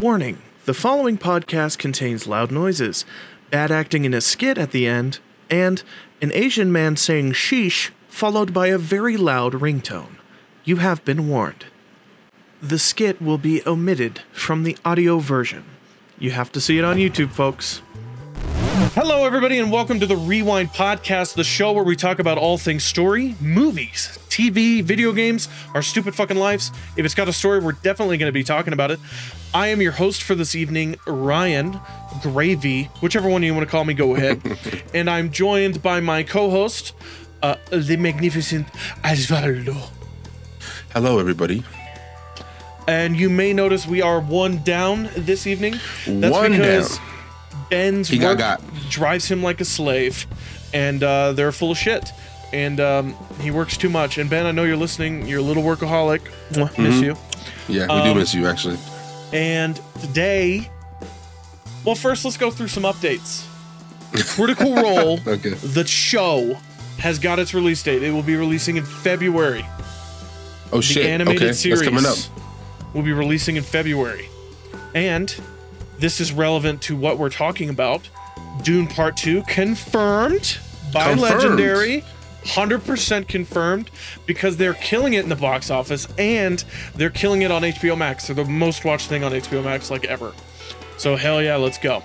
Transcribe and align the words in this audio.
Warning 0.00 0.38
the 0.64 0.74
following 0.74 1.18
podcast 1.18 1.78
contains 1.78 2.28
loud 2.28 2.52
noises, 2.52 3.04
bad 3.50 3.72
acting 3.72 4.04
in 4.04 4.14
a 4.14 4.20
skit 4.20 4.56
at 4.56 4.70
the 4.70 4.86
end, 4.86 5.18
and 5.50 5.82
an 6.22 6.30
Asian 6.34 6.70
man 6.70 6.96
saying 6.96 7.32
sheesh 7.32 7.90
followed 8.06 8.54
by 8.54 8.68
a 8.68 8.78
very 8.78 9.16
loud 9.16 9.54
ringtone. 9.54 10.14
You 10.62 10.76
have 10.76 11.04
been 11.04 11.28
warned. 11.28 11.64
The 12.62 12.78
skit 12.78 13.20
will 13.20 13.38
be 13.38 13.60
omitted 13.66 14.20
from 14.30 14.62
the 14.62 14.76
audio 14.84 15.18
version. 15.18 15.64
You 16.16 16.30
have 16.30 16.52
to 16.52 16.60
see 16.60 16.78
it 16.78 16.84
on 16.84 16.96
YouTube, 16.96 17.32
folks. 17.32 17.82
Hello, 18.94 19.24
everybody, 19.24 19.58
and 19.58 19.70
welcome 19.70 20.00
to 20.00 20.06
the 20.06 20.16
Rewind 20.16 20.70
Podcast, 20.70 21.34
the 21.34 21.44
show 21.44 21.72
where 21.72 21.84
we 21.84 21.94
talk 21.94 22.18
about 22.18 22.38
all 22.38 22.58
things 22.58 22.84
story, 22.84 23.36
movies, 23.40 24.18
TV, 24.28 24.82
video 24.82 25.12
games, 25.12 25.48
our 25.74 25.82
stupid 25.82 26.14
fucking 26.14 26.36
lives. 26.36 26.72
If 26.96 27.04
it's 27.04 27.14
got 27.14 27.28
a 27.28 27.32
story, 27.32 27.60
we're 27.60 27.72
definitely 27.72 28.16
going 28.16 28.28
to 28.28 28.32
be 28.32 28.42
talking 28.42 28.72
about 28.72 28.90
it. 28.90 28.98
I 29.54 29.68
am 29.68 29.80
your 29.80 29.92
host 29.92 30.22
for 30.22 30.34
this 30.34 30.54
evening, 30.54 30.96
Ryan 31.06 31.78
Gravy, 32.22 32.84
whichever 33.00 33.28
one 33.28 33.42
you 33.42 33.54
want 33.54 33.66
to 33.66 33.70
call 33.70 33.84
me, 33.84 33.94
go 33.94 34.16
ahead. 34.16 34.40
and 34.94 35.08
I'm 35.08 35.30
joined 35.30 35.82
by 35.82 36.00
my 36.00 36.22
co 36.22 36.50
host, 36.50 36.94
uh, 37.42 37.56
the 37.70 37.96
magnificent 37.96 38.66
Osvaldo. 39.04 39.90
Hello, 40.92 41.18
everybody. 41.18 41.62
And 42.88 43.16
you 43.16 43.28
may 43.28 43.52
notice 43.52 43.86
we 43.86 44.00
are 44.00 44.18
one 44.18 44.62
down 44.64 45.10
this 45.14 45.46
evening. 45.46 45.74
That's 46.06 46.32
One 46.32 46.52
because 46.52 46.96
down. 46.96 47.06
Ben's 47.70 48.08
He 48.08 48.18
got 48.18 48.28
work 48.30 48.38
got. 48.38 48.62
drives 48.90 49.26
him 49.30 49.42
like 49.42 49.60
a 49.60 49.64
slave, 49.64 50.26
and 50.72 51.02
uh, 51.02 51.32
they're 51.32 51.52
full 51.52 51.70
of 51.72 51.78
shit. 51.78 52.10
And 52.52 52.80
um, 52.80 53.14
he 53.40 53.50
works 53.50 53.76
too 53.76 53.90
much. 53.90 54.16
And 54.16 54.30
Ben, 54.30 54.46
I 54.46 54.52
know 54.52 54.64
you're 54.64 54.76
listening. 54.76 55.26
You're 55.28 55.40
a 55.40 55.42
little 55.42 55.62
workaholic. 55.62 56.20
Mwah, 56.52 56.70
Mm-hmm. 56.70 56.82
Miss 56.82 57.00
you. 57.02 57.16
Yeah, 57.68 57.86
we 57.86 58.00
Um, 58.00 58.04
do 58.04 58.14
miss 58.18 58.34
you, 58.34 58.46
actually. 58.46 58.78
And 59.34 59.78
today, 60.00 60.70
well, 61.84 61.94
first 61.94 62.24
let's 62.24 62.38
go 62.38 62.50
through 62.50 62.68
some 62.68 62.84
updates. 62.84 63.44
Critical 64.34 64.74
Role, 64.82 65.20
Okay. 65.26 65.50
the 65.50 65.86
show, 65.86 66.56
has 66.98 67.18
got 67.18 67.38
its 67.38 67.52
release 67.52 67.82
date. 67.82 68.02
It 68.02 68.10
will 68.12 68.22
be 68.22 68.36
releasing 68.36 68.78
in 68.78 68.84
February. 68.86 69.66
Oh 70.72 70.78
The 70.78 70.82
shit. 70.82 71.04
animated 71.06 71.42
okay, 71.42 71.52
series 71.52 71.80
that's 71.80 71.90
coming 71.90 72.06
up. 72.06 72.16
will 72.94 73.02
be 73.02 73.12
releasing 73.12 73.56
in 73.56 73.62
February. 73.62 74.30
And 74.94 75.34
this 75.98 76.20
is 76.20 76.32
relevant 76.32 76.82
to 76.82 76.96
what 76.96 77.18
we're 77.18 77.30
talking 77.30 77.68
about. 77.70 78.08
Dune 78.62 78.86
Part 78.86 79.16
2 79.16 79.42
confirmed 79.44 80.58
by 80.92 81.10
Confirmed. 81.12 81.20
Legendary. 81.20 82.04
100% 82.44 83.28
confirmed 83.28 83.90
because 84.24 84.56
they're 84.56 84.74
killing 84.74 85.12
it 85.12 85.22
in 85.22 85.28
the 85.28 85.36
box 85.36 85.70
office 85.70 86.08
and 86.18 86.64
they're 86.94 87.10
killing 87.10 87.42
it 87.42 87.50
on 87.50 87.62
HBO 87.62 87.98
Max. 87.98 88.26
They're 88.26 88.36
the 88.36 88.44
most 88.44 88.84
watched 88.84 89.08
thing 89.08 89.22
on 89.22 89.32
HBO 89.32 89.62
Max 89.62 89.90
like 89.90 90.04
ever. 90.06 90.32
So 90.96 91.16
hell 91.16 91.42
yeah, 91.42 91.56
let's 91.56 91.78
go. 91.78 92.02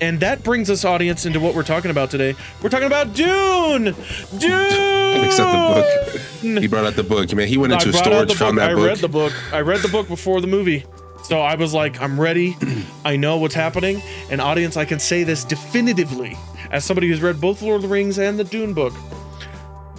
And 0.00 0.20
that 0.20 0.42
brings 0.42 0.70
us 0.70 0.84
audience 0.84 1.26
into 1.26 1.38
what 1.40 1.54
we're 1.54 1.62
talking 1.64 1.90
about 1.90 2.10
today. 2.10 2.34
We're 2.62 2.70
talking 2.70 2.86
about 2.86 3.14
Dune. 3.14 3.94
Dune. 4.38 5.24
Except 5.24 5.50
the 5.50 6.20
book. 6.42 6.60
He 6.62 6.66
brought 6.68 6.84
out 6.84 6.94
the 6.94 7.02
book, 7.02 7.32
man. 7.34 7.48
He 7.48 7.58
went 7.58 7.72
into 7.72 7.88
I 7.88 7.90
a 7.90 7.92
storage, 7.92 8.34
found 8.34 8.56
book. 8.56 8.62
that 8.62 8.70
I 8.70 8.74
book. 8.74 8.86
read 8.86 8.98
the 8.98 9.08
book. 9.08 9.32
I 9.52 9.60
read 9.60 9.80
the 9.80 9.88
book 9.88 10.08
before 10.08 10.40
the 10.40 10.46
movie. 10.46 10.84
So 11.28 11.40
I 11.40 11.56
was 11.56 11.74
like, 11.74 12.00
I'm 12.00 12.18
ready. 12.18 12.56
I 13.04 13.16
know 13.16 13.36
what's 13.36 13.54
happening. 13.54 14.00
And 14.30 14.40
audience, 14.40 14.78
I 14.78 14.86
can 14.86 14.98
say 14.98 15.24
this 15.24 15.44
definitively 15.44 16.38
as 16.70 16.86
somebody 16.86 17.06
who's 17.08 17.20
read 17.20 17.38
both 17.38 17.60
Lord 17.60 17.76
of 17.76 17.82
the 17.82 17.88
Rings 17.88 18.18
and 18.18 18.38
the 18.38 18.44
Dune 18.44 18.72
book. 18.72 18.94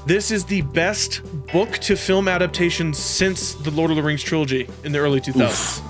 This 0.08 0.32
is 0.32 0.46
the 0.46 0.62
best 0.62 1.22
book 1.54 1.74
to 1.80 1.96
film 1.96 2.28
adaptation 2.28 2.96
since 2.96 3.54
the 3.54 3.70
Lord 3.70 3.92
of 3.92 3.98
the 3.98 4.02
Rings 4.02 4.24
trilogy 4.24 4.68
in 4.84 4.92
the 4.92 4.98
early 4.98 5.22
2000s. 5.22 5.84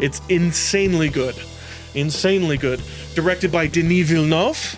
It's 0.00 0.20
insanely 0.28 1.08
good. 1.08 1.36
Insanely 1.94 2.56
good. 2.56 2.82
Directed 3.14 3.52
by 3.52 3.68
Denis 3.68 4.08
Villeneuve, 4.08 4.74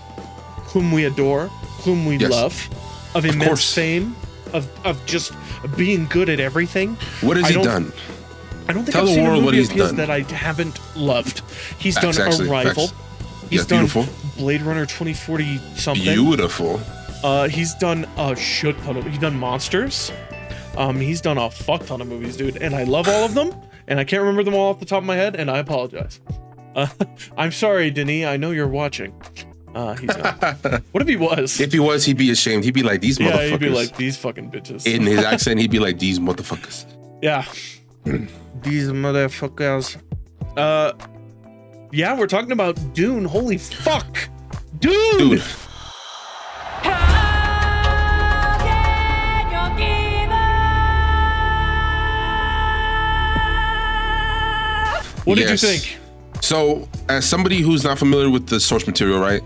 whom 0.74 0.92
we 0.92 1.06
adore, 1.06 1.46
whom 1.84 2.04
we 2.04 2.16
Yes. 2.16 2.30
love, 2.30 2.68
of 3.14 3.24
immense 3.24 3.46
course. 3.48 3.74
fame, 3.74 4.14
of, 4.52 4.68
of 4.84 5.04
just 5.06 5.32
being 5.74 6.06
good 6.08 6.28
at 6.28 6.38
everything. 6.38 6.96
what 7.22 7.38
has 7.38 7.46
I 7.46 7.52
he 7.58 7.62
done? 7.62 7.92
I 8.68 8.72
don't 8.72 8.84
think 8.84 8.90
Tell 8.92 9.02
I've 9.02 9.08
the 9.08 9.14
seen 9.14 9.26
a 9.26 9.40
movie 9.40 9.56
he's 9.58 9.70
of 9.70 9.74
his 9.76 9.86
done. 9.88 9.96
that 9.96 10.10
I 10.10 10.20
haven't 10.20 10.78
loved. 10.96 11.42
He's 11.78 11.98
Facts, 11.98 12.16
done 12.18 12.48
Arrival. 12.48 12.88
facts. 12.88 13.00
He's 13.50 13.52
Yes, 13.60 13.66
done 13.66 13.86
beautiful. 13.86 14.06
Blade 14.36 14.62
Runner 14.62 14.86
2040 14.86 15.58
something. 15.76 16.04
Beautiful. 16.04 16.80
Uh, 17.22 17.48
he's 17.48 17.74
done 17.74 18.06
a 18.16 18.34
shit 18.36 18.76
ton 18.82 18.96
of. 18.96 19.04
He's 19.04 19.18
done 19.18 19.36
Monsters. 19.38 20.10
Um, 20.76 20.96
he's 20.98 21.20
done 21.20 21.36
a 21.38 21.50
fuck 21.50 21.84
ton 21.86 22.00
of 22.00 22.08
movies, 22.08 22.36
dude, 22.36 22.56
and 22.56 22.74
I 22.74 22.84
love 22.84 23.08
all 23.08 23.24
of 23.24 23.34
them. 23.34 23.54
And 23.88 24.00
I 24.00 24.04
can't 24.04 24.20
remember 24.22 24.42
them 24.42 24.54
all 24.54 24.70
off 24.70 24.78
the 24.80 24.86
top 24.86 24.98
of 24.98 25.04
my 25.04 25.16
head, 25.16 25.36
and 25.36 25.50
I 25.50 25.58
apologize. 25.58 26.20
Uh, 26.74 26.86
I'm 27.36 27.52
sorry, 27.52 27.90
Denis. 27.90 28.24
I 28.24 28.38
know 28.38 28.50
you're 28.50 28.66
watching. 28.66 29.12
Uh, 29.74 29.92
he's 29.94 30.08
not. 30.16 30.42
what 30.92 31.02
if 31.02 31.06
he 31.06 31.16
was? 31.16 31.60
If 31.60 31.70
he 31.70 31.78
was, 31.78 32.06
he'd 32.06 32.16
be 32.16 32.30
ashamed. 32.30 32.64
He'd 32.64 32.72
be 32.72 32.82
like, 32.82 33.02
these 33.02 33.20
yeah, 33.20 33.30
motherfuckers. 33.32 33.50
he'd 33.50 33.60
be 33.60 33.68
like 33.68 33.96
these 33.98 34.16
fucking 34.16 34.50
bitches. 34.50 34.86
In 34.86 35.02
his 35.02 35.18
accent, 35.22 35.60
he'd 35.60 35.70
be 35.70 35.78
like, 35.80 35.98
these 35.98 36.18
motherfuckers. 36.18 36.86
Yeah. 37.20 37.44
These 38.62 38.88
motherfuckers. 38.88 39.96
Uh 40.56 40.92
Yeah, 41.92 42.18
we're 42.18 42.26
talking 42.26 42.52
about 42.52 42.76
Dune. 42.94 43.24
Holy 43.24 43.58
fuck. 43.58 44.28
Dune! 44.78 45.18
Dude, 45.18 45.42
What 55.24 55.38
did 55.38 55.48
you 55.50 55.56
think? 55.56 55.98
So, 56.40 56.88
as 57.08 57.24
somebody 57.24 57.60
who's 57.60 57.84
not 57.84 57.96
familiar 57.98 58.28
with 58.28 58.48
the 58.48 58.58
source 58.58 58.86
material, 58.88 59.20
right? 59.20 59.42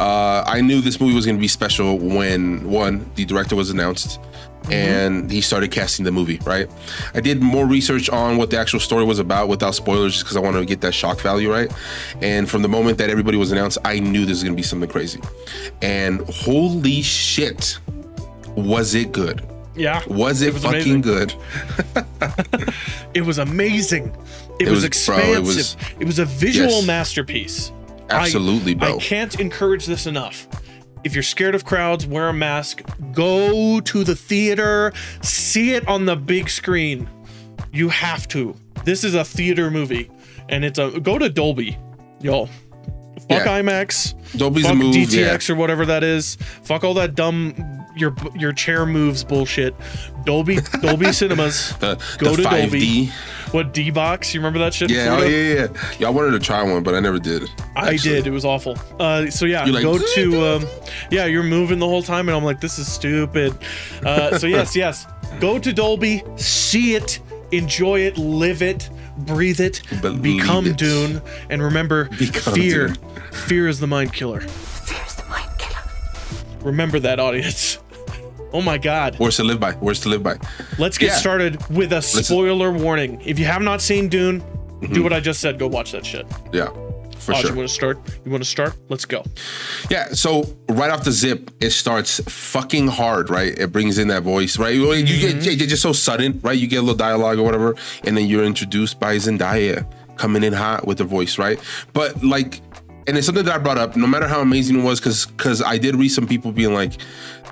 Uh, 0.00 0.42
I 0.46 0.62
knew 0.62 0.80
this 0.80 0.98
movie 0.98 1.14
was 1.14 1.26
going 1.26 1.36
to 1.36 1.40
be 1.40 1.48
special 1.48 1.98
when 1.98 2.68
one, 2.70 3.10
the 3.16 3.26
director 3.26 3.54
was 3.54 3.68
announced, 3.68 4.18
Mm-hmm. 4.68 4.72
and 4.72 5.30
he 5.30 5.40
started 5.40 5.70
casting 5.70 6.04
the 6.04 6.12
movie, 6.12 6.38
right? 6.44 6.68
I 7.14 7.20
did 7.20 7.42
more 7.42 7.66
research 7.66 8.08
on 8.10 8.36
what 8.36 8.50
the 8.50 8.58
actual 8.58 8.80
story 8.80 9.04
was 9.04 9.18
about 9.18 9.48
without 9.48 9.74
spoilers, 9.74 10.12
just 10.12 10.24
because 10.24 10.36
I 10.36 10.40
wanted 10.40 10.60
to 10.60 10.66
get 10.66 10.80
that 10.82 10.92
shock 10.94 11.20
value, 11.20 11.50
right? 11.50 11.72
And 12.20 12.48
from 12.48 12.62
the 12.62 12.68
moment 12.68 12.98
that 12.98 13.10
everybody 13.10 13.36
was 13.36 13.50
announced, 13.52 13.78
I 13.84 13.98
knew 13.98 14.20
this 14.26 14.36
was 14.36 14.42
going 14.44 14.52
to 14.54 14.56
be 14.56 14.62
something 14.62 14.88
crazy. 14.90 15.20
And 15.82 16.20
holy 16.28 17.02
shit, 17.02 17.78
was 18.56 18.94
it 18.94 19.12
good? 19.12 19.42
Yeah. 19.74 20.02
Was 20.08 20.42
it, 20.42 20.52
was 20.54 20.62
fucking 20.64 20.80
amazing. 20.80 21.00
good? 21.02 21.34
It 23.14 23.22
was 23.22 23.38
amazing. 23.38 24.14
It, 24.60 24.68
It 24.68 24.70
was, 24.70 24.82
was- 24.88 25.06
bro, 25.06 25.16
it 25.16 25.38
expansive. 25.38 25.80
It 26.00 26.04
was, 26.04 26.06
was- 26.06 26.18
a 26.18 26.24
visual 26.24 26.68
Yes. 26.70 26.86
masterpiece. 26.86 27.72
I- 28.10 28.20
Absolutely, 28.24 28.72
I 28.72 28.74
bro. 28.74 28.98
can't 28.98 29.38
encourage 29.40 29.86
this 29.86 30.06
enough. 30.06 30.46
If 31.04 31.14
you're 31.14 31.22
scared 31.22 31.54
of 31.54 31.64
crowds, 31.64 32.06
wear 32.06 32.28
a 32.28 32.32
mask. 32.32 32.82
Go 33.12 33.80
to 33.80 34.04
the 34.04 34.16
theater. 34.16 34.92
See 35.22 35.72
it 35.72 35.86
on 35.88 36.06
the 36.06 36.16
big 36.16 36.50
screen. 36.50 37.08
You 37.72 37.88
have 37.88 38.26
to. 38.28 38.54
This 38.84 39.04
is 39.04 39.14
a 39.14 39.24
theater 39.24 39.70
movie, 39.70 40.10
and 40.48 40.64
it's 40.64 40.78
a 40.78 41.00
go 41.00 41.18
to 41.18 41.28
Dolby, 41.28 41.78
y'all. 42.20 42.46
Fuck 43.28 43.44
Yeah. 43.44 43.60
IMAX. 43.60 44.14
Dolby's 44.38 44.64
fuck 44.64 44.72
a 44.72 44.76
move, 44.76 44.94
DTX 44.94 45.50
or 45.50 45.54
whatever 45.54 45.84
that 45.86 46.02
is. 46.02 46.36
Fuck 46.62 46.84
all 46.84 46.94
that 46.94 47.14
dumb 47.14 47.54
your 47.98 48.14
your 48.34 48.52
chair 48.52 48.86
moves 48.86 49.24
bullshit. 49.24 49.74
Dolby 50.24 50.58
Dolby 50.80 51.12
Cinemas. 51.12 51.76
The, 51.78 51.94
Go 52.18 52.36
the 52.36 52.42
to 52.42 52.48
5D. 52.48 52.60
Dolby. 52.70 53.12
What 53.52 53.72
D 53.72 53.90
box? 53.90 54.34
You 54.34 54.40
remember 54.40 54.58
that 54.58 54.74
shit? 54.74 54.90
Yeah, 54.90 55.16
oh, 55.18 55.22
yeah, 55.22 55.28
yeah, 55.28 55.54
yeah. 55.54 55.92
Yeah, 55.98 56.06
I 56.08 56.10
wanted 56.10 56.32
to 56.32 56.38
try 56.40 56.62
one, 56.62 56.82
but 56.82 56.94
I 56.94 57.00
never 57.00 57.18
did. 57.18 57.48
I 57.74 57.94
actually. 57.94 58.16
did. 58.16 58.26
It 58.26 58.30
was 58.30 58.44
awful. 58.44 58.76
Uh, 59.00 59.30
so 59.30 59.46
yeah, 59.46 59.64
like, 59.64 59.82
go 59.82 59.98
to 59.98 60.46
um, 60.46 60.66
yeah. 61.10 61.24
You're 61.24 61.42
moving 61.42 61.78
the 61.78 61.88
whole 61.88 62.02
time, 62.02 62.28
and 62.28 62.36
I'm 62.36 62.44
like, 62.44 62.60
this 62.60 62.78
is 62.78 62.90
stupid. 62.90 63.56
Uh, 64.04 64.38
so 64.38 64.46
yes, 64.58 64.76
yes, 64.76 65.06
go 65.40 65.58
to 65.58 65.72
Dolby, 65.72 66.22
see 66.36 66.94
it, 66.94 67.20
enjoy 67.52 68.00
it, 68.00 68.18
live 68.18 68.60
it, 68.60 68.90
breathe 69.18 69.60
it, 69.60 69.82
Believe 70.02 70.22
become 70.22 70.66
it. 70.66 70.76
Dune, 70.76 71.22
and 71.48 71.62
remember, 71.62 72.04
Become 72.18 72.54
fear. 72.54 72.88
Dune. 72.88 72.96
Fear 73.32 73.68
is 73.68 73.80
the 73.80 73.86
mind 73.86 74.12
killer. 74.12 74.40
Fear 74.40 75.04
is 75.06 75.14
the 75.14 75.24
mind 75.26 75.50
killer. 75.58 75.80
Remember 76.60 77.00
that, 77.00 77.18
audience. 77.18 77.78
Oh 78.52 78.62
my 78.62 78.78
God. 78.78 79.18
Words 79.18 79.36
to 79.36 79.44
live 79.44 79.60
by. 79.60 79.74
Words 79.76 80.00
to 80.00 80.08
live 80.08 80.22
by. 80.22 80.36
Let's 80.78 80.96
get 80.98 81.08
Yeah. 81.08 81.16
started 81.16 81.68
with 81.70 81.92
a 81.92 82.00
spoiler 82.02 82.72
warning. 82.72 83.20
If 83.24 83.38
you 83.38 83.44
have 83.44 83.62
not 83.62 83.80
seen 83.80 84.08
Dune, 84.08 84.40
Mm-hmm. 84.80 84.92
do 84.94 85.02
what 85.02 85.12
I 85.12 85.18
just 85.18 85.40
said. 85.40 85.58
Go 85.58 85.66
watch 85.66 85.90
that 85.90 86.06
shit. 86.06 86.24
Yeah, 86.52 86.68
for 87.18 87.34
sure. 87.34 87.50
you 87.50 87.56
want 87.56 87.68
to 87.68 87.74
start? 87.74 87.98
You 88.24 88.30
want 88.30 88.44
to 88.44 88.48
start? 88.48 88.74
Let's 88.88 89.04
go. 89.04 89.24
Yeah, 89.90 90.12
so 90.12 90.44
right 90.68 90.88
off 90.88 91.02
the 91.02 91.10
zip, 91.10 91.50
it 91.60 91.70
starts 91.70 92.20
fucking 92.30 92.86
hard, 92.86 93.28
right? 93.28 93.58
It 93.58 93.72
brings 93.72 93.98
in 93.98 94.06
that 94.08 94.22
voice, 94.22 94.56
right? 94.56 94.72
You 94.76 94.82
Mm-hmm. 94.86 95.40
get 95.40 95.60
it's 95.62 95.66
just 95.66 95.82
so 95.82 95.92
sudden, 95.92 96.38
right? 96.44 96.56
You 96.56 96.68
get 96.68 96.76
a 96.76 96.82
little 96.82 96.94
dialogue 96.96 97.38
or 97.40 97.42
whatever, 97.42 97.74
and 98.04 98.16
then 98.16 98.26
you're 98.28 98.44
introduced 98.44 99.00
by 99.00 99.16
Zendaya 99.16 99.84
coming 100.16 100.44
in 100.44 100.52
hot 100.52 100.86
with 100.86 100.98
the 100.98 101.04
voice, 101.04 101.38
right? 101.38 101.58
But 101.92 102.22
like, 102.22 102.60
and 103.08 103.16
it's 103.16 103.26
something 103.26 103.44
that 103.44 103.54
I 103.54 103.58
brought 103.58 103.78
up. 103.78 103.96
No 103.96 104.06
matter 104.06 104.28
how 104.28 104.40
amazing 104.40 104.78
it 104.78 104.82
was, 104.84 105.00
because 105.00 105.26
because 105.26 105.62
I 105.62 105.78
did 105.78 105.96
read 105.96 106.10
some 106.10 106.26
people 106.26 106.52
being 106.52 106.74
like, 106.74 106.92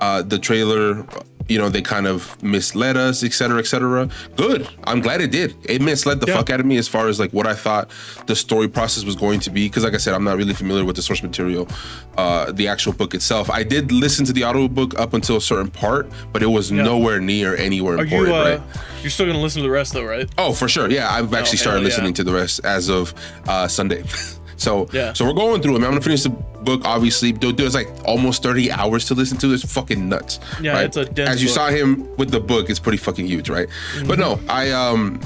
uh, 0.00 0.22
the 0.22 0.38
trailer 0.38 1.04
you 1.48 1.58
know 1.58 1.68
they 1.68 1.82
kind 1.82 2.06
of 2.06 2.42
misled 2.42 2.96
us, 2.96 3.22
etc., 3.22 3.32
cetera, 3.32 3.58
et 3.60 3.66
cetera. 3.66 4.08
Good. 4.36 4.68
I'm 4.84 5.00
glad 5.00 5.20
it 5.20 5.30
did. 5.30 5.54
It 5.64 5.80
misled 5.80 6.20
the 6.20 6.26
Yeah. 6.26 6.36
fuck 6.36 6.50
out 6.50 6.60
of 6.60 6.66
me 6.66 6.76
as 6.76 6.88
far 6.88 7.08
as 7.08 7.20
like 7.20 7.32
what 7.32 7.46
I 7.46 7.54
thought 7.54 7.90
the 8.26 8.34
story 8.34 8.68
process 8.68 9.04
was 9.04 9.14
going 9.14 9.40
to 9.40 9.50
be. 9.50 9.68
Because 9.68 9.84
like 9.84 9.94
I 9.94 9.98
said, 9.98 10.14
I'm 10.14 10.24
not 10.24 10.36
really 10.36 10.54
familiar 10.54 10.84
with 10.84 10.96
the 10.96 11.02
source 11.02 11.22
material, 11.22 11.68
uh, 12.16 12.50
the 12.52 12.68
actual 12.68 12.92
book 12.92 13.14
itself. 13.14 13.48
I 13.50 13.62
did 13.62 13.92
listen 13.92 14.24
to 14.26 14.32
the 14.32 14.44
audiobook 14.44 14.98
up 14.98 15.14
until 15.14 15.36
a 15.36 15.40
certain 15.40 15.70
part, 15.70 16.10
but 16.32 16.42
it 16.42 16.46
was 16.46 16.72
nowhere 16.72 17.20
near 17.20 17.56
anywhere 17.56 17.96
Are 17.96 18.02
important. 18.02 18.28
you? 18.28 18.34
Uh, 18.34 18.44
right? 18.44 18.62
You're 19.02 19.10
still 19.10 19.26
gonna 19.26 19.40
listen 19.40 19.62
to 19.62 19.68
the 19.68 19.72
rest 19.72 19.92
though, 19.92 20.04
right? 20.04 20.28
Oh, 20.38 20.52
for 20.52 20.68
sure. 20.68 20.90
Yeah, 20.90 21.12
I've 21.12 21.32
actually 21.32 21.58
hell 21.58 21.62
started 21.64 21.80
yeah. 21.82 21.88
listening 21.88 22.14
to 22.14 22.24
the 22.24 22.32
rest 22.32 22.64
as 22.64 22.88
of 22.88 23.14
uh, 23.46 23.68
Sunday. 23.68 24.02
so 24.56 24.88
Yeah. 24.92 25.12
so 25.12 25.24
we're 25.24 25.32
going 25.34 25.62
through 25.62 25.76
it. 25.76 25.78
man. 25.80 25.86
I'm 25.88 25.92
gonna 25.94 26.02
finish 26.02 26.22
the 26.24 26.30
book. 26.30 26.82
Obviously, 26.84 27.32
Dude, 27.32 27.56
there's 27.56 27.74
like 27.74 27.88
almost 28.04 28.42
30 28.42 28.70
hours 28.72 29.04
to 29.06 29.14
listen 29.14 29.38
to. 29.38 29.52
It's 29.52 29.64
fucking 29.72 30.08
nuts. 30.08 30.40
Yeah, 30.60 30.72
right? 30.72 30.84
it's 30.86 30.96
a 30.96 31.04
dense 31.04 31.30
As 31.30 31.42
you 31.42 31.48
book. 31.48 31.54
saw 31.54 31.68
him 31.68 32.08
with 32.16 32.30
the 32.30 32.40
book, 32.40 32.68
it's 32.70 32.80
pretty 32.80 32.98
fucking 32.98 33.26
huge, 33.26 33.48
right? 33.48 33.68
But 34.06 34.18
no, 34.18 34.40
I 34.48 34.70
um 34.72 35.20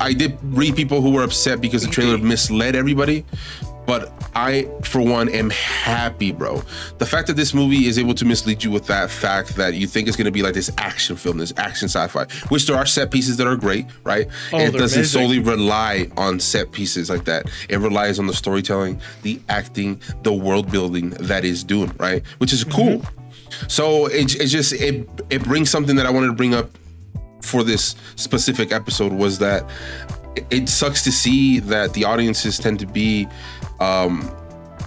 I 0.00 0.12
did 0.14 0.38
read 0.42 0.76
people 0.76 1.00
who 1.02 1.10
were 1.10 1.22
upset 1.24 1.60
because 1.60 1.82
the 1.84 1.90
trailer 1.90 2.16
misled 2.18 2.74
everybody. 2.76 3.24
But 3.86 4.12
I, 4.34 4.68
for 4.82 5.00
one, 5.00 5.28
am 5.28 5.50
happy, 5.50 6.32
bro. 6.32 6.62
The 6.98 7.06
fact 7.06 7.26
that 7.26 7.34
this 7.36 7.52
movie 7.52 7.86
is 7.86 7.98
able 7.98 8.14
to 8.14 8.24
mislead 8.24 8.64
you 8.64 8.70
with 8.70 8.86
that 8.86 9.10
fact 9.10 9.56
that 9.56 9.74
you 9.74 9.86
think 9.86 10.08
it's 10.08 10.16
going 10.16 10.24
to 10.26 10.30
be 10.30 10.42
like 10.42 10.54
this 10.54 10.70
action 10.78 11.16
film, 11.16 11.38
this 11.38 11.52
action 11.56 11.88
sci-fi, 11.88 12.26
which 12.48 12.66
there 12.66 12.76
are 12.76 12.86
set 12.86 13.10
pieces 13.10 13.36
that 13.36 13.46
are 13.46 13.56
great, 13.56 13.86
right? 14.02 14.26
Oh, 14.52 14.58
and 14.58 14.74
it 14.74 14.78
doesn't 14.78 15.00
amazing. 15.00 15.20
solely 15.20 15.38
rely 15.38 16.08
on 16.16 16.40
set 16.40 16.72
pieces 16.72 17.10
like 17.10 17.24
that. 17.26 17.50
It 17.68 17.78
relies 17.78 18.18
on 18.18 18.26
the 18.26 18.34
storytelling, 18.34 19.00
the 19.22 19.40
acting, 19.48 20.00
the 20.22 20.32
world 20.32 20.70
building 20.70 21.10
that 21.10 21.44
is 21.44 21.62
doing, 21.62 21.92
right? 21.98 22.26
Which 22.38 22.52
is 22.52 22.64
cool. 22.64 23.00
Mm-hmm. 23.00 23.68
So 23.68 24.06
it, 24.06 24.34
it 24.40 24.46
just 24.46 24.72
it 24.72 25.08
it 25.30 25.44
brings 25.44 25.70
something 25.70 25.96
that 25.96 26.06
I 26.06 26.10
wanted 26.10 26.28
to 26.28 26.32
bring 26.32 26.54
up 26.54 26.70
for 27.42 27.62
this 27.62 27.94
specific 28.16 28.72
episode 28.72 29.12
was 29.12 29.38
that 29.38 29.68
it 30.50 30.68
sucks 30.68 31.02
to 31.04 31.12
see 31.12 31.60
that 31.60 31.92
the 31.92 32.04
audiences 32.04 32.58
tend 32.58 32.80
to 32.80 32.86
be 32.86 33.28
um 33.80 34.30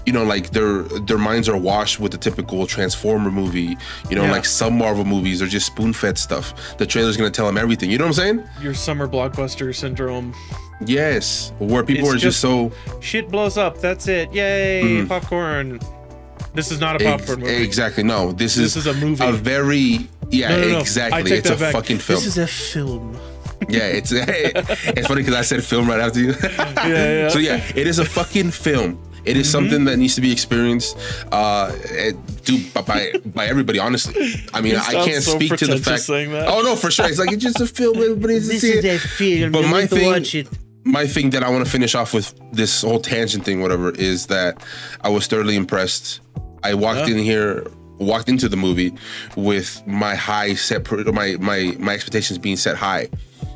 you 0.05 0.13
know 0.13 0.23
like 0.23 0.51
their 0.51 0.83
their 0.83 1.17
minds 1.17 1.49
are 1.49 1.57
washed 1.57 1.99
with 1.99 2.11
the 2.13 2.17
typical 2.17 2.65
transformer 2.65 3.29
movie 3.29 3.75
you 4.09 4.15
know 4.15 4.23
Yeah. 4.23 4.31
like 4.31 4.45
some 4.45 4.77
marvel 4.77 5.03
movies 5.03 5.41
are 5.41 5.47
just 5.47 5.65
spoon-fed 5.67 6.17
stuff 6.17 6.77
the 6.77 6.85
trailer's 6.85 7.17
gonna 7.17 7.29
tell 7.29 7.45
them 7.45 7.57
everything 7.57 7.91
you 7.91 7.97
know 7.97 8.05
what 8.05 8.17
i'm 8.19 8.37
saying 8.37 8.43
Your 8.61 8.73
summer 8.73 9.07
blockbuster 9.07 9.75
syndrome. 9.75 10.33
yes 10.85 11.51
where 11.59 11.83
people 11.83 12.05
It's 12.05 12.11
are 12.15 12.17
just, 12.17 12.41
just- 12.41 12.41
so 12.41 12.71
Shit 13.01 13.29
blows 13.29 13.57
up. 13.57 13.79
That's 13.79 14.07
it. 14.07 14.31
Yay! 14.33 15.05
Popcorn. 15.05 15.79
This 16.53 16.71
is 16.71 16.79
not 16.79 17.01
a 17.01 17.05
ex- 17.05 17.17
popcorn 17.25 17.41
movie. 17.41 17.63
exactly 17.63 18.03
no 18.03 18.31
this, 18.31 18.55
This 18.55 18.75
is 18.75 18.87
a 18.87 18.93
movie. 18.93 19.23
a 19.25 19.31
very 19.31 20.07
yeah 20.29 20.49
No, 20.49 20.61
no, 20.61 20.67
no. 20.73 20.79
Exactly 20.79 21.31
it's 21.33 21.49
a 21.49 21.55
back. 21.55 21.73
fucking 21.73 21.99
film 21.99 22.17
This 22.19 22.27
is 22.27 22.37
a 22.37 22.47
film. 22.47 23.17
Yeah 23.69 23.87
it's 23.87 24.11
it's 24.13 25.07
funny 25.07 25.21
because 25.21 25.35
i 25.35 25.41
said 25.41 25.63
film 25.63 25.87
right 25.89 25.99
after 25.99 26.19
you 26.19 26.33
Yeah, 26.43 26.87
yeah. 26.87 27.29
So 27.29 27.39
yeah, 27.39 27.57
it 27.75 27.87
is 27.87 27.99
a 27.99 28.05
fucking 28.05 28.51
film. 28.51 29.01
It 29.25 29.35
is 29.35 29.47
Mm-hmm. 29.47 29.51
something 29.51 29.85
that 29.85 29.97
needs 29.97 30.15
to 30.15 30.21
be 30.21 30.31
experienced, 30.31 30.95
uh, 31.33 31.71
it- 32.05 32.15
dude, 32.45 32.73
by- 32.73 32.81
by 32.81 33.11
by 33.25 33.45
everybody. 33.47 33.77
Honestly, 33.79 34.15
I 34.53 34.61
mean, 34.61 34.75
I 34.77 34.93
can't 35.05 35.21
so 35.23 35.35
speak 35.35 35.49
to 35.57 35.65
the 35.65 35.73
pretentious 35.73 35.85
fact. 35.85 36.01
saying 36.03 36.31
that. 36.31 36.47
Oh 36.47 36.61
no, 36.61 36.75
for 36.77 36.89
sure. 36.91 37.07
It's 37.09 37.19
like 37.19 37.31
it's 37.33 37.43
just 37.43 37.59
a 37.59 37.65
film. 37.67 37.97
Everybody 37.97 38.35
needs 38.35 38.47
to 38.49 38.59
see 38.59 38.73
it. 38.79 38.99
film. 38.99 39.51
But 39.51 39.63
you 39.65 39.67
my 39.71 39.85
thing- 39.85 40.05
watch 40.11 40.33
it. 40.35 40.47
My 40.85 41.05
thing 41.05 41.31
that 41.31 41.43
I 41.43 41.49
want 41.49 41.65
to 41.65 41.69
finish 41.69 41.93
off 41.95 42.13
with 42.13 42.33
this 42.53 42.81
whole 42.83 43.01
tangent 43.01 43.43
thing, 43.43 43.59
whatever, 43.61 43.89
is 43.91 44.27
that 44.27 44.63
I 45.01 45.09
was 45.09 45.27
thoroughly 45.27 45.57
impressed. 45.57 46.21
I 46.63 46.73
walked 46.75 47.09
Yeah. 47.09 47.15
in 47.15 47.19
here, 47.31 47.67
walked 47.97 48.29
into 48.29 48.47
the 48.47 48.55
movie 48.55 48.93
with 49.35 49.81
my 49.85 50.15
high 50.15 50.53
set, 50.55 50.89
my 51.13 51.35
my 51.41 51.75
my 51.79 51.93
expectations 51.93 52.37
being 52.39 52.55
set 52.55 52.77
high 52.77 53.09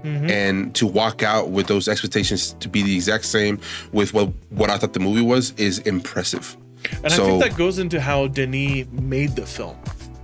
Mm-hmm. 0.03 0.30
and 0.30 0.75
to 0.75 0.88
walk 0.88 1.21
out 1.21 1.50
with 1.51 1.68
those 1.68 1.88
expectations 1.88 2.56
to 2.59 2.68
be 2.68 2.81
the 2.81 2.95
exact 2.95 3.25
same 3.25 3.59
with 3.92 4.13
what 4.13 4.30
what 4.50 4.69
I 4.69 4.77
thought 4.77 4.94
the 4.94 5.00
movie 5.00 5.21
was 5.21 5.51
is 5.57 5.80
impressive. 5.80 6.57
And 7.03 7.12
so 7.12 7.24
I 7.24 7.27
think 7.27 7.44
that 7.44 7.57
goes 7.57 7.77
into 7.80 8.01
how 8.01 8.27
Denis 8.27 8.88
made 8.92 9.36
the 9.36 9.45
film. 9.45 9.77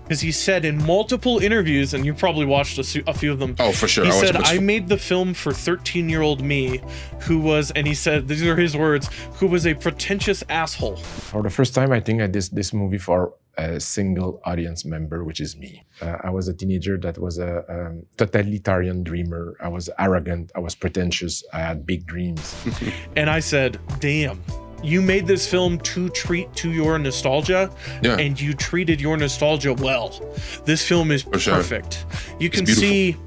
Because 0.04 0.22
he 0.22 0.32
said 0.32 0.64
in 0.64 0.82
multiple 0.86 1.40
interviews, 1.40 1.94
and 1.94 2.06
you 2.06 2.14
probably 2.14 2.46
watched 2.46 2.78
a, 2.78 2.84
su- 2.84 3.04
a 3.08 3.14
few 3.14 3.30
of 3.30 3.40
them. 3.40 3.58
Oh, 3.60 3.74
for 3.74 3.90
sure. 3.90 4.06
He 4.06 4.12
I 4.12 4.14
said, 4.14 4.36
I 4.38 4.58
made 4.60 4.88
the 4.88 4.98
film 4.98 5.34
for 5.34 5.52
13 5.52 6.08
year 6.08 6.22
old 6.22 6.42
me, 6.42 6.82
who 7.24 7.40
was, 7.40 7.72
and 7.72 7.86
he 7.86 7.94
said, 7.94 8.30
these 8.30 8.42
are 8.44 8.56
his 8.56 8.76
words, 8.78 9.10
who 9.34 9.48
was 9.48 9.68
a 9.68 9.74
pretentious 9.74 10.46
asshole. 10.48 10.96
For 10.96 11.44
the 11.44 11.50
first 11.50 11.76
time, 11.76 11.92
I 11.92 12.00
think 12.00 12.22
I 12.22 12.28
did 12.28 12.44
this 12.54 12.72
movie 12.72 12.98
for 12.98 13.34
a 13.57 13.80
single 13.80 14.39
audience 14.45 14.86
member, 14.86 15.24
which 15.24 15.39
is 15.42 15.57
me. 15.57 15.83
Uh, 16.01 16.18
I 16.24 16.30
was 16.30 16.48
a 16.48 16.54
teenager 16.54 16.98
that 17.00 17.18
was 17.18 17.39
a 17.39 17.63
um, 17.69 18.04
totalitarian 18.18 19.04
dreamer. 19.04 19.56
I 19.59 19.68
was 19.68 19.89
arrogant. 19.98 20.51
I 20.56 20.59
was 20.59 20.75
pretentious. 20.75 21.44
I 21.54 21.59
had 21.59 21.86
big 21.86 22.06
dreams. 22.06 22.56
And 23.15 23.30
I 23.30 23.39
said, 23.39 23.80
damn. 24.00 24.42
You 24.83 25.01
made 25.01 25.25
this 25.25 25.50
film 25.50 25.80
to 25.80 26.07
treat 26.09 26.54
to 26.57 26.69
your 26.71 27.00
nostalgia, 27.00 27.71
Yeah. 28.04 28.18
and 28.18 28.39
you 28.39 28.54
treated 28.54 29.01
your 29.01 29.18
nostalgia 29.18 29.74
well. 29.74 30.09
This 30.65 30.88
film 30.88 31.09
is 31.12 31.25
sure. 31.39 31.56
perfect. 31.56 32.06
You 32.39 32.51
can 32.51 32.68
see, 32.68 33.18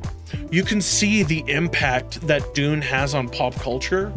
you 0.52 0.62
can 0.62 0.80
see 0.80 1.24
the 1.24 1.42
impact 1.48 2.20
that 2.28 2.54
Dune 2.54 2.80
has 2.82 3.14
on 3.16 3.28
pop 3.28 3.54
culture 3.56 4.12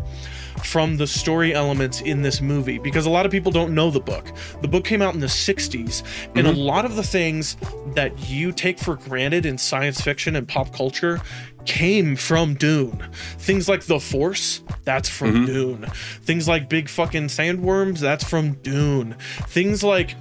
from 0.66 0.98
the 0.98 1.08
story 1.08 1.54
elements 1.54 2.02
in 2.02 2.22
this 2.22 2.42
movie 2.42 2.78
because 2.78 3.06
a 3.06 3.10
lot 3.10 3.26
of 3.26 3.32
people 3.32 3.52
don't 3.52 3.74
know 3.74 3.90
the 3.90 4.00
book. 4.00 4.32
The 4.62 4.68
book 4.68 4.84
came 4.84 5.02
out 5.02 5.14
in 5.14 5.20
the 5.20 5.28
60s, 5.28 6.04
and 6.36 6.48
a 6.48 6.52
mm-hmm. 6.52 6.60
lot 6.60 6.86
of 6.86 6.96
the 6.96 7.04
things 7.04 7.58
that 7.96 8.30
you 8.30 8.52
take 8.52 8.80
for 8.80 8.96
granted 8.96 9.46
in 9.46 9.58
science 9.58 10.02
fiction 10.02 10.36
and 10.36 10.48
pop 10.48 10.74
culture 10.74 11.22
came 11.66 12.16
from 12.16 12.56
Dune. 12.56 13.10
Things 13.38 13.70
like 13.70 13.84
the 13.84 14.00
Force, 14.00 14.62
that's 14.84 15.10
from 15.10 15.34
mm-hmm. 15.34 15.46
Dune. 15.46 15.86
Things 16.22 16.48
like 16.48 16.70
big 16.70 16.90
fucking 16.90 17.28
sandworms, 17.28 18.00
that's 18.00 18.24
from 18.24 18.54
Dune. 18.56 19.16
Things 19.48 19.84
like 19.84 20.16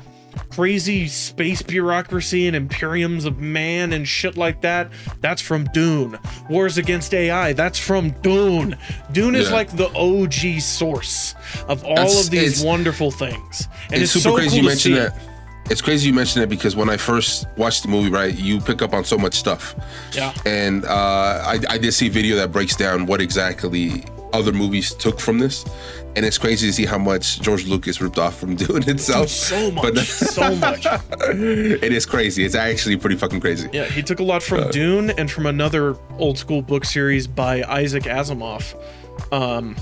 crazy 0.51 1.09
space 1.09 1.63
bureaucracy 1.63 2.47
and 2.47 2.57
imperiums 2.57 3.25
of 3.25 3.39
man 3.39 3.93
and 3.93 4.07
shit 4.07 4.37
like 4.37 4.61
that 4.61 4.91
that's 5.21 5.41
from 5.43 5.65
dune 5.73 6.19
wars 6.49 6.79
against 6.79 7.15
ai 7.15 7.53
that's 7.53 7.79
from 7.79 8.11
dune 8.23 8.77
dune 9.13 9.35
is 9.35 9.49
Yeah. 9.49 9.55
like 9.57 9.77
the 9.77 9.89
og 9.95 10.33
source 10.61 11.35
of 11.69 11.85
all 11.85 11.97
That's- 11.97 12.25
of 12.25 12.31
these 12.31 12.63
wonderful 12.63 13.11
things 13.11 13.69
and 13.91 14.03
it's, 14.03 14.03
it's, 14.03 14.13
super 14.13 14.23
so 14.23 14.35
crazy 14.37 14.49
cool 14.51 14.57
you 14.59 14.69
mentioned 14.69 14.95
it. 14.97 15.13
that. 15.15 15.23
It's 15.71 15.81
crazy 15.81 16.09
you 16.09 16.13
mentioned 16.13 16.43
it 16.43 16.49
because 16.49 16.75
when 16.75 16.91
I 16.91 16.97
first 16.97 17.47
watched 17.57 17.83
the 17.85 17.89
movie, 17.89 18.11
right, 18.11 18.35
you 18.37 18.61
pick 18.61 18.83
up 18.83 18.93
on 18.93 19.05
so 19.05 19.17
much 19.17 19.35
stuff. 19.35 19.77
Yeah. 20.13 20.35
And 20.45 20.85
uh, 20.85 20.89
I, 21.47 21.61
I 21.69 21.79
did 21.79 21.93
see 21.95 22.09
a 22.09 22.11
video 22.11 22.35
that 22.37 22.51
breaks 22.51 22.75
down 22.75 23.07
what 23.07 23.21
exactly 23.21 24.05
other 24.33 24.53
movies 24.53 24.95
took 24.95 25.21
from 25.21 25.39
this, 25.39 25.65
and 26.17 26.25
it's 26.25 26.39
crazy 26.39 26.67
to 26.69 26.73
see 26.73 26.85
how 26.87 26.99
much 26.99 27.41
George 27.41 27.67
Lucas 27.67 28.01
ripped 28.01 28.19
off 28.19 28.39
from 28.39 28.57
Dune 28.63 28.89
itself. 28.89 29.29
so 29.29 29.71
much 29.71 29.99
so 29.99 30.55
much 30.67 30.87
it 30.87 31.93
is 31.93 32.07
crazy. 32.07 32.45
It's 32.45 32.55
actually 32.55 32.97
pretty 32.97 33.17
fucking 33.17 33.41
crazy. 33.41 33.69
yeah 33.73 33.85
he 33.85 34.03
took 34.03 34.21
a 34.21 34.23
lot 34.23 34.43
from 34.43 34.71
dune 34.71 35.11
and 35.11 35.31
from 35.31 35.47
another 35.47 35.97
old 36.19 36.39
school 36.39 36.63
book 36.63 36.85
series 36.85 37.27
by 37.27 37.63
isaac 37.65 38.05
asimov 38.05 38.75
um 39.33 39.77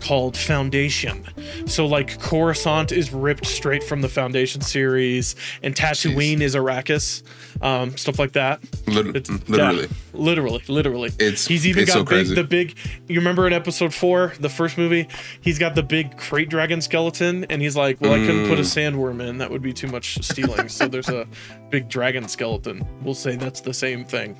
called 0.00 0.36
Foundation. 0.36 1.24
So 1.66 1.86
like 1.86 2.20
Coruscant 2.20 2.92
is 2.92 3.12
ripped 3.12 3.46
straight 3.46 3.82
from 3.84 4.00
the 4.02 4.08
Foundation 4.08 4.60
series, 4.60 5.34
and 5.62 5.74
Tatooine 5.74 6.40
is 6.40 6.54
Arrakis, 6.54 7.22
um, 7.62 7.96
stuff 7.96 8.18
like 8.18 8.32
that. 8.32 8.60
Lit- 8.86 9.28
literally. 9.48 9.82
yeah, 9.82 9.86
literally, 10.12 10.62
literally. 10.68 11.08
It's- 11.18 11.46
he's 11.46 11.66
even 11.66 11.82
it's 11.84 11.92
got 11.92 11.98
so 11.98 12.04
big, 12.04 12.26
the 12.34 12.44
big. 12.44 12.76
You 13.08 13.16
remember 13.20 13.46
in 13.46 13.52
episode 13.52 13.92
four, 13.94 14.32
the 14.40 14.48
first 14.48 14.78
movie, 14.78 15.08
he's 15.40 15.58
got 15.58 15.74
the 15.74 15.82
big 15.82 16.16
crate 16.16 16.48
dragon 16.48 16.80
skeleton, 16.80 17.44
and 17.50 17.62
he's 17.62 17.76
like, 17.76 18.00
"Well, 18.00 18.12
I 18.12 18.18
couldn't 18.18 18.44
Mm. 18.44 18.48
put 18.48 18.58
a 18.58 18.62
sandworm 18.62 19.20
in; 19.26 19.38
that 19.38 19.50
would 19.50 19.62
be 19.62 19.72
too 19.72 19.88
much 19.88 20.18
stealing." 20.22 20.68
so 20.68 20.88
there's 20.88 21.08
a 21.08 21.26
big 21.70 21.88
dragon 21.88 22.28
skeleton. 22.28 22.86
We'll 23.02 23.14
say 23.14 23.36
that's 23.36 23.60
the 23.60 23.74
same 23.74 24.04
thing. 24.04 24.36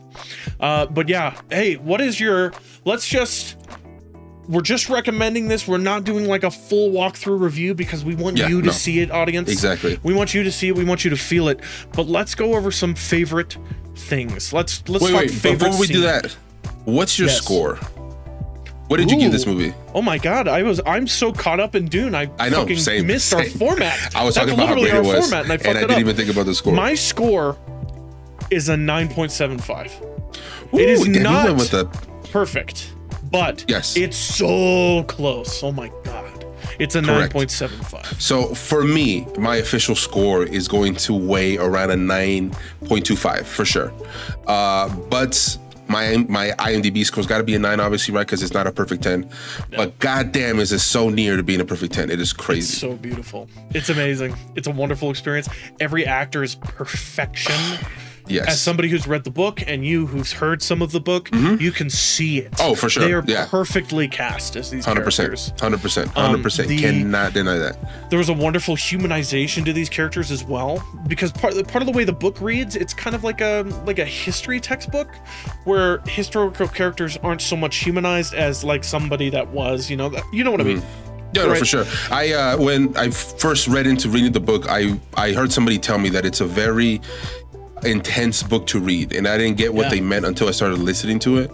Uh, 0.61 0.87
but 0.87 1.09
yeah, 1.09 1.39
hey, 1.51 1.75
what 1.77 2.01
is 2.01 2.19
your? 2.21 2.53
Let's 2.85 3.07
just. 3.09 3.57
We're 4.49 4.61
just 4.63 4.89
recommending 4.89 5.49
this. 5.49 5.67
We're 5.67 5.79
not 5.79 6.05
doing 6.05 6.27
like 6.27 6.45
a 6.45 6.51
full 6.51 6.91
walkthrough 6.91 7.41
review 7.41 7.75
because 7.75 8.05
we 8.05 8.15
want 8.15 8.37
Yeah, 8.37 8.49
you 8.49 8.61
to 8.61 8.67
no. 8.67 8.73
see 8.73 9.01
it, 9.01 9.11
audience. 9.11 9.51
Exactly. 9.51 9.99
We 10.03 10.15
want 10.15 10.35
you 10.35 10.43
to 10.45 10.53
see 10.53 10.69
it. 10.69 10.77
We 10.77 10.85
want 10.85 11.05
you 11.05 11.11
to 11.11 11.17
feel 11.17 11.49
it. 11.49 11.61
But 11.95 12.07
let's 12.07 12.35
go 12.37 12.55
over 12.55 12.71
some 12.71 12.95
favorite 12.95 13.57
things. 13.97 14.53
Let's 14.53 14.89
let's 14.89 15.05
Wait, 15.05 15.11
talk 15.11 15.21
wait. 15.23 15.31
favorite 15.33 15.69
Before 15.71 15.81
we 15.81 15.87
do 15.89 16.03
that, 16.03 16.37
what's 16.85 17.19
your 17.19 17.29
Yes. 17.29 17.39
score? 17.39 17.77
What 18.89 18.99
did 18.99 19.11
you 19.11 19.19
give 19.19 19.33
this 19.33 19.47
movie? 19.47 19.75
Oh 19.95 20.03
my 20.03 20.17
god, 20.17 20.47
I 20.47 20.63
was 20.63 20.81
I'm 20.87 21.09
so 21.09 21.33
caught 21.33 21.59
up 21.59 21.75
in 21.75 21.87
Dune. 21.87 22.15
I, 22.15 22.31
I 22.39 22.49
know, 22.51 22.59
fucking 22.59 22.77
same, 22.79 23.09
missed 23.09 23.35
our 23.35 23.43
format. 23.43 23.99
I 24.15 24.23
was 24.25 24.37
That's 24.37 24.47
talking 24.47 24.55
about 24.55 24.69
how 24.69 24.75
great 24.75 24.95
it 24.95 24.95
our 24.95 25.03
was, 25.03 25.29
format, 25.29 25.43
and 25.43 25.53
I 25.53 25.57
fucked 25.57 25.69
and 25.71 25.79
I 25.79 25.81
didn't 25.81 25.95
up. 25.95 25.99
even 26.01 26.15
think 26.17 26.31
about 26.31 26.47
the 26.47 26.55
score. 26.55 26.73
My 26.73 26.95
score 26.95 27.59
is 28.53 28.69
a 28.69 28.77
9.75. 28.77 30.01
Ooh, 30.73 30.79
it 30.79 30.89
is 30.89 31.09
not 31.09 31.47
went 31.47 31.59
with 31.59 31.71
the 31.73 31.87
perfect, 32.31 32.93
but 33.31 33.65
Yes. 33.69 33.97
it's 33.97 34.17
so 34.17 35.05
close. 35.05 35.63
Oh 35.63 35.73
my 35.73 35.91
god. 36.05 36.45
It's 36.79 36.95
a 36.95 37.01
9.75. 37.01 38.21
So 38.21 38.55
for 38.55 38.85
me, 38.85 39.27
my 39.39 39.57
official 39.57 39.95
score 39.95 40.45
is 40.45 40.69
going 40.69 40.95
to 40.97 41.15
weigh 41.15 41.57
around 41.57 41.91
a 41.91 41.95
9.25 41.95 43.45
for 43.45 43.65
sure. 43.65 43.93
Uh, 44.47 44.89
but 45.09 45.59
my 45.89 46.17
my 46.29 46.51
IMDb 46.59 47.05
score's 47.07 47.27
got 47.27 47.39
to 47.39 47.45
be 47.45 47.55
a 47.55 47.59
nine, 47.59 47.79
obviously, 47.81 48.13
right? 48.13 48.27
Because 48.27 48.43
it's 48.43 48.53
not 48.53 48.67
a 48.67 48.73
perfect 48.73 49.03
10. 49.05 49.29
But 49.71 49.99
goddamn, 50.01 50.59
is 50.59 50.73
it 50.73 50.81
so 50.81 51.09
near 51.09 51.37
to 51.37 51.43
being 51.43 51.61
a 51.61 51.65
perfect 51.65 51.93
10? 51.95 52.11
It 52.11 52.15
is 52.21 52.21
It's 52.21 52.33
crazy. 52.33 52.75
so 52.77 52.95
beautiful. 52.95 53.49
It's 53.71 53.89
amazing. 53.89 54.35
It's 54.57 54.67
a 54.67 54.73
wonderful 54.73 55.11
experience. 55.11 55.49
Every 55.81 56.05
actor 56.05 56.43
is 56.43 56.55
perfection. 56.57 57.55
yes. 58.29 58.49
As 58.49 58.61
somebody 58.61 58.89
who's 58.89 59.07
read 59.07 59.25
the 59.25 59.31
book 59.31 59.63
and 59.67 59.85
you 59.85 60.07
who's 60.07 60.33
heard 60.33 60.63
some 60.63 60.83
of 60.83 60.93
the 60.93 61.01
book, 61.01 61.29
you 61.35 61.71
can 61.73 61.89
see 61.91 62.39
it. 62.39 62.55
Oh, 62.61 62.75
for 62.75 62.89
sure. 62.89 63.05
They 63.07 63.13
are 63.13 63.25
Yeah. 63.27 63.47
perfectly 63.49 64.09
cast 64.09 64.57
as 64.57 64.71
these 64.71 64.85
100%. 64.85 65.17
characters. 65.17 65.53
100%. 65.59 66.07
Um, 66.17 66.43
100%. 66.43 66.69
the- 66.69 66.79
Cannot 66.79 67.33
deny 67.35 67.57
that. 67.59 67.77
There 68.11 68.19
was 68.19 68.29
a 68.29 68.33
wonderful 68.35 68.77
humanization 68.77 69.65
to 69.65 69.73
these 69.73 69.89
characters 69.89 70.31
as 70.31 70.45
well, 70.45 70.83
because 71.07 71.33
part 71.33 71.55
part 71.69 71.83
of 71.83 71.87
the 71.87 71.93
way 71.93 72.05
the 72.05 72.13
book 72.13 72.41
reads, 72.41 72.77
it's 72.77 72.95
kind 72.95 73.15
of 73.17 73.25
like 73.25 73.41
a 73.41 73.65
like 73.87 73.99
a 73.99 74.05
history 74.05 74.61
textbook, 74.61 75.09
where 75.65 75.99
historical 76.07 76.69
characters 76.69 77.19
aren't 77.23 77.43
so 77.43 77.57
much 77.57 77.77
humanized 77.77 78.35
as 78.35 78.63
like 78.65 78.85
somebody 78.85 79.31
that 79.31 79.49
was, 79.49 79.91
you 79.91 79.97
know, 79.97 80.13
you 80.33 80.45
know 80.45 80.51
what 80.51 80.61
I 80.61 80.65
mean. 80.65 80.83
Yeah, 81.33 81.43
no, 81.43 81.49
Right. 81.51 81.59
for 81.59 81.65
sure. 81.65 81.85
I 82.11 82.33
uh, 82.33 82.57
when 82.57 82.97
I 82.97 83.11
first 83.11 83.67
read 83.69 83.87
into 83.87 84.09
reading 84.09 84.33
the 84.33 84.41
book, 84.41 84.67
I 84.69 84.99
I 85.17 85.33
heard 85.33 85.53
somebody 85.53 85.77
tell 85.79 85.99
me 85.99 86.09
that 86.11 86.25
it's 86.25 86.41
a 86.41 86.47
very 86.47 87.01
intense 87.85 88.43
book 88.43 88.67
to 88.69 88.81
read, 88.81 89.13
and 89.13 89.29
I 89.29 89.37
didn't 89.37 89.59
get 89.59 89.73
what 89.75 89.85
Yeah. 89.85 89.91
they 89.91 90.01
meant 90.01 90.25
until 90.25 90.49
I 90.49 90.53
started 90.53 90.79
listening 90.79 91.19
to 91.21 91.39
it. 91.39 91.51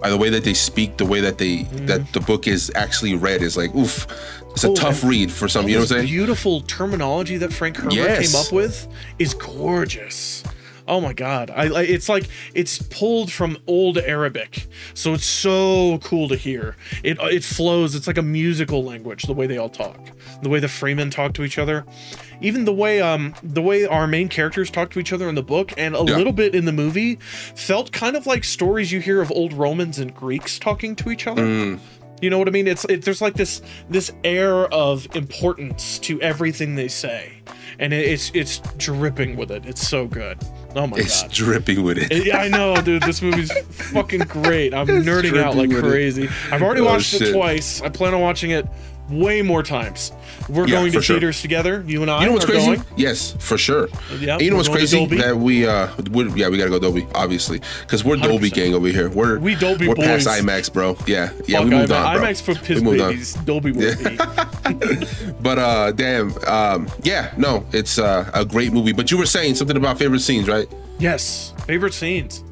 By 0.00 0.08
the 0.10 0.16
way 0.16 0.30
that 0.30 0.42
they 0.44 0.54
speak, 0.54 0.96
the 0.96 1.04
way 1.04 1.20
that 1.20 1.38
they 1.38 1.58
Mm-hmm. 1.58 1.86
that 1.86 2.12
the 2.12 2.20
book 2.20 2.46
is 2.46 2.72
actually 2.74 3.14
read 3.14 3.42
is 3.42 3.56
like, 3.56 3.74
oof, 3.74 4.06
it's 4.52 4.64
a 4.64 4.68
Oh, 4.70 4.74
tough 4.74 5.04
read 5.04 5.30
for 5.30 5.46
some. 5.48 5.68
You 5.68 5.74
know 5.74 5.80
what 5.80 5.90
I'm 5.92 5.96
saying? 5.98 6.06
Beautiful 6.08 6.62
terminology 6.62 7.36
that 7.36 7.52
Frank 7.52 7.76
Herbert 7.76 7.92
Yes. 7.94 8.32
came 8.32 8.40
up 8.40 8.50
with 8.52 8.88
is 9.18 9.34
gorgeous. 9.34 10.42
Oh 10.88 11.00
my 11.00 11.12
god! 11.12 11.50
I, 11.50 11.66
I 11.66 11.82
it's 11.82 12.08
like 12.08 12.24
it's 12.54 12.78
pulled 12.82 13.30
from 13.30 13.58
old 13.66 13.98
Arabic, 13.98 14.66
so 14.94 15.12
it's 15.14 15.26
so 15.26 15.98
cool 16.02 16.28
to 16.28 16.36
hear. 16.36 16.76
It 17.04 17.18
it 17.20 17.44
flows. 17.44 17.94
It's 17.94 18.06
like 18.06 18.18
a 18.18 18.22
musical 18.22 18.82
language. 18.82 19.24
The 19.24 19.34
way 19.34 19.46
they 19.46 19.58
all 19.58 19.68
talk, 19.68 19.98
the 20.42 20.48
way 20.48 20.60
the 20.60 20.66
Fremen 20.66 21.10
talk 21.10 21.34
to 21.34 21.44
each 21.44 21.58
other, 21.58 21.84
even 22.40 22.64
the 22.64 22.72
way 22.72 23.00
um 23.02 23.34
the 23.42 23.62
way 23.62 23.84
our 23.86 24.06
main 24.06 24.28
characters 24.28 24.70
talk 24.70 24.90
to 24.92 24.98
each 24.98 25.12
other 25.12 25.28
in 25.28 25.34
the 25.34 25.42
book 25.42 25.72
and 25.76 25.94
a 25.94 25.98
Yeah. 25.98 26.16
little 26.16 26.32
bit 26.32 26.54
in 26.54 26.64
the 26.64 26.72
movie 26.72 27.16
felt 27.54 27.92
kind 27.92 28.16
of 28.16 28.26
like 28.26 28.42
stories 28.44 28.90
you 28.90 29.00
hear 29.00 29.20
of 29.20 29.30
old 29.30 29.52
Romans 29.52 29.98
and 29.98 30.14
Greeks 30.14 30.58
talking 30.58 30.96
to 30.96 31.10
each 31.10 31.26
other. 31.26 31.42
Mm. 31.42 31.80
You 32.20 32.30
know 32.30 32.38
what 32.38 32.48
I 32.48 32.50
mean? 32.50 32.66
It's 32.66 32.84
it, 32.86 33.02
there's 33.02 33.20
like 33.20 33.34
this 33.34 33.62
this 33.88 34.10
air 34.24 34.66
of 34.72 35.06
importance 35.14 36.00
to 36.00 36.20
everything 36.20 36.74
they 36.74 36.88
say, 36.88 37.30
and 37.78 37.92
it, 37.92 38.04
it's 38.08 38.32
it's 38.34 38.58
dripping 38.76 39.36
with 39.36 39.52
it. 39.52 39.64
It's 39.66 39.86
so 39.86 40.06
good. 40.08 40.36
Oh 40.78 40.86
my 40.86 40.96
It's 40.98 41.22
god. 41.22 41.32
dripping 41.32 41.82
with 41.82 41.98
it. 41.98 42.12
It- 42.12 42.26
yeah, 42.26 42.38
I 42.38 42.48
know, 42.48 42.76
dude. 42.80 43.02
This 43.02 43.20
movie's 43.20 43.50
fucking 43.92 44.20
great. 44.20 44.74
I'm 44.74 44.86
nerding 44.86 45.40
out 45.42 45.56
like 45.56 45.68
with 45.68 45.78
it. 45.78 45.88
crazy. 45.88 46.28
I've 46.52 46.62
already 46.62 46.80
Oh, 46.82 46.86
watched 46.86 47.14
it 47.20 47.32
twice. 47.32 47.80
I 47.82 47.88
plan 47.88 48.14
on 48.14 48.20
watching 48.20 48.50
it 48.50 48.66
way 49.10 49.40
more 49.42 49.62
times. 49.62 50.12
We're 50.50 50.66
Yeah, 50.66 50.76
going 50.80 50.92
to 50.92 50.98
for 50.98 51.02
sure. 51.02 51.16
theaters 51.16 51.40
together. 51.42 51.82
You 51.86 52.02
and 52.02 52.10
I 52.10 52.20
You 52.20 52.26
know 52.26 52.32
what's 52.32 52.44
crazy? 52.44 52.66
going. 52.76 52.84
Yes, 52.96 53.34
for 53.38 53.56
sure. 53.58 53.88
Yeah, 54.18 54.38
you 54.38 54.50
know 54.50 54.56
what's 54.56 54.68
crazy? 54.68 55.04
That 55.06 55.36
we 55.36 55.66
uh, 55.66 55.88
we're, 56.10 56.28
yeah, 56.36 56.48
we 56.48 56.56
gotta 56.58 56.70
go 56.70 56.78
Dolby, 56.78 57.06
obviously, 57.14 57.60
because 57.82 58.02
we're 58.04 58.16
Dolby 58.16 58.50
100%. 58.50 58.54
gang 58.54 58.74
over 58.74 58.88
here. 58.88 59.08
We're 59.10 59.38
We 59.38 59.54
Dolby 59.54 59.88
we're 59.88 59.94
past. 59.94 60.26
IMAX, 60.26 60.72
bro. 60.72 60.96
Yeah, 61.06 61.30
yeah, 61.46 61.58
Fuck, 61.58 61.64
we 61.64 61.70
moved 61.76 61.90
IMAX, 61.90 62.04
on, 62.06 62.16
bro. 62.16 62.24
IMAX 62.26 62.42
for 62.42 62.54
piss 62.54 62.82
moved 62.82 63.00
on. 63.00 63.10
babies. 63.10 63.34
Dolby 63.34 63.72
be. 63.72 63.78
But 65.40 65.58
uh, 65.58 65.92
damn, 65.92 66.34
um, 66.46 66.88
yeah, 67.02 67.32
no, 67.36 67.64
it's 67.72 67.98
uh, 67.98 68.30
a 68.34 68.44
great 68.44 68.72
movie. 68.72 68.92
But 68.92 69.10
you 69.10 69.16
were 69.18 69.26
saying 69.26 69.54
something 69.54 69.76
about 69.76 69.98
favorite 69.98 70.20
scenes, 70.20 70.48
right? 70.48 70.66
Yes. 70.98 71.54
Favorite 71.66 71.94
scenes. 71.94 72.42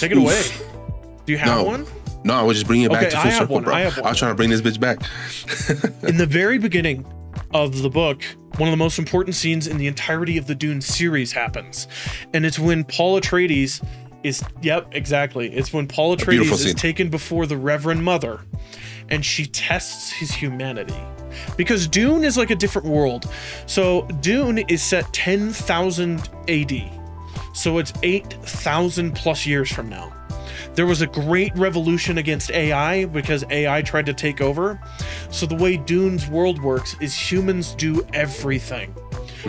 Take 0.00 0.12
it 0.12 0.16
Oof. 0.18 0.24
away. 0.24 1.22
Do 1.26 1.32
you 1.32 1.38
have 1.38 1.48
No. 1.58 1.64
one? 1.64 1.86
No, 2.24 2.34
I 2.34 2.42
was 2.42 2.56
just 2.56 2.66
bringing 2.66 2.86
it 2.86 2.90
back 2.92 3.02
Okay, 3.02 3.10
to 3.10 3.18
I 3.18 3.22
full 3.22 3.32
circle, 3.32 3.54
one, 3.56 3.64
bro. 3.64 3.74
I 3.74 3.80
have 3.80 3.96
one. 3.98 4.08
was 4.08 4.18
trying 4.18 4.30
to 4.30 4.34
bring 4.34 4.48
this 4.50 4.62
bitch 4.62 4.80
back. 4.80 4.98
In 6.08 6.16
the 6.16 6.26
very 6.26 6.58
beginning 6.58 7.04
of 7.52 7.82
the 7.82 7.90
book, 7.90 8.22
one 8.56 8.68
of 8.68 8.72
the 8.72 8.76
most 8.78 8.98
important 8.98 9.34
scenes 9.34 9.66
in 9.66 9.76
the 9.78 9.86
entirety 9.86 10.38
of 10.38 10.46
the 10.46 10.54
Dune 10.54 10.80
series 10.80 11.32
happens. 11.32 11.86
And 12.32 12.46
it's 12.46 12.58
when 12.58 12.84
Paul 12.84 13.20
Atreides 13.20 13.84
is 14.22 14.42
yep, 14.62 14.88
exactly. 14.92 15.52
It's 15.52 15.72
when 15.72 15.86
Paul 15.86 16.16
Atreides 16.16 16.50
is 16.50 16.62
scene. 16.62 16.74
taken 16.76 17.10
before 17.10 17.46
the 17.46 17.56
Reverend 17.58 18.02
Mother 18.04 18.40
and 19.10 19.22
she 19.24 19.44
tests 19.46 20.12
his 20.12 20.30
humanity. 20.32 20.96
Because 21.58 21.86
Dune 21.88 22.24
is 22.24 22.38
like 22.38 22.50
a 22.50 22.54
different 22.56 22.88
world. 22.88 23.28
So 23.66 24.02
Dune 24.22 24.58
is 24.68 24.82
set 24.82 25.12
10,000 25.12 26.20
AD. 26.48 26.90
So 27.54 27.78
it's 27.78 27.92
8,000 28.02 29.14
plus 29.14 29.46
years 29.46 29.72
from 29.72 29.88
now. 29.88 30.12
There 30.74 30.86
was 30.86 31.02
a 31.02 31.06
great 31.06 31.56
revolution 31.56 32.18
against 32.18 32.50
AI 32.50 33.04
because 33.06 33.44
AI 33.48 33.82
tried 33.82 34.06
to 34.06 34.14
take 34.14 34.40
over. 34.40 34.80
So 35.30 35.46
the 35.46 35.54
way 35.54 35.76
Dune's 35.76 36.28
world 36.28 36.60
works 36.60 36.96
is 37.00 37.14
humans 37.14 37.74
do 37.74 38.06
everything. 38.12 38.94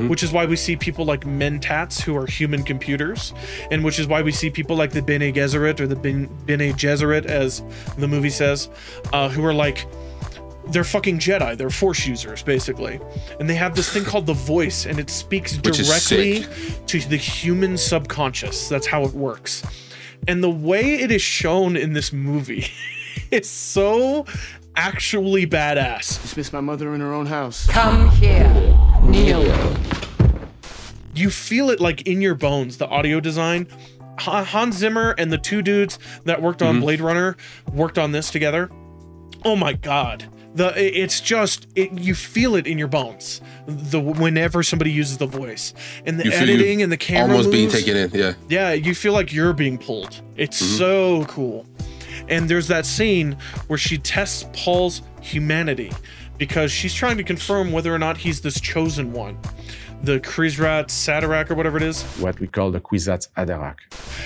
Which 0.09 0.23
is 0.23 0.33
why 0.33 0.45
we 0.45 0.57
see 0.57 0.75
people 0.75 1.05
like 1.05 1.21
Mentats 1.21 2.01
who 2.01 2.17
are 2.17 2.25
human 2.27 2.63
computers, 2.63 3.33
and 3.71 3.81
which 3.81 3.97
is 3.97 4.07
why 4.07 4.21
we 4.21 4.31
see 4.33 4.49
people 4.49 4.75
like 4.75 4.91
the 4.91 5.01
Bene 5.01 5.31
Gesserit 5.31 5.79
or 5.79 5.87
the 5.87 5.95
Ben- 5.95 6.29
Bene 6.45 6.73
Gesserit, 6.73 7.25
as 7.25 7.63
the 7.97 8.07
movie 8.07 8.29
says, 8.29 8.69
uh, 9.13 9.29
who 9.29 9.45
are 9.45 9.53
like 9.53 9.87
they're 10.69 10.83
fucking 10.83 11.19
Jedi. 11.19 11.57
They're 11.57 11.69
Force 11.69 12.05
users, 12.07 12.43
basically, 12.43 12.99
and 13.39 13.49
they 13.49 13.55
have 13.55 13.75
this 13.75 13.89
thing 13.89 14.03
called 14.03 14.25
the 14.25 14.33
Voice, 14.33 14.85
and 14.85 14.99
it 14.99 15.09
speaks 15.09 15.55
Which 15.57 15.77
directly 15.77 16.45
to 16.87 16.99
the 16.99 17.17
human 17.17 17.77
subconscious. 17.77 18.69
That's 18.69 18.87
how 18.87 19.03
it 19.03 19.13
works. 19.13 19.63
And 20.27 20.43
the 20.43 20.49
way 20.49 20.95
it 20.95 21.11
is 21.11 21.21
shown 21.21 21.75
in 21.75 21.93
this 21.93 22.11
movie 22.11 22.67
is 23.31 23.49
so 23.49 24.25
actually 24.75 25.45
badass. 25.45 26.21
Dismiss 26.21 26.51
my 26.51 26.61
mother 26.61 26.93
in 26.93 27.01
her 27.01 27.13
own 27.13 27.25
house. 27.27 27.67
Come 27.67 28.09
here. 28.11 28.49
Kneel. 29.03 29.75
You 31.13 31.29
feel 31.29 31.69
it 31.69 31.79
like 31.79 32.01
in 32.03 32.21
your 32.21 32.35
bones. 32.35 32.77
The 32.77 32.87
audio 32.87 33.19
design. 33.19 33.67
Hans 34.17 34.77
Zimmer 34.77 35.13
and 35.17 35.31
the 35.31 35.37
two 35.37 35.61
dudes 35.61 35.99
that 36.23 36.41
worked 36.41 36.61
on 36.61 36.75
mm-hmm. 36.75 36.83
Blade 36.83 37.01
Runner 37.01 37.35
worked 37.73 37.97
on 37.97 38.11
this 38.11 38.31
together. 38.31 38.69
Oh 39.43 39.55
my 39.55 39.73
god. 39.73 40.25
The 40.55 40.73
it's 40.77 41.19
just 41.21 41.67
it, 41.75 41.91
you 41.99 42.15
feel 42.15 42.55
it 42.55 42.65
in 42.65 42.77
your 42.77 42.87
bones. 42.87 43.41
The 43.67 43.99
whenever 43.99 44.63
somebody 44.63 44.91
uses 44.91 45.17
the 45.17 45.25
voice 45.27 45.73
and 46.05 46.17
the 46.19 46.25
You 46.25 46.31
editing 46.31 46.81
and 46.81 46.91
the 46.91 46.97
camera 46.97 47.31
almost 47.35 47.51
being 47.51 47.65
moves. 47.65 47.83
taken 47.83 47.97
in. 47.97 48.11
Yeah, 48.13 48.33
Yeah, 48.47 48.71
you 48.71 48.95
feel 48.95 49.11
like 49.13 49.33
you're 49.33 49.53
being 49.53 49.77
pulled. 49.77 50.21
It's 50.37 50.61
Mm-hmm. 50.61 50.77
so 50.77 51.25
cool. 51.25 51.65
And 52.29 52.49
there's 52.49 52.67
that 52.69 52.85
scene 52.85 53.37
where 53.67 53.77
she 53.77 53.97
tests 53.97 54.45
Paul's 54.53 55.01
humanity 55.21 55.91
because 56.37 56.71
she's 56.71 56.93
trying 56.93 57.17
to 57.17 57.23
confirm 57.23 57.71
whether 57.73 57.93
or 57.93 57.99
not 57.99 58.17
he's 58.17 58.39
this 58.41 58.59
chosen 58.59 59.11
one. 59.13 59.37
The 60.03 60.19
Krizrat 60.19 60.87
Sadarak 60.89 61.49
or 61.49 61.55
whatever 61.55 61.77
it 61.77 61.83
is, 61.83 62.03
What 62.19 62.39
we 62.39 62.45
call 62.47 62.69
the 62.69 62.79
Kwisatz 62.79 63.27
Haderach. 63.35 63.77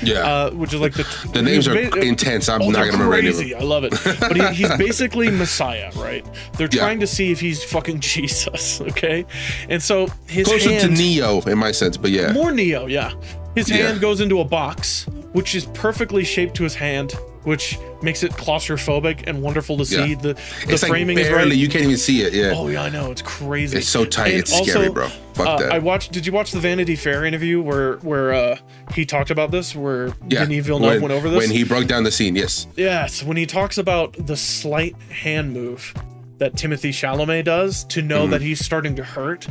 yeah. 0.04 0.20
uh, 0.20 0.52
which 0.52 0.74
is 0.74 0.82
like 0.82 0.94
the 0.94 1.06
the 1.34 1.42
names 1.42 1.68
are 1.70 1.74
ba- 1.74 2.02
intense. 2.02 2.50
I'm 2.50 2.62
Oh, 2.62 2.70
not 2.70 2.80
gonna 2.80 2.92
remember 2.94 3.14
any 3.14 3.32
crazy. 3.32 3.56
I 3.56 3.62
love 3.62 3.86
it. 3.86 3.94
But 4.20 4.36
he, 4.36 4.64
he's 4.64 4.76
basically 4.78 5.30
Messiah, 5.32 5.92
right? 5.96 6.26
They're 6.58 6.68
Yeah. 6.72 6.82
trying 6.82 7.00
to 7.00 7.08
see 7.08 7.32
if 7.32 7.40
he's 7.40 7.64
fucking 7.64 8.00
Jesus, 8.12 8.82
okay? 8.82 9.26
And 9.70 9.82
so 9.82 10.08
his 10.28 10.48
Closer 10.48 10.70
hand, 10.72 10.82
to 10.82 11.02
Neo 11.02 11.40
in 11.42 11.58
my 11.58 11.72
sense, 11.72 11.96
but 11.96 12.12
yeah. 12.12 12.34
more 12.34 12.52
Neo, 12.52 12.88
yeah. 12.88 13.14
His 13.56 13.70
Yeah. 13.70 13.88
hand 13.88 14.02
goes 14.02 14.20
into 14.20 14.42
a 14.42 14.46
box, 14.46 15.06
which 15.32 15.56
is 15.56 15.66
perfectly 15.66 16.26
shaped 16.26 16.56
to 16.56 16.64
his 16.64 16.76
hand, 16.76 17.14
which 17.44 17.80
makes 18.02 18.24
it 18.24 18.32
claustrophobic 18.34 19.28
and 19.28 19.42
wonderful 19.42 19.78
to 19.78 19.86
see. 19.86 20.10
Yeah. 20.12 20.16
The 20.16 20.34
the 20.34 20.42
it's 20.68 20.84
like 20.84 20.90
framing 20.90 21.18
is 21.18 21.28
barely, 21.28 21.50
right. 21.52 21.58
you 21.58 21.70
can't 21.70 21.86
even 21.86 21.98
see 21.98 22.22
it. 22.22 22.34
Yeah. 22.34 22.54
Oh 22.56 22.68
yeah, 22.68 22.84
I 22.84 22.90
know 22.90 23.12
it's 23.12 23.22
crazy. 23.22 23.78
It's 23.78 23.88
so 23.88 24.06
tight, 24.06 24.32
And 24.32 24.40
it's 24.40 24.56
scary, 24.56 24.90
bro. 24.90 25.08
Fuck 25.34 25.48
uh, 25.48 25.58
that. 25.60 25.72
I 25.72 25.80
watched. 25.80 26.12
Did 26.12 26.26
you 26.26 26.34
watch 26.34 26.52
the 26.52 26.60
Vanity 26.60 26.96
Fair 26.96 27.26
interview 27.26 27.62
where 27.62 27.98
where 27.98 28.34
uh, 28.34 28.58
he 28.94 29.06
talked 29.06 29.32
about 29.32 29.52
this? 29.52 29.76
Where 29.76 30.08
yeah. 30.28 30.46
Denis 30.46 30.66
Villeneuve 30.66 31.02
when, 31.02 31.02
went 31.02 31.14
over 31.14 31.30
this. 31.30 31.40
when 31.40 31.50
he 31.56 31.64
broke 31.64 31.88
down 31.88 32.04
the 32.04 32.12
scene. 32.12 32.36
Yes. 32.36 32.68
Yes, 32.76 33.24
when 33.24 33.38
he 33.38 33.46
talks 33.46 33.78
about 33.78 34.14
the 34.28 34.36
slight 34.38 34.96
hand 35.12 35.54
move 35.54 35.94
that 36.40 36.54
Timothée 36.54 36.90
Chalamet 36.90 37.46
does 37.46 37.84
to 37.86 38.02
know 38.02 38.22
Mm-hmm. 38.24 38.32
that 38.32 38.42
he's 38.42 38.64
starting 38.64 38.96
to 38.96 39.04
hurt, 39.04 39.48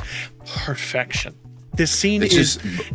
perfection. 0.65 1.35
This 1.75 1.91
scene 1.91 2.23
It's 2.23 2.35
is 2.35 2.57
just 2.57 2.93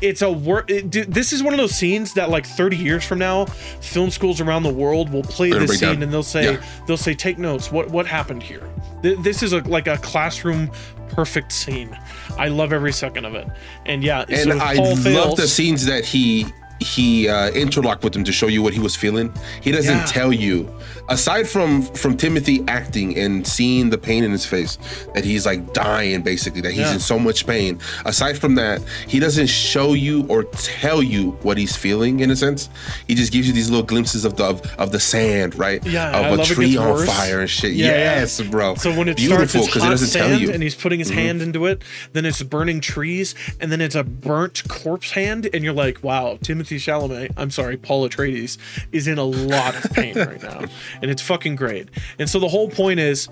it's 0.00 0.22
a 0.22 0.30
work. 0.30 0.68
This 0.68 1.32
is 1.32 1.42
one 1.42 1.52
of 1.52 1.58
those 1.58 1.74
scenes 1.74 2.14
that, 2.14 2.30
like, 2.30 2.46
30 2.46 2.76
years 2.76 3.04
from 3.04 3.18
now, 3.18 3.46
film 3.80 4.10
schools 4.10 4.40
around 4.40 4.62
the 4.62 4.72
world 4.72 5.10
will 5.12 5.22
play 5.22 5.50
this 5.50 5.78
scene 5.78 5.94
down. 5.94 6.02
and 6.02 6.12
they'll 6.12 6.22
say, 6.22 6.52
Yeah. 6.54 6.62
they'll 6.86 6.96
say, 6.96 7.14
take 7.14 7.38
notes. 7.38 7.70
What 7.72 7.90
what 7.90 8.06
happened 8.06 8.42
here? 8.42 8.62
Th- 9.02 9.18
This 9.18 9.42
is 9.42 9.52
a 9.52 9.58
like 9.60 9.86
a 9.86 9.98
classroom 9.98 10.70
perfect 11.10 11.52
scene. 11.52 11.96
I 12.38 12.48
love 12.48 12.72
every 12.72 12.92
second 12.92 13.24
of 13.26 13.34
it. 13.34 13.46
And 13.86 14.02
yeah, 14.02 14.24
so 14.26 14.34
and 14.34 14.50
if 14.52 14.62
I 14.62 14.76
Paul 14.76 14.90
love 14.90 15.02
fails, 15.02 15.36
the 15.38 15.48
scenes 15.48 15.84
that 15.86 16.04
he 16.04 16.46
he 16.80 17.28
uh, 17.28 17.50
interlocked 17.50 18.02
with 18.02 18.16
him 18.16 18.24
to 18.24 18.32
show 18.32 18.48
you 18.48 18.60
what 18.60 18.72
he 18.74 18.80
was 18.80 18.96
feeling. 18.96 19.32
He 19.60 19.70
doesn't 19.70 19.94
Yeah. 19.98 20.04
tell 20.06 20.32
you, 20.32 20.68
aside 21.12 21.48
from 21.48 21.82
from 21.82 22.16
Timothée 22.16 22.64
acting 22.68 23.16
and 23.18 23.46
seeing 23.46 23.90
the 23.90 23.98
pain 23.98 24.24
in 24.24 24.30
his 24.32 24.44
face, 24.46 24.78
that 25.14 25.24
he's 25.24 25.46
like 25.46 25.72
dying, 25.72 26.22
basically, 26.22 26.60
that 26.62 26.70
he's 26.72 26.80
Yeah. 26.80 26.94
in 26.94 27.00
so 27.00 27.18
much 27.18 27.46
pain. 27.46 27.78
Aside 28.04 28.38
from 28.38 28.54
that, 28.56 28.80
he 29.06 29.18
doesn't 29.20 29.48
show 29.48 29.92
you 29.94 30.26
or 30.28 30.44
tell 30.44 31.02
you 31.02 31.32
what 31.42 31.58
he's 31.58 31.76
feeling. 31.76 32.20
In 32.20 32.30
a 32.30 32.36
sense, 32.36 32.68
he 33.06 33.14
just 33.14 33.32
gives 33.32 33.46
you 33.46 33.52
these 33.52 33.70
little 33.70 33.84
glimpses 33.86 34.24
of 34.24 34.36
the 34.36 34.44
of, 34.44 34.60
of 34.78 34.92
the 34.92 35.00
sand, 35.00 35.54
right? 35.58 35.84
Yeah, 35.86 36.18
of 36.18 36.32
a 36.32 36.36
love 36.36 36.46
tree 36.46 36.76
on 36.76 36.88
worse. 36.90 37.06
fire 37.08 37.40
and 37.40 37.50
shit. 37.50 37.72
Yeah, 37.72 37.86
yeah. 37.86 37.94
yes, 38.20 38.40
bro. 38.40 38.74
So 38.76 38.96
when 38.96 39.08
it 39.08 39.16
beautiful 39.16 39.64
because 39.66 39.84
it 39.84 39.88
doesn't 39.88 40.08
sand, 40.08 40.30
tell 40.30 40.38
you. 40.40 40.46
Mm-hmm. 40.46 40.54
and 40.54 40.62
he's 40.62 40.74
putting 40.74 40.98
his 40.98 41.10
hand 41.10 41.42
into 41.42 41.66
it. 41.66 41.82
Then 42.12 42.24
it's 42.24 42.42
burning 42.42 42.80
trees, 42.80 43.34
and 43.60 43.70
then 43.70 43.80
it's 43.80 43.94
a 43.94 44.04
burnt 44.04 44.62
corpse 44.68 45.12
hand, 45.12 45.48
and 45.52 45.62
you're 45.64 45.72
like, 45.72 46.02
"Wow, 46.02 46.38
Timothée 46.42 46.76
Chalamet, 46.78 47.32
I'm 47.36 47.50
sorry, 47.50 47.76
Paul 47.76 48.08
Atreides, 48.08 48.58
is 48.92 49.06
in 49.06 49.18
a 49.18 49.24
lot 49.24 49.74
of 49.84 49.90
pain 49.92 50.16
right 50.16 50.42
now, 50.42 50.62
and 51.02 51.10
it's 51.10 51.22
fucking 51.22 51.56
great." 51.56 51.88
And 52.18 52.30
so 52.30 52.38
the 52.38 52.48
whole 52.48 52.68
point 52.70 53.00
is 53.00 53.28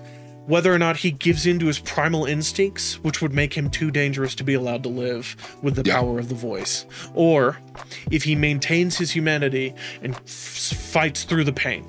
whether 0.47 0.73
or 0.73 0.79
not 0.79 0.97
he 0.97 1.11
gives 1.11 1.45
into 1.45 1.67
his 1.67 1.79
primal 1.79 2.25
instincts, 2.25 2.95
which 3.03 3.21
would 3.21 3.31
make 3.31 3.53
him 3.53 3.69
too 3.69 3.91
dangerous 3.91 4.33
to 4.35 4.43
be 4.43 4.53
allowed 4.55 4.83
to 4.83 4.89
live 4.89 5.35
with 5.61 5.75
the 5.75 5.83
Yeah. 5.85 5.95
power 5.97 6.19
of 6.19 6.29
the 6.29 6.35
voice, 6.35 6.85
or 7.13 7.57
if 8.09 8.23
he 8.23 8.35
maintains 8.35 8.97
his 8.97 9.11
humanity 9.11 9.73
and 10.03 10.15
f- 10.15 10.27
fights 10.27 11.23
through 11.23 11.43
the 11.43 11.53
pain. 11.53 11.85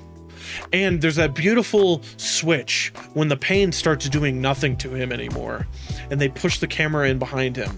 And 0.71 1.01
there's 1.01 1.15
that 1.15 1.33
beautiful 1.33 2.03
switch 2.17 2.93
when 3.13 3.27
the 3.27 3.35
pain 3.37 3.71
starts 3.71 4.07
doing 4.07 4.39
nothing 4.39 4.77
to 4.77 4.93
him 4.93 5.11
anymore, 5.11 5.67
and 6.13 6.21
they 6.21 6.29
push 6.29 6.59
the 6.59 6.67
camera 6.67 7.09
in 7.09 7.17
behind 7.19 7.57
him. 7.57 7.77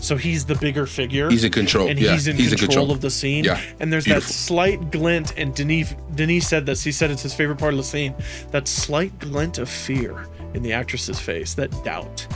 So 0.00 0.16
he's 0.16 0.44
the 0.46 0.54
bigger 0.54 0.86
figure. 0.86 1.28
He's 1.28 1.44
in 1.44 1.52
control, 1.52 1.88
and 1.88 1.98
yeah, 1.98 2.12
he's 2.12 2.26
in 2.26 2.36
he's 2.36 2.52
in 2.52 2.58
control, 2.58 2.84
control. 2.86 2.92
of 2.92 3.00
the 3.02 3.10
scene. 3.10 3.44
Yeah, 3.44 3.60
and 3.80 3.92
there's 3.92 4.04
beautiful. 4.04 4.26
that 4.28 4.32
slight 4.32 4.90
glint, 4.90 5.36
and 5.36 5.54
Denis 5.54 5.94
Denis 6.14 6.48
said 6.48 6.64
this. 6.64 6.82
He 6.82 6.92
said 6.92 7.10
it's 7.10 7.22
his 7.22 7.34
favorite 7.34 7.58
part 7.58 7.74
of 7.74 7.78
the 7.78 7.84
scene. 7.84 8.14
That 8.50 8.66
slight 8.66 9.18
glint 9.18 9.58
of 9.58 9.68
fear 9.68 10.26
in 10.54 10.62
the 10.62 10.72
actress's 10.72 11.18
face, 11.20 11.54
that 11.54 11.70
doubt. 11.84 12.26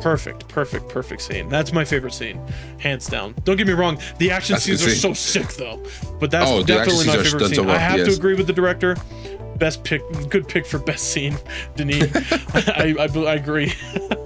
Perfect, 0.00 0.46
perfect, 0.48 0.88
perfect 0.88 1.22
scene. 1.22 1.48
That's 1.48 1.72
my 1.72 1.84
favorite 1.84 2.12
scene, 2.14 2.40
hands 2.78 3.06
down. 3.06 3.34
Don't 3.44 3.56
get 3.56 3.66
me 3.66 3.72
wrong, 3.72 3.98
the 4.18 4.30
action 4.30 4.54
That's 4.54 4.64
scenes 4.64 4.84
are 4.86 4.90
so 4.90 5.12
sick 5.12 5.48
though. 5.54 5.82
But 6.20 6.30
that's 6.30 6.50
Oh, 6.50 6.62
definitely 6.62 7.06
my 7.06 7.16
favorite 7.22 7.48
scene. 7.54 7.66
well, 7.66 7.74
I 7.74 7.78
have 7.78 8.04
to 8.06 8.12
agree 8.12 8.34
with 8.34 8.46
the 8.46 8.52
director. 8.52 8.96
Best 9.58 9.84
pick, 9.84 10.02
good 10.28 10.48
pick 10.48 10.66
for 10.66 10.78
best 10.78 11.10
scene, 11.12 11.36
Denis. 11.76 12.10
I, 12.54 12.94
I, 12.98 13.18
I 13.18 13.34
agree. 13.34 13.72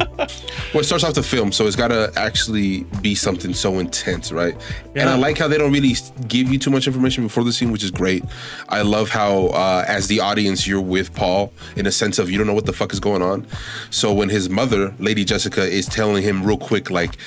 Well, 0.72 0.80
it 0.80 0.84
starts 0.84 1.04
off 1.04 1.12
the 1.12 1.22
film, 1.22 1.52
so 1.52 1.66
it's 1.66 1.76
got 1.76 1.88
to 1.88 2.10
actually 2.16 2.84
be 3.02 3.14
something 3.14 3.52
so 3.52 3.78
intense, 3.78 4.32
right? 4.32 4.56
And 4.94 5.08
I 5.08 5.16
like 5.16 5.36
how 5.36 5.46
they 5.46 5.58
don't 5.58 5.72
really 5.72 5.94
give 6.28 6.50
you 6.50 6.58
too 6.58 6.70
much 6.70 6.86
information 6.86 7.24
before 7.24 7.44
the 7.44 7.52
scene, 7.52 7.72
which 7.72 7.84
is 7.84 7.90
great. 7.90 8.24
I 8.70 8.80
love 8.80 9.10
how, 9.10 9.48
uh, 9.48 9.84
as 9.86 10.08
the 10.08 10.20
audience, 10.20 10.66
you're 10.66 10.80
with 10.80 11.14
Paul 11.14 11.52
in 11.76 11.86
a 11.86 11.92
sense 11.92 12.18
of 12.18 12.30
you 12.30 12.38
don't 12.38 12.46
know 12.46 12.54
what 12.54 12.64
the 12.64 12.72
fuck 12.72 12.92
is 12.94 13.00
going 13.00 13.20
on. 13.20 13.46
So 13.90 14.14
when 14.14 14.30
his 14.30 14.48
mother, 14.48 14.94
Lady 14.98 15.26
Jessica, 15.26 15.62
is 15.62 15.84
telling 15.84 16.22
him 16.22 16.42
real 16.42 16.56
quick, 16.56 16.90
like, 16.90 17.18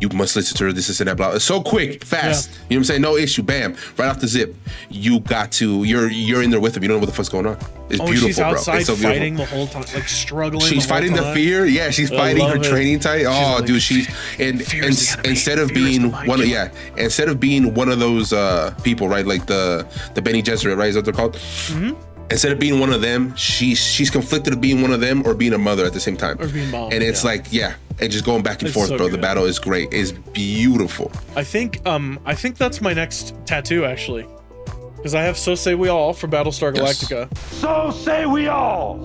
you 0.00 0.08
must 0.08 0.34
listen 0.34 0.56
to 0.56 0.64
her, 0.64 0.72
this, 0.72 0.88
is 0.88 1.00
and 1.00 1.08
that, 1.08 1.16
blah. 1.18 1.32
It's 1.32 1.44
so 1.44 1.62
quick, 1.62 2.04
fast. 2.04 2.48
Yeah. 2.48 2.56
You 2.56 2.60
know 2.60 2.64
what 2.68 2.76
I'm 2.76 2.84
saying? 2.84 3.02
No 3.02 3.16
issue, 3.16 3.42
bam, 3.42 3.76
right 3.98 4.08
off 4.08 4.20
the 4.20 4.28
zip. 4.28 4.54
You 4.88 5.20
got 5.20 5.52
to, 5.52 5.84
you're 5.84 6.10
you're 6.10 6.42
in 6.42 6.50
there 6.50 6.60
with 6.60 6.76
him. 6.76 6.82
You 6.82 6.88
don't 6.88 6.96
know 6.96 7.00
what 7.00 7.10
the 7.10 7.14
fuck's 7.14 7.28
going 7.28 7.46
on. 7.46 7.53
It's 7.90 8.00
Oh, 8.00 8.06
beautiful, 8.06 8.28
she's 8.28 8.36
bro. 8.38 8.46
outside 8.46 8.76
It's 8.78 8.86
so 8.86 8.94
beautiful. 8.94 9.12
fighting 9.14 9.34
the 9.36 9.44
whole 9.44 9.66
time, 9.66 9.84
like 9.94 10.08
struggling. 10.08 10.60
She's 10.66 10.86
the 10.86 10.92
whole 10.94 11.00
fighting 11.02 11.16
the 11.16 11.34
fear. 11.34 11.66
Yeah, 11.66 11.90
she's 11.90 12.10
I 12.10 12.16
fighting 12.16 12.48
her 12.48 12.56
it. 12.56 12.62
training 12.64 13.00
type. 13.00 13.26
Oh, 13.28 13.56
like, 13.58 13.66
dude, 13.66 13.82
she's 13.82 14.08
and, 14.38 14.60
and 14.60 14.60
is 14.62 15.08
the 15.08 15.12
enemy. 15.18 15.28
instead 15.30 15.58
of 15.58 15.68
Fear 15.68 15.74
being 15.74 16.10
one, 16.12 16.40
of, 16.40 16.46
yeah, 16.46 16.70
instead 16.96 17.28
of 17.28 17.38
being 17.38 17.74
one 17.74 17.88
of 17.90 17.98
those 17.98 18.32
uh 18.32 18.74
people, 18.82 19.08
right, 19.08 19.26
like 19.26 19.46
the 19.46 19.86
the 20.14 20.22
Bene 20.22 20.42
Gesserit, 20.42 20.76
right, 20.76 20.88
is 20.88 20.96
what 20.96 21.04
they're 21.04 21.14
called. 21.14 21.34
Mm-hmm. 21.34 21.92
Instead 22.30 22.52
of 22.52 22.58
being 22.58 22.80
one 22.80 22.90
of 22.90 23.02
them, 23.02 23.36
she's 23.36 23.78
she's 23.78 24.08
conflicted 24.08 24.54
of 24.54 24.60
being 24.60 24.80
one 24.80 24.90
of 24.92 25.00
them 25.00 25.22
or 25.26 25.34
being 25.34 25.52
a 25.52 25.58
mother 25.58 25.84
at 25.84 25.92
the 25.92 26.00
same 26.00 26.16
time. 26.16 26.40
Or 26.40 26.48
being 26.48 26.70
mom, 26.70 26.90
And 26.90 27.02
it's 27.02 27.22
yeah. 27.22 27.30
like, 27.30 27.46
yeah, 27.52 27.74
and 28.00 28.10
just 28.10 28.24
going 28.24 28.42
back 28.42 28.60
and 28.60 28.68
It's 28.68 28.74
forth, 28.74 28.88
so 28.88 28.96
bro. 28.96 29.08
The 29.08 29.18
battle 29.18 29.44
is 29.44 29.58
great. 29.58 29.92
It's 29.92 30.12
beautiful. 30.12 31.12
I 31.36 31.44
think 31.44 31.86
um 31.86 32.18
I 32.24 32.34
think 32.34 32.56
that's 32.56 32.80
my 32.80 32.94
next 32.94 33.34
tattoo 33.44 33.84
actually. 33.84 34.26
Because 35.04 35.14
I 35.14 35.20
have 35.24 35.36
So 35.36 35.54
Say 35.54 35.74
We 35.74 35.90
All 35.90 36.14
from 36.14 36.30
Battlestar 36.30 36.74
Yes. 36.74 37.04
Galactica. 37.04 37.36
So 37.60 37.90
say 37.90 38.24
we 38.24 38.46
all. 38.48 39.04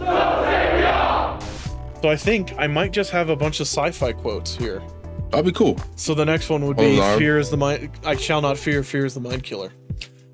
So 2.02 2.08
I 2.08 2.16
think 2.16 2.54
I 2.58 2.68
might 2.68 2.94
just 2.94 3.12
have 3.12 3.28
a 3.28 3.36
bunch 3.36 3.60
of 3.60 3.68
sci-fi 3.68 4.14
quotes 4.14 4.56
here. 4.56 4.82
That'd 5.30 5.46
be 5.46 5.52
cool. 5.52 5.78
So 5.98 6.14
the 6.14 6.24
next 6.24 6.50
one 6.50 6.66
would 6.68 6.80
Oh, 6.80 6.82
be 6.82 6.96
Lord. 6.96 7.20
Fear 7.20 7.40
is 7.40 7.50
the 7.50 7.58
mind 7.58 7.90
I 8.06 8.16
shall 8.16 8.42
not 8.42 8.58
fear, 8.58 8.82
fear 8.82 9.06
is 9.06 9.14
the 9.14 9.20
mind 9.20 9.44
killer. 9.44 9.74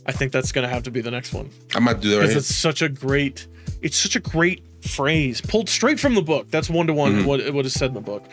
I 0.06 0.12
think 0.12 0.32
that's 0.32 0.52
gonna 0.52 0.68
have 0.70 0.84
to 0.84 0.92
be 0.92 1.02
the 1.02 1.10
next 1.10 1.34
one. 1.34 1.50
I 1.74 1.80
might 1.80 2.00
do 2.00 2.12
that 2.12 2.18
right 2.18 2.28
Because 2.28 2.48
it's 2.48 2.56
such 2.56 2.84
a 2.84 2.88
great 2.90 3.48
it's 3.82 3.98
such 3.98 4.16
a 4.16 4.20
great 4.20 4.64
phrase 4.88 5.42
pulled 5.42 5.68
straight 5.70 6.00
from 6.00 6.16
the 6.16 6.22
book. 6.22 6.50
That's 6.52 6.70
one 6.70 6.88
to 6.88 6.94
one 6.94 7.26
what 7.26 7.54
what 7.54 7.66
is 7.66 7.74
said 7.74 7.90
in 7.90 7.94
the 7.96 8.02
book. 8.02 8.24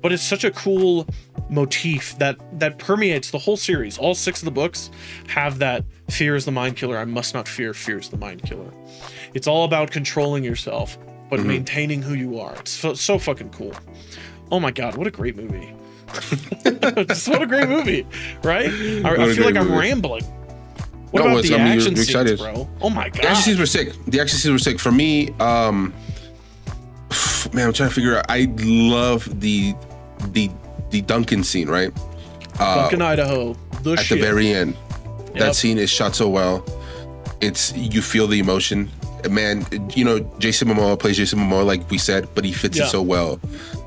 But 0.00 0.12
it's 0.12 0.22
such 0.22 0.44
a 0.44 0.50
cool 0.50 1.06
motif 1.50 2.16
that 2.18 2.36
that 2.58 2.78
permeates 2.78 3.30
the 3.30 3.38
whole 3.38 3.56
series. 3.56 3.98
All 3.98 4.14
six 4.14 4.40
of 4.40 4.44
the 4.44 4.50
books 4.50 4.90
have 5.28 5.58
that 5.60 5.84
fear 6.10 6.36
is 6.36 6.44
the 6.44 6.52
mind 6.52 6.76
killer. 6.76 6.98
I 6.98 7.04
must 7.04 7.34
not 7.34 7.48
fear, 7.48 7.72
fear 7.74 7.98
is 7.98 8.08
the 8.08 8.16
mind 8.18 8.42
killer. 8.42 8.72
It's 9.34 9.46
all 9.46 9.64
about 9.64 9.90
controlling 9.90 10.44
yourself, 10.44 10.98
but 11.30 11.38
Mm-hmm. 11.40 11.48
maintaining 11.48 12.02
who 12.02 12.14
you 12.14 12.38
are. 12.38 12.54
It's 12.56 12.70
so, 12.72 12.92
so 12.94 13.18
fucking 13.18 13.50
cool. 13.50 13.72
Oh 14.50 14.60
my 14.60 14.70
god, 14.70 14.96
what 14.96 15.06
a 15.06 15.10
great 15.10 15.34
movie. 15.36 15.74
Just 17.08 17.28
what 17.28 17.40
a 17.40 17.46
great 17.46 17.68
movie, 17.70 18.06
right? 18.42 18.68
I, 18.68 19.14
I 19.24 19.32
feel 19.34 19.44
like 19.44 19.54
great 19.54 19.56
I'm 19.56 19.72
rambling. 19.72 20.24
What 21.12 21.24
No, 21.24 21.30
about 21.30 21.42
the 21.44 21.54
I 21.54 21.58
mean, 21.58 21.66
action 21.78 21.94
scenes, 21.94 22.08
excited. 22.08 22.38
bro? 22.38 22.68
Oh 22.80 22.90
my 22.90 23.08
god. 23.10 23.22
The 23.22 23.28
action 23.28 23.42
scenes 23.44 23.58
were 23.60 23.66
sick. 23.66 23.92
The 24.06 24.18
action 24.20 24.38
scenes 24.38 24.52
were 24.52 24.58
sick. 24.58 24.80
For 24.80 24.90
me, 24.90 25.28
um 25.38 25.92
man, 27.52 27.66
I'm 27.68 27.72
trying 27.72 27.88
to 27.90 27.94
figure 27.94 28.16
out. 28.18 28.26
I 28.28 28.48
love 28.58 29.40
the 29.40 29.74
the 30.32 30.50
the 30.90 31.02
Duncan 31.02 31.44
scene, 31.44 31.68
right? 31.68 31.92
Duncan, 32.58 33.02
Idaho. 33.02 33.54
The 33.82 33.92
At 33.92 34.00
shit. 34.00 34.18
the 34.18 34.24
very 34.24 34.48
end. 34.52 34.76
Yep. 35.28 35.34
That 35.34 35.54
scene 35.56 35.78
is 35.78 35.90
shot 35.90 36.14
so 36.14 36.28
well. 36.28 36.64
It's 37.40 37.72
you 37.76 38.02
feel 38.02 38.26
the 38.26 38.38
emotion. 38.38 38.90
Man, 39.30 39.64
you 39.94 40.04
know, 40.04 40.20
Jason 40.38 40.68
Momoa 40.68 40.98
plays 40.98 41.16
Jason 41.16 41.38
Momoa 41.38 41.64
like 41.64 41.88
we 41.90 41.98
said, 41.98 42.28
but 42.34 42.44
he 42.44 42.52
fits 42.52 42.76
Yeah. 42.76 42.84
it 42.86 42.90
so 42.90 43.02
well. 43.02 43.38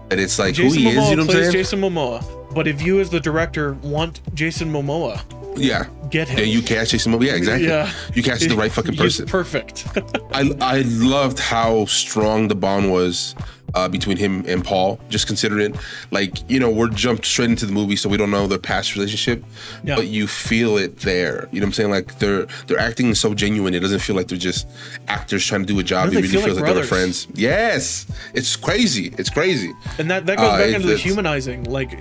that 0.10 0.20
it's 0.20 0.38
like 0.38 0.54
Jason 0.56 0.84
who 0.84 0.90
Momoa 0.90 0.92
he 0.92 0.98
is, 1.00 1.10
you 1.10 1.16
know 1.16 1.22
what 1.22 1.22
I'm 1.22 1.26
plays 1.28 1.40
saying? 1.46 1.52
Jason 1.54 1.82
Momoa. 1.82 2.54
But 2.54 2.68
if 2.68 2.82
you, 2.82 3.00
as 3.00 3.10
the 3.10 3.20
director, 3.20 3.74
want 3.82 4.22
Jason 4.36 4.72
Momoa, 4.72 5.20
yeah. 5.58 5.88
get 6.10 6.28
him. 6.30 6.40
Yeah, 6.40 6.46
you 6.46 6.62
cast 6.62 6.92
Jason 6.92 7.14
Momoa. 7.14 7.26
Yeah, 7.28 7.34
exactly. 7.36 7.68
Yeah. 7.68 7.92
You 8.14 8.24
casted 8.24 8.52
the 8.52 8.56
right 8.56 8.72
fucking 8.72 8.94
He's 8.98 9.02
person. 9.22 9.26
perfect. 9.28 9.86
I 10.34 10.52
I 10.62 10.82
loved 10.86 11.40
how 11.40 11.86
strong 11.86 12.48
the 12.48 12.56
bond 12.56 12.92
was 12.92 13.36
uh, 13.74 13.90
between 13.90 14.16
him 14.16 14.44
and 14.48 14.64
Paul. 14.64 15.00
Just 15.10 15.28
considering, 15.28 15.76
like 16.12 16.50
you 16.50 16.60
know, 16.60 16.70
we're 16.70 16.88
jumped 16.90 17.26
straight 17.26 17.50
into 17.50 17.66
the 17.66 17.74
movie, 17.74 17.96
so 17.98 18.08
we 18.08 18.16
don't 18.18 18.32
know 18.32 18.48
their 18.48 18.58
past 18.60 18.96
relationship, 18.96 19.44
Yeah. 19.84 19.96
but 19.96 20.08
you 20.08 20.28
feel 20.28 20.78
it 20.78 20.98
there. 21.00 21.50
You 21.52 21.60
know 21.60 21.66
what 21.66 21.70
I'm 21.70 21.74
saying? 21.74 21.90
Like 21.92 22.20
they're 22.20 22.46
they're 22.68 22.80
acting 22.80 23.14
so 23.16 23.34
genuine. 23.34 23.74
It 23.74 23.80
doesn't 23.82 24.00
feel 24.00 24.16
like 24.16 24.28
they're 24.28 24.38
just 24.38 24.68
actors 25.08 25.46
trying 25.46 25.62
to 25.62 25.68
do 25.68 25.80
a 25.80 25.84
job. 25.84 26.08
It 26.10 26.16
really 26.16 26.28
feel 26.30 26.42
feels 26.42 26.58
like 26.58 26.66
like, 26.68 26.76
they're 26.76 26.84
friends. 26.86 27.28
Yes, 27.34 28.06
it's 28.34 28.56
crazy. 28.56 29.14
It's 29.18 29.30
crazy. 29.30 29.74
And 30.00 30.10
that, 30.12 30.26
that 30.28 30.38
goes 30.38 30.52
Uh, 30.54 30.58
back 30.58 30.74
into 30.76 30.88
the 30.88 30.98
humanizing. 30.98 31.64
Like, 31.66 31.92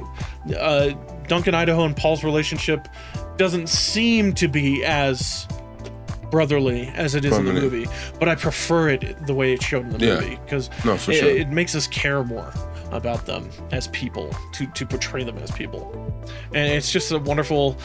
uh, 0.57 0.91
Duncan 1.29 1.55
Idaho 1.55 1.85
and 1.85 1.97
Paul's 1.97 2.23
relationship 2.25 2.89
doesn't 3.37 3.69
seem 3.69 4.33
to 4.35 4.49
be 4.49 4.85
as 4.85 5.47
brotherly 6.31 6.89
as 6.95 7.15
it 7.15 7.25
is 7.25 7.37
in 7.37 7.45
the 7.45 7.53
movie, 7.53 7.87
but 8.19 8.29
I 8.29 8.35
prefer 8.35 8.89
it 8.91 9.27
the 9.27 9.35
way 9.35 9.53
it's 9.53 9.65
shown 9.65 9.87
in 9.87 9.99
the 9.99 10.07
Yeah. 10.07 10.15
movie 10.15 10.39
because 10.45 10.69
No, 10.85 10.95
it, 10.95 11.01
sure. 11.01 11.13
it 11.15 11.49
makes 11.51 11.75
us 11.75 11.87
care 11.87 12.25
more 12.25 12.53
about 12.95 13.27
them 13.27 13.49
as 13.73 13.89
people 13.89 14.35
to 14.55 14.67
to 14.69 14.87
portray 14.87 15.25
them 15.25 15.37
as 15.39 15.51
people, 15.51 15.93
and 16.55 16.73
it's 16.73 16.91
just 16.91 17.13
a 17.13 17.19
wonderful. 17.19 17.77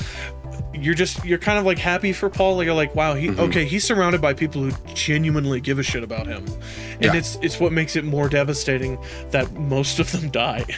You're 0.74 0.93
just 0.93 1.24
you're 1.26 1.38
kind 1.39 1.58
of 1.58 1.65
like 1.65 1.78
happy 1.80 2.12
for 2.13 2.30
Paul. 2.30 2.58
Like 2.58 2.65
you're 2.65 2.76
like, 2.76 2.93
wow, 2.95 3.13
he 3.15 3.28
Mm-hmm. 3.28 3.39
okay. 3.41 3.65
He's 3.65 3.84
surrounded 3.84 4.22
by 4.22 4.34
people 4.34 4.62
who 4.63 4.72
genuinely 4.93 5.60
give 5.62 5.80
a 5.80 5.84
shit 5.84 6.04
about 6.04 6.28
him, 6.28 6.45
and 6.93 7.02
Yeah. 7.06 7.13
it's 7.15 7.38
it's 7.41 7.60
what 7.60 7.72
makes 7.72 7.95
it 7.95 8.04
more 8.04 8.30
devastating 8.30 8.98
that 9.32 9.52
most 9.54 10.00
of 10.00 10.12
them 10.12 10.30
die. 10.30 10.65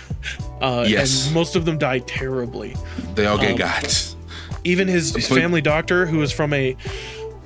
Uh, 0.62 0.86
Yes. 0.88 1.26
and 1.26 1.34
most 1.34 1.56
of 1.56 1.66
them 1.66 1.80
die 1.80 1.98
terribly. 2.00 2.76
They 3.16 3.26
all 3.26 3.40
get 3.40 3.54
Um, 3.54 3.58
got. 3.58 4.16
Even 4.64 4.88
his, 4.88 5.16
his 5.16 5.28
family 5.28 5.60
doctor, 5.60 6.06
who 6.06 6.22
is 6.22 6.32
from 6.32 6.54
a 6.54 6.78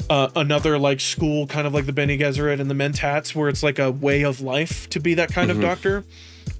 uh, 0.09 0.29
another 0.35 0.77
like 0.77 0.99
school, 0.99 1.47
kind 1.47 1.65
of 1.67 1.73
like 1.73 1.85
the 1.85 1.93
Bene 1.93 2.17
Gesserit 2.17 2.59
and 2.59 2.69
the 2.69 2.75
Mentats, 2.75 3.33
where 3.35 3.49
it's 3.49 3.63
like 3.63 3.79
a 3.79 3.91
way 3.91 4.23
of 4.23 4.41
life 4.41 4.89
to 4.89 4.99
be 4.99 5.13
that 5.15 5.31
kind 5.31 5.49
Mm-hmm. 5.49 5.59
of 5.61 5.65
doctor. 5.67 6.03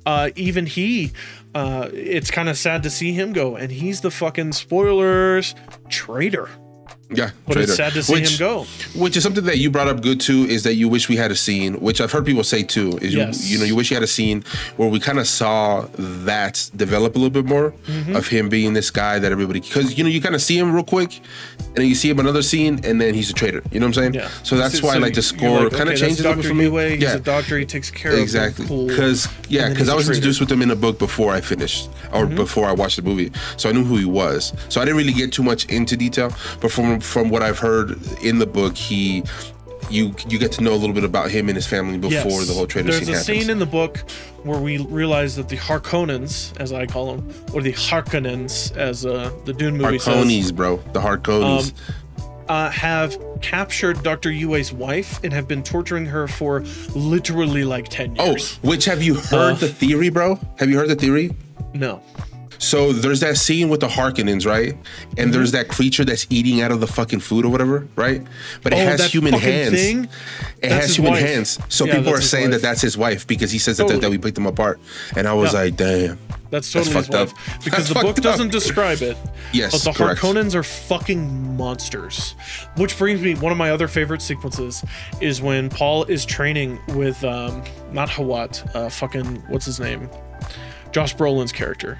Uh, 0.06 0.30
even 0.36 0.66
he, 0.66 1.12
uh, 1.54 1.90
it's 1.94 2.30
kind 2.32 2.50
of 2.50 2.58
sad 2.58 2.84
to 2.84 2.90
see 2.90 3.12
him 3.14 3.34
go, 3.34 3.56
and 3.56 3.72
he's 3.72 4.02
the 4.02 4.12
fucking 4.12 4.52
spoilers 4.52 5.56
traitor. 5.90 6.50
Yeah, 7.12 7.30
But 7.46 7.54
traitor. 7.54 7.62
it's 7.72 7.76
sad 7.76 7.94
to 7.94 8.02
see 8.04 8.14
which, 8.14 8.32
him 8.32 8.40
go. 8.40 8.66
Which 8.96 9.16
is 9.16 9.22
something 9.24 9.44
that 9.46 9.60
you 9.60 9.70
brought 9.70 9.88
up 9.88 10.02
good 10.02 10.20
too, 10.20 10.46
is 10.46 10.64
that 10.64 10.74
you 10.74 10.90
wish 10.90 11.08
we 11.08 11.16
had 11.16 11.30
a 11.32 11.36
scene, 11.36 11.76
which 11.76 12.02
I've 12.02 12.12
heard 12.12 12.26
people 12.26 12.44
say 12.44 12.64
too, 12.64 12.98
is 13.02 13.14
Yes. 13.14 13.46
you, 13.46 13.54
you 13.54 13.60
know, 13.60 13.66
you 13.66 13.76
wish 13.76 13.92
you 13.92 13.96
had 13.96 14.04
a 14.04 14.08
scene 14.08 14.44
where 14.78 14.90
we 14.90 15.00
kind 15.00 15.20
of 15.20 15.28
saw 15.28 15.86
that 15.98 16.70
develop 16.76 17.16
a 17.16 17.20
little 17.20 17.30
bit 17.30 17.46
more 17.46 17.74
Mm-hmm. 17.88 18.16
of 18.16 18.28
him 18.28 18.50
being 18.50 18.74
this 18.74 18.90
guy 18.90 19.20
that 19.20 19.32
everybody, 19.32 19.60
because 19.60 19.98
you 19.98 20.04
know, 20.04 20.10
you 20.10 20.20
kind 20.22 20.34
of 20.36 20.42
see 20.42 20.58
him 20.58 20.74
real 20.74 20.84
quick, 20.84 21.22
and 21.60 21.76
then 21.76 21.86
you 21.88 21.96
see 21.96 22.10
him 22.10 22.20
another 22.20 22.42
scene, 22.42 22.80
and 22.84 23.00
then 23.00 23.14
he's 23.14 23.30
a 23.30 23.34
traitor. 23.34 23.62
You 23.72 23.80
know 23.80 23.86
what 23.88 23.98
I'm 23.98 24.04
saying? 24.04 24.14
Yeah. 24.16 24.30
So 24.44 24.58
that's 24.58 24.82
why 24.82 24.96
like 24.98 25.14
the 25.14 25.22
score 25.22 25.64
like, 25.66 25.72
kind 25.74 25.84
of 25.84 25.90
okay, 25.90 25.98
changes 26.02 26.18
that's 26.18 26.34
a 26.34 26.36
bit 26.38 26.42
Dr. 26.44 26.48
for 26.50 26.54
me. 26.56 26.90
He's 26.96 27.04
yeah. 27.04 27.16
a 27.16 27.20
doctor. 27.20 27.58
He 27.60 27.66
takes 27.66 27.92
care 27.92 28.14
Exactly, 28.14 28.64
of 28.66 28.70
the 28.70 28.86
because 28.88 29.28
yeah, 29.50 29.70
because 29.70 29.90
I 29.90 29.96
was 29.96 30.06
traitor. 30.06 30.18
introduced 30.18 30.40
with 30.40 30.52
him 30.52 30.62
in 30.64 30.72
a 30.72 30.76
book 30.76 30.98
before 30.98 31.32
I 31.34 31.42
finished, 31.42 31.90
or 32.12 32.26
Mm-hmm. 32.26 32.36
before 32.36 32.66
I 32.68 32.72
watched 32.72 32.96
the 32.96 33.04
movie, 33.04 33.32
so 33.58 33.70
I 33.70 33.72
knew 33.74 33.84
who 33.84 33.98
he 33.98 34.06
was. 34.06 34.54
So 34.70 34.82
I 34.82 34.86
didn't 34.86 34.98
really 34.98 35.14
get 35.14 35.32
too 35.32 35.44
much 35.44 35.66
into 35.66 35.96
detail, 35.96 36.30
but 36.62 36.72
from 36.72 37.00
from 37.06 37.30
what 37.30 37.42
I've 37.42 37.60
heard 37.60 37.98
in 38.22 38.40
the 38.40 38.46
book, 38.48 38.76
he, 38.76 39.24
you 39.90 40.16
you 40.28 40.40
get 40.40 40.52
to 40.54 40.64
know 40.64 40.74
a 40.74 40.80
little 40.82 40.96
bit 40.96 41.04
about 41.04 41.30
him 41.32 41.48
and 41.48 41.56
his 41.56 41.68
family 41.68 41.98
before 41.98 42.32
Yes. 42.40 42.48
the 42.48 42.54
whole 42.54 42.66
traitor 42.68 42.92
There's 42.92 43.06
scene 43.06 43.14
a 43.14 43.18
happens. 43.18 43.40
scene 43.42 43.50
in 43.50 43.60
the 43.60 43.66
book 43.68 43.98
where 44.44 44.60
we 44.60 44.78
realize 44.80 45.36
that 45.36 45.48
the 45.50 45.58
Harkonnens, 45.58 46.60
as 46.60 46.74
I 46.74 46.86
call 46.88 47.16
them, 47.16 47.30
or 47.54 47.62
the 47.62 47.74
Harkonnens, 47.74 48.76
as 48.76 49.06
uh, 49.06 49.32
the 49.46 49.54
Dune 49.54 49.78
movie 49.78 50.00
says, 50.00 50.14
Harkonies, 50.16 50.52
bro, 50.52 50.78
the 50.94 51.02
Harkonies. 51.02 51.70
Um, 51.72 51.78
uh, 52.48 52.70
have 52.70 53.18
captured 53.42 54.04
Dr. 54.04 54.32
Yue's 54.32 54.72
wife 54.72 55.20
and 55.24 55.34
have 55.34 55.48
been 55.48 55.64
torturing 55.64 56.06
her 56.06 56.28
for 56.28 56.60
literally 56.94 57.64
like 57.64 57.90
10 57.90 58.16
years. 58.18 58.60
oh, 58.64 58.68
which 58.68 58.86
have 58.86 59.02
you 59.02 59.16
heard 59.16 59.54
Uh, 59.54 59.56
the 59.56 59.68
theory, 59.68 60.10
bro? 60.10 60.40
Have 60.60 60.70
you 60.70 60.78
heard 60.78 60.90
the 60.90 60.96
theory? 60.96 61.32
No. 61.74 62.04
So 62.58 62.92
there's 62.94 63.20
that 63.22 63.38
scene 63.38 63.70
with 63.70 63.80
the 63.82 63.88
Harkonnens, 63.88 64.46
right? 64.46 64.76
And 65.18 65.34
there's 65.34 65.52
Mm-hmm. 65.52 65.58
that 65.58 65.68
creature 65.70 66.04
that's 66.06 66.26
eating 66.30 66.62
out 66.62 66.72
of 66.72 66.80
the 66.80 66.88
fucking 66.88 67.20
food 67.20 67.46
or 67.46 67.50
whatever, 67.50 67.88
right? 67.96 68.22
But 68.64 68.74
it 68.74 68.78
Oh, 68.78 68.86
has 68.86 69.00
that 69.00 69.12
human 69.12 69.34
hands. 69.34 69.76
thing? 69.76 70.06
It 70.62 70.70
That's 70.70 70.88
has 70.88 70.96
human 70.98 71.14
wife. 71.14 71.22
hands. 71.26 71.60
So 71.70 71.86
Yeah, 71.86 71.98
people 71.98 72.14
are 72.14 72.22
saying 72.22 72.52
that 72.52 72.62
that's 72.62 72.82
his 72.82 72.98
wife 72.98 73.28
because 73.28 73.52
he 73.52 73.60
says 73.60 73.78
that, 73.78 73.88
that, 73.88 74.10
we 74.10 74.18
picked 74.18 74.36
them 74.36 74.46
apart. 74.48 74.80
And 75.16 75.28
I 75.28 75.34
was 75.34 75.54
Yeah. 75.54 75.60
like, 75.60 75.76
damn. 75.76 76.18
That's 76.52 76.72
That's 76.72 76.86
totally 76.88 76.96
his 76.96 77.08
fucked 77.08 77.16
up. 77.32 77.38
Because 77.64 77.88
That's 77.90 78.00
the 78.00 78.06
book 78.06 78.16
doesn't 78.22 78.48
up. 78.48 78.52
describe 78.52 79.02
it. 79.02 79.18
Yes, 79.52 79.72
But 79.72 79.94
the 79.94 79.98
correct. 80.04 80.22
Harkonnens 80.22 80.54
are 80.56 80.64
fucking 80.64 81.58
monsters. 81.58 82.36
Which 82.78 82.98
brings 82.98 83.20
me 83.22 83.36
one 83.36 83.52
of 83.52 83.58
my 83.58 83.72
other 83.72 83.88
favorite 83.88 84.22
sequences 84.22 84.84
is 85.22 85.42
when 85.42 85.70
Paul 85.70 86.06
is 86.06 86.26
training 86.26 86.80
with 86.90 87.22
um 87.24 87.64
not 87.92 88.10
Hawat, 88.10 88.74
uh 88.76 88.90
fucking 88.90 89.44
what's 89.50 89.66
his 89.66 89.80
name? 89.80 90.10
Josh 90.92 91.16
Brolin's 91.16 91.52
character. 91.52 92.00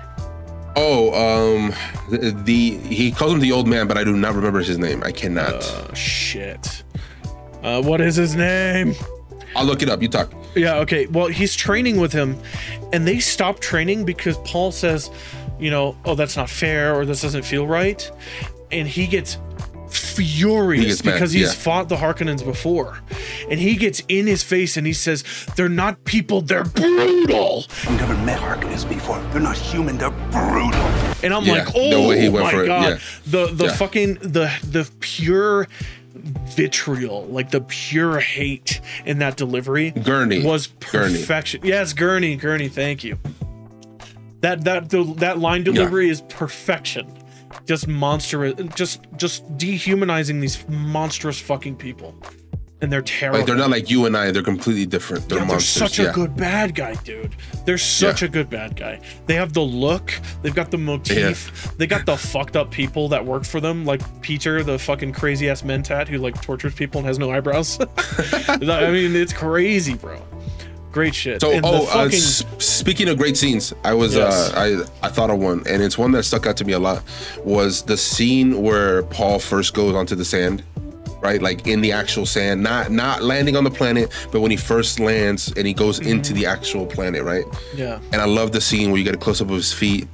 Oh, 0.78 1.14
um, 1.14 1.74
the, 2.10 2.32
the 2.32 2.78
he 2.78 3.12
calls 3.12 3.34
him 3.34 3.40
the 3.40 3.52
old 3.52 3.68
man, 3.68 3.88
but 3.88 3.98
I 3.98 4.04
do 4.04 4.16
not 4.16 4.36
remember 4.36 4.60
his 4.60 4.78
name. 4.78 5.04
I 5.04 5.12
cannot. 5.12 5.54
Uh 5.54 5.94
shit. 5.94 6.84
Uh 7.64 7.82
what 7.82 8.02
is 8.02 8.16
his 8.16 8.36
name? 8.36 8.94
I'll 9.56 9.66
look 9.66 9.82
it 9.82 9.90
up. 9.90 10.02
You 10.02 10.10
talk. 10.10 10.34
Yeah, 10.56 10.78
okay. 10.80 11.08
Well, 11.08 11.28
he's 11.28 11.56
training 11.56 12.00
with 12.00 12.12
him, 12.12 12.38
and 12.92 13.08
they 13.08 13.20
stop 13.20 13.60
training 13.60 14.06
because 14.06 14.38
Paul 14.40 14.72
says, 14.72 15.10
you 15.60 15.70
know, 15.70 15.98
oh, 16.06 16.16
that's 16.16 16.36
not 16.36 16.50
fair, 16.50 16.96
or 16.96 17.06
this 17.06 17.22
doesn't 17.22 17.44
feel 17.44 17.66
right. 17.66 18.10
And 18.72 18.88
he 18.88 19.08
gets 19.08 19.38
furious 19.98 20.84
He 20.84 20.90
gets 20.90 21.04
mad, 21.04 21.14
because 21.14 21.32
he's 21.32 21.48
yeah. 21.54 21.60
fought 21.60 21.90
the 21.90 21.96
Harkonnens 21.98 22.44
before. 22.44 23.00
And 23.50 23.60
he 23.60 23.76
gets 23.76 24.02
in 24.08 24.28
his 24.28 24.44
face 24.44 24.78
and 24.78 24.86
he 24.88 24.94
says, 24.94 25.24
they're 25.56 25.70
not 25.70 26.04
people, 26.06 26.42
they're 26.42 26.64
brutal. 26.64 27.66
I've 27.84 28.00
never 28.00 28.18
met 28.26 28.40
Harkonnens 28.40 28.88
before. 28.88 29.20
They're 29.32 29.42
not 29.42 29.58
human, 29.58 29.98
they're 29.98 30.10
brutal. 30.12 30.74
And 31.24 31.34
I'm 31.34 31.44
Yeah, 31.44 31.54
like, 31.64 31.74
the 31.74 31.80
oh 31.94 32.10
way 32.10 32.22
he 32.22 32.28
oh 32.28 32.32
went 32.32 32.46
my 32.46 32.52
for 32.52 32.66
god, 32.66 32.90
yeah. 32.90 33.00
the 33.26 33.48
the 33.54 33.66
Yeah. 33.66 33.74
fucking 33.76 34.14
the 34.16 34.52
the 34.70 34.90
pure 35.00 35.68
vitriol, 36.56 37.26
like 37.28 37.52
the 37.52 37.62
pure 37.62 38.20
hate 38.20 38.82
in 39.06 39.20
that 39.20 39.38
delivery, 39.38 39.92
Gurney. 39.92 40.44
was 40.44 40.68
Gurney. 40.92 41.18
perfection. 41.20 41.62
Yes, 41.64 41.94
Gurney, 41.94 42.36
Gurney, 42.36 42.68
thank 42.68 43.04
you. 43.04 43.18
That 44.42 44.64
that 44.66 44.90
the, 44.90 45.04
that 45.18 45.40
line 45.40 45.64
delivery 45.64 46.10
is 46.10 46.22
perfection. 46.22 47.12
Just 47.66 47.88
monstrous, 47.88 48.54
just 48.76 49.02
just 49.18 49.58
dehumanizing 49.58 50.40
these 50.40 50.68
monstrous 50.68 51.40
fucking 51.40 51.76
people, 51.78 52.14
and 52.82 52.92
they're 52.92 53.02
terrible. 53.02 53.40
Like 53.40 53.48
they're 53.48 53.56
not 53.56 53.70
like 53.72 53.90
you 53.90 54.06
and 54.06 54.16
I. 54.16 54.32
They're 54.32 54.44
completely 54.44 54.86
different. 54.86 55.28
They're 55.30 55.40
Yeah, 55.40 55.46
they're 55.46 55.60
such 55.60 56.00
a 56.00 56.12
good 56.12 56.36
bad 56.36 56.76
guy, 56.76 56.94
dude. 56.96 57.36
They're 57.66 57.78
such 57.78 58.22
Yeah. 58.22 58.28
a 58.28 58.32
good 58.32 58.50
bad 58.50 58.76
guy. 58.76 59.00
They 59.26 59.34
have 59.36 59.54
the 59.54 59.62
look. 59.64 60.14
They've 60.44 60.54
got 60.54 60.70
the 60.70 60.78
motif. 60.78 61.76
They 61.78 61.88
got 61.88 62.06
the 62.06 62.18
fucked 62.18 62.56
up 62.56 62.70
people 62.70 63.08
that 63.10 63.26
work 63.26 63.46
for 63.46 63.60
them, 63.60 63.86
like 63.86 64.02
Piter, 64.22 64.62
the 64.64 64.78
fucking 64.78 65.14
crazy 65.14 65.50
ass 65.50 65.64
mentat 65.64 66.08
who 66.08 66.18
like 66.20 66.40
tortures 66.42 66.76
people 66.76 67.00
and 67.00 67.08
has 67.08 67.18
no 67.18 67.32
eyebrows. 67.32 67.80
I 68.48 68.58
mean, 68.92 69.16
it's 69.16 69.34
crazy, 69.34 69.96
bro. 69.96 70.22
Great 70.96 71.14
shit. 71.14 71.42
So, 71.42 71.52
And 71.52 71.66
oh, 71.66 71.84
uh, 71.84 71.86
fucking- 72.06 72.18
s- 72.20 72.46
speaking 72.58 73.10
of 73.10 73.18
great 73.18 73.36
scenes, 73.36 73.74
I 73.84 73.94
was 73.94 74.16
Yes. 74.16 74.34
uh, 74.54 74.86
I 75.04 75.06
I 75.08 75.10
thought 75.10 75.30
of 75.30 75.40
one, 75.40 75.62
and 75.70 75.84
it's 75.84 75.98
one 75.98 76.14
that 76.14 76.24
stuck 76.24 76.46
out 76.48 76.56
to 76.58 76.64
me 76.66 76.72
a 76.72 76.80
lot. 76.80 77.04
Was 77.44 77.82
the 77.82 77.98
scene 77.98 78.62
where 78.62 79.04
Paul 79.04 79.40
first 79.40 79.74
goes 79.74 79.94
onto 79.94 80.16
the 80.16 80.24
sand, 80.24 80.64
right? 81.22 81.42
Like 81.42 81.68
in 81.68 81.82
the 81.82 81.92
actual 81.92 82.26
sand, 82.26 82.64
not 82.64 82.92
not 82.94 83.24
landing 83.24 83.58
on 83.58 83.66
the 83.66 83.72
planet, 83.72 84.10
but 84.32 84.40
when 84.40 84.52
he 84.52 84.58
first 84.58 85.02
lands 85.02 85.52
and 85.58 85.68
he 85.68 85.74
goes 85.74 86.00
into 86.00 86.32
Mm-hmm. 86.32 86.40
the 86.40 86.46
actual 86.46 86.86
planet, 86.86 87.24
right? 87.24 87.44
yeah. 87.76 88.00
And 88.14 88.22
I 88.22 88.26
love 88.26 88.54
the 88.54 88.62
scene 88.62 88.90
where 88.90 88.98
you 88.98 89.04
get 89.04 89.16
a 89.16 89.18
close 89.18 89.42
up 89.42 89.50
of 89.50 89.56
his 89.58 89.74
feet, 89.74 90.08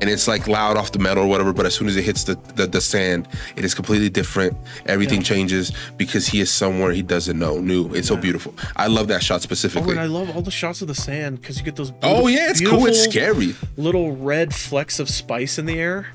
and 0.00 0.08
it's 0.10 0.28
like 0.28 0.46
loud 0.48 0.76
off 0.76 0.92
the 0.92 0.98
metal 0.98 1.24
or 1.24 1.26
whatever. 1.26 1.52
But 1.52 1.66
as 1.66 1.74
soon 1.74 1.88
as 1.88 1.96
it 1.96 2.04
hits 2.04 2.24
the 2.24 2.34
the, 2.54 2.66
the 2.66 2.80
sand, 2.80 3.28
it 3.56 3.64
is 3.64 3.74
completely 3.74 4.08
different. 4.10 4.56
Everything 4.86 5.18
Yeah. 5.18 5.24
changes 5.34 5.72
because 5.96 6.26
he 6.26 6.40
is 6.40 6.50
somewhere 6.50 6.92
he 6.92 7.02
doesn't 7.02 7.38
know, 7.38 7.58
new. 7.60 7.92
It's 7.94 8.08
so 8.08 8.16
beautiful. 8.16 8.54
I 8.76 8.86
love 8.86 9.08
that 9.08 9.22
shot 9.22 9.36
Oh, 9.36 9.38
specifically. 9.38 9.90
and 9.92 10.00
I 10.00 10.06
love 10.06 10.34
all 10.34 10.42
the 10.42 10.50
shots 10.50 10.82
of 10.82 10.88
the 10.88 10.94
sand 10.94 11.40
because 11.40 11.58
you 11.58 11.64
get 11.64 11.76
those. 11.76 11.92
Oh 12.02 12.26
yeah, 12.28 12.50
it's 12.50 12.60
cool. 12.60 12.86
It's 12.86 13.02
scary. 13.04 13.54
Little 13.76 14.16
red 14.16 14.54
flecks 14.54 14.98
of 15.00 15.08
spice 15.08 15.58
in 15.58 15.66
the 15.66 15.78
air. 15.80 16.06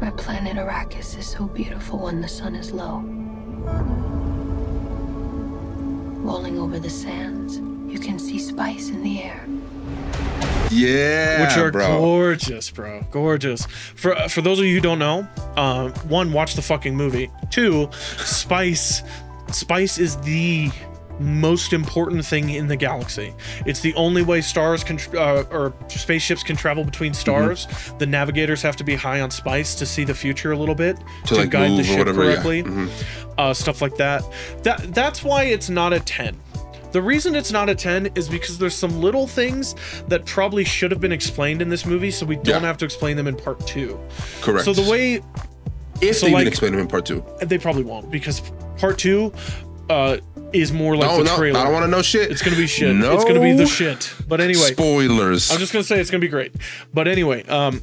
My 0.00 0.10
planet 0.10 0.56
Arrakis 0.56 1.16
is 1.18 1.26
so 1.26 1.44
beautiful 1.46 2.00
when 2.00 2.20
the 2.20 2.28
sun 2.28 2.54
is 2.56 2.72
low. 2.72 3.04
Rolling 6.24 6.58
over 6.58 6.78
the 6.78 6.90
sands, 6.90 7.58
you 7.92 7.98
can 7.98 8.18
see 8.18 8.38
spice 8.38 8.88
in 8.90 9.02
the 9.02 9.22
air. 9.22 9.46
Yeah, 10.70 11.46
which 11.46 11.56
are 11.58 11.70
bro. 11.70 12.00
gorgeous, 12.00 12.70
bro. 12.70 13.04
Gorgeous. 13.10 13.66
For 13.66 14.14
for 14.28 14.40
those 14.40 14.58
of 14.58 14.64
you 14.64 14.74
who 14.74 14.80
don't 14.80 14.98
know, 14.98 15.28
um, 15.56 15.92
one, 16.08 16.32
watch 16.32 16.54
the 16.54 16.62
fucking 16.62 16.96
movie. 16.96 17.30
Two, 17.50 17.90
spice. 17.92 19.02
Spice 19.48 19.98
is 19.98 20.16
the 20.18 20.70
most 21.18 21.74
important 21.74 22.24
thing 22.24 22.48
in 22.50 22.68
the 22.68 22.76
galaxy. 22.76 23.34
It's 23.66 23.80
the 23.80 23.94
only 23.94 24.22
way 24.22 24.40
stars 24.40 24.82
can 24.82 24.98
uh, 25.14 25.44
or 25.50 25.74
spaceships 25.88 26.42
can 26.42 26.56
travel 26.56 26.84
between 26.84 27.12
stars. 27.12 27.66
The 27.98 28.06
navigators 28.06 28.62
have 28.62 28.76
to 28.76 28.84
be 28.84 28.94
high 28.94 29.20
on 29.20 29.30
spice 29.30 29.74
to 29.74 29.84
see 29.84 30.04
the 30.04 30.14
future 30.14 30.52
a 30.52 30.56
little 30.56 30.74
bit 30.74 30.96
to, 31.26 31.34
like, 31.34 31.50
guide 31.50 31.78
the 31.78 31.84
ship 31.84 31.98
whatever, 31.98 32.24
yeah. 32.24 32.42
correctly. 32.42 32.88
Uh, 33.36 33.52
stuff 33.52 33.82
like 33.82 33.96
that. 33.96 34.24
That 34.62 34.94
that's 34.94 35.22
why 35.22 35.44
it's 35.44 35.68
not 35.68 35.92
a 35.92 36.00
ten. 36.00 36.36
The 36.92 37.02
reason 37.02 37.34
it's 37.34 37.50
not 37.52 37.68
a 37.68 37.74
10 37.74 38.10
is 38.14 38.28
because 38.28 38.58
there's 38.58 38.74
some 38.74 39.00
little 39.00 39.26
things 39.26 39.74
that 40.08 40.24
probably 40.26 40.64
should 40.64 40.90
have 40.90 41.00
been 41.00 41.12
explained 41.12 41.62
in 41.62 41.68
this 41.68 41.86
movie, 41.86 42.10
so 42.10 42.26
we 42.26 42.36
don't 42.36 42.46
Yeah. 42.62 42.68
have 42.68 42.76
to 42.78 42.84
explain 42.84 43.16
them 43.16 43.26
in 43.26 43.34
part 43.36 43.66
two. 43.66 43.98
Correct. 44.42 44.64
So 44.64 44.72
the 44.72 44.88
way 44.90 45.20
if 46.00 46.16
so, 46.16 46.26
they 46.26 46.32
like- 46.32 46.40
even 46.42 46.48
explain 46.48 46.72
them 46.72 46.80
in 46.80 46.88
part 46.88 47.06
two. 47.06 47.24
they 47.40 47.58
probably 47.58 47.84
won't, 47.84 48.10
because 48.10 48.42
part 48.78 48.98
two 48.98 49.32
uh, 49.90 50.16
is 50.52 50.72
more 50.72 50.96
like 50.96 51.10
No, 51.10 51.18
the 51.18 51.24
no, 51.24 51.36
trailer. 51.36 51.58
I 51.60 51.64
don't 51.64 51.72
want 51.72 51.84
to 51.84 51.90
know 51.90 52.02
shit. 52.02 52.30
It's 52.30 52.40
gonna 52.42 52.56
be 52.56 52.66
shit. 52.66 52.94
No. 52.94 53.14
It's 53.14 53.24
gonna 53.24 53.40
be 53.40 53.52
the 53.52 53.66
shit. 53.66 54.12
But 54.28 54.40
anyway, 54.40 54.72
Spoilers. 54.72 55.50
I'm 55.50 55.58
just 55.58 55.72
gonna 55.72 55.82
say 55.84 55.98
it's 56.00 56.10
gonna 56.10 56.20
be 56.20 56.28
great. 56.28 56.52
But 56.94 57.08
anyway, 57.08 57.42
um, 57.44 57.82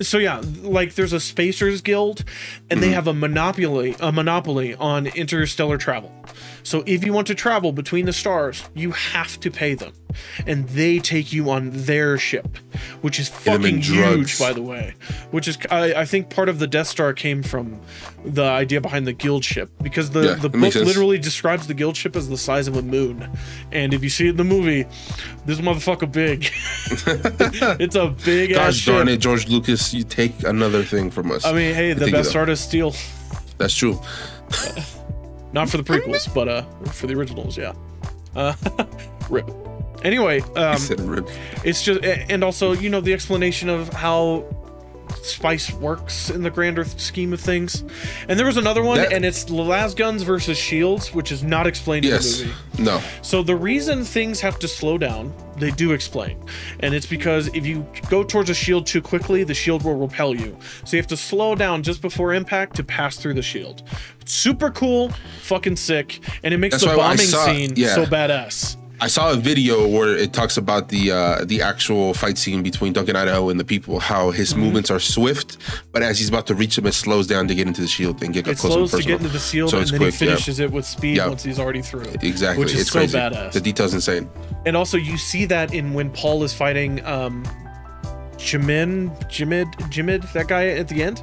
so 0.00 0.18
yeah, 0.18 0.42
like 0.62 0.94
there's 0.94 1.12
a 1.12 1.20
Spacers 1.20 1.80
Guild, 1.80 2.24
and 2.70 2.82
they 2.82 2.88
hmm. 2.88 2.94
have 2.94 3.06
a 3.06 3.14
monopoly, 3.14 3.96
a 4.00 4.12
monopoly 4.12 4.74
on 4.74 5.06
interstellar 5.08 5.78
travel. 5.78 6.12
So 6.62 6.82
if 6.86 7.04
you 7.04 7.12
want 7.12 7.26
to 7.28 7.34
travel 7.34 7.72
between 7.72 8.06
the 8.06 8.12
stars, 8.12 8.68
you 8.74 8.90
have 8.92 9.38
to 9.40 9.50
pay 9.50 9.74
them, 9.74 9.92
and 10.46 10.68
they 10.68 10.98
take 10.98 11.32
you 11.32 11.50
on 11.50 11.70
their 11.72 12.18
ship, 12.18 12.58
which 13.00 13.18
is 13.18 13.28
fucking 13.28 13.82
huge, 13.82 14.38
by 14.38 14.52
the 14.52 14.62
way. 14.62 14.94
Which 15.30 15.48
is, 15.48 15.58
I, 15.70 15.94
I 15.94 16.04
think, 16.04 16.30
part 16.30 16.48
of 16.48 16.58
the 16.58 16.66
Death 16.66 16.88
Star 16.88 17.12
came 17.12 17.42
from 17.42 17.80
the 18.24 18.44
idea 18.44 18.80
behind 18.80 19.06
the 19.06 19.12
Guild 19.12 19.44
ship, 19.44 19.70
because 19.82 20.10
the 20.10 20.22
Yeah, 20.22 20.34
the 20.34 20.48
book 20.48 20.74
literally 20.74 21.18
describes 21.18 21.66
the 21.66 21.74
Guild 21.74 21.96
ship 21.96 22.16
as 22.16 22.28
the 22.28 22.38
size 22.38 22.68
of 22.68 22.76
a 22.76 22.82
moon, 22.82 23.30
and 23.72 23.94
if 23.94 24.02
you 24.02 24.10
see 24.10 24.26
it 24.26 24.30
in 24.30 24.36
the 24.36 24.44
movie, 24.44 24.86
this 25.44 25.60
motherfucker 25.60 26.10
big. 26.10 26.50
it's 27.80 27.96
a 27.96 28.08
big 28.08 28.52
ass 28.52 28.56
Gosh 28.56 28.86
darn 28.86 29.06
ship. 29.06 29.14
it, 29.14 29.18
George 29.18 29.48
Lucas, 29.48 29.92
you 29.94 30.04
take 30.04 30.32
another 30.44 30.82
thing 30.82 31.10
from 31.10 31.30
us. 31.30 31.44
I 31.44 31.52
mean, 31.52 31.74
hey, 31.74 31.92
the 31.92 32.10
best 32.10 32.32
so. 32.32 32.40
artist 32.40 32.64
steal. 32.64 32.94
That's 33.58 33.74
true. 33.74 34.00
Not 35.52 35.70
for 35.70 35.78
the 35.78 35.82
prequels, 35.82 36.32
but 36.34 36.48
uh, 36.48 36.62
for 36.90 37.06
the 37.06 37.14
originals, 37.14 37.56
yeah. 37.56 37.72
Uh, 38.34 38.54
rip. 39.30 39.48
Anyway, 40.04 40.40
um, 40.54 40.72
He 40.74 40.78
said 40.78 41.00
rip. 41.00 41.28
it's 41.64 41.82
just, 41.82 42.04
and 42.04 42.44
also, 42.44 42.72
you 42.72 42.90
know, 42.90 43.00
the 43.00 43.12
explanation 43.12 43.68
of 43.68 43.92
how 43.92 44.44
spice 45.22 45.72
works 45.72 46.30
in 46.30 46.42
the 46.42 46.50
grander 46.50 46.84
scheme 46.84 47.32
of 47.32 47.40
things. 47.40 47.82
And 48.28 48.38
there 48.38 48.46
was 48.46 48.56
another 48.56 48.82
one, 48.82 48.98
That- 48.98 49.12
and 49.12 49.24
it's 49.24 49.44
lasguns 49.46 50.22
versus 50.24 50.58
shields, 50.58 51.12
which 51.14 51.32
is 51.32 51.42
not 51.42 51.66
explained 51.66 52.04
Yes. 52.04 52.40
in 52.40 52.48
the 52.48 52.52
movie. 52.76 52.82
No. 52.82 53.00
So 53.22 53.42
the 53.42 53.54
reason 53.56 54.04
things 54.04 54.40
have 54.40 54.58
to 54.60 54.68
slow 54.68 54.98
down, 54.98 55.32
they 55.58 55.70
do 55.70 55.92
explain. 55.92 56.36
And 56.80 56.94
it's 56.94 57.06
because 57.06 57.48
if 57.54 57.66
you 57.66 57.86
go 58.10 58.22
towards 58.24 58.50
a 58.50 58.54
shield 58.54 58.86
too 58.86 59.00
quickly, 59.00 59.42
the 59.44 59.54
shield 59.54 59.82
will 59.84 59.94
repel 59.96 60.34
you. 60.34 60.56
So 60.84 60.96
you 60.96 61.02
have 61.02 61.08
to 61.08 61.16
slow 61.16 61.54
down 61.54 61.82
just 61.82 62.02
before 62.02 62.34
impact 62.34 62.76
to 62.76 62.84
pass 62.84 63.16
through 63.16 63.34
the 63.34 63.42
shield. 63.42 63.82
Super 64.26 64.70
cool, 64.70 65.12
fucking 65.42 65.76
sick, 65.76 66.20
and 66.44 66.52
it 66.52 66.58
makes 66.58 66.74
That's 66.80 66.84
the 66.92 66.96
bombing 66.96 67.18
saw- 67.18 67.46
scene 67.46 67.72
yeah. 67.76 67.94
so 67.94 68.04
badass. 68.06 68.76
I 69.00 69.08
saw 69.08 69.30
a 69.30 69.36
video 69.36 69.86
where 69.86 70.16
it 70.16 70.32
talks 70.32 70.56
about 70.56 70.88
the 70.88 71.10
uh, 71.12 71.44
the 71.44 71.60
actual 71.60 72.14
fight 72.14 72.38
scene 72.38 72.62
between 72.62 72.92
Duncan 72.94 73.14
Idaho 73.16 73.50
and 73.50 73.60
the 73.60 73.64
people, 73.64 74.00
how 74.00 74.30
his 74.30 74.46
Mm-hmm. 74.52 74.60
movements 74.62 74.90
are 74.90 75.00
swift, 75.00 75.58
but 75.92 76.02
as 76.02 76.18
he's 76.18 76.28
about 76.30 76.46
to 76.46 76.54
reach 76.54 76.78
him, 76.78 76.86
it 76.86 76.94
slows 76.94 77.26
down 77.26 77.46
to 77.48 77.54
get 77.54 77.66
into 77.66 77.82
the 77.82 77.88
shield 77.88 78.22
and 78.22 78.32
get 78.32 78.46
It 78.48 78.56
close 78.58 78.72
slows 78.72 78.90
to 78.92 79.02
get 79.02 79.20
into 79.20 79.28
the 79.32 79.38
shield, 79.38 79.70
So 79.70 79.76
and 79.76 79.82
it's 79.82 79.90
then 79.90 80.00
quick, 80.00 80.14
he 80.14 80.24
yeah. 80.24 80.30
finishes 80.32 80.60
it 80.60 80.70
with 80.72 80.86
speed 80.86 81.16
Yeah. 81.18 81.28
once 81.28 81.42
he's 81.42 81.58
already 81.58 81.82
through. 81.82 82.06
Exactly, 82.22 82.64
which 82.64 82.72
is 82.74 82.82
it's 82.82 82.90
so 82.92 83.00
crazy. 83.00 83.18
badass. 83.18 83.52
The 83.52 83.60
detail's 83.60 83.92
insane. 83.92 84.28
And 84.64 84.76
also, 84.76 84.96
you 84.96 85.18
see 85.18 85.44
that 85.46 85.74
in 85.74 85.92
when 85.92 86.10
Paul 86.10 86.42
is 86.44 86.54
fighting 86.54 87.04
um, 87.04 87.44
Jimin, 88.46 89.10
Jimid, 89.28 89.66
Jimid, 89.94 90.32
that 90.32 90.46
guy 90.48 90.68
at 90.68 90.86
the 90.88 91.02
end. 91.02 91.22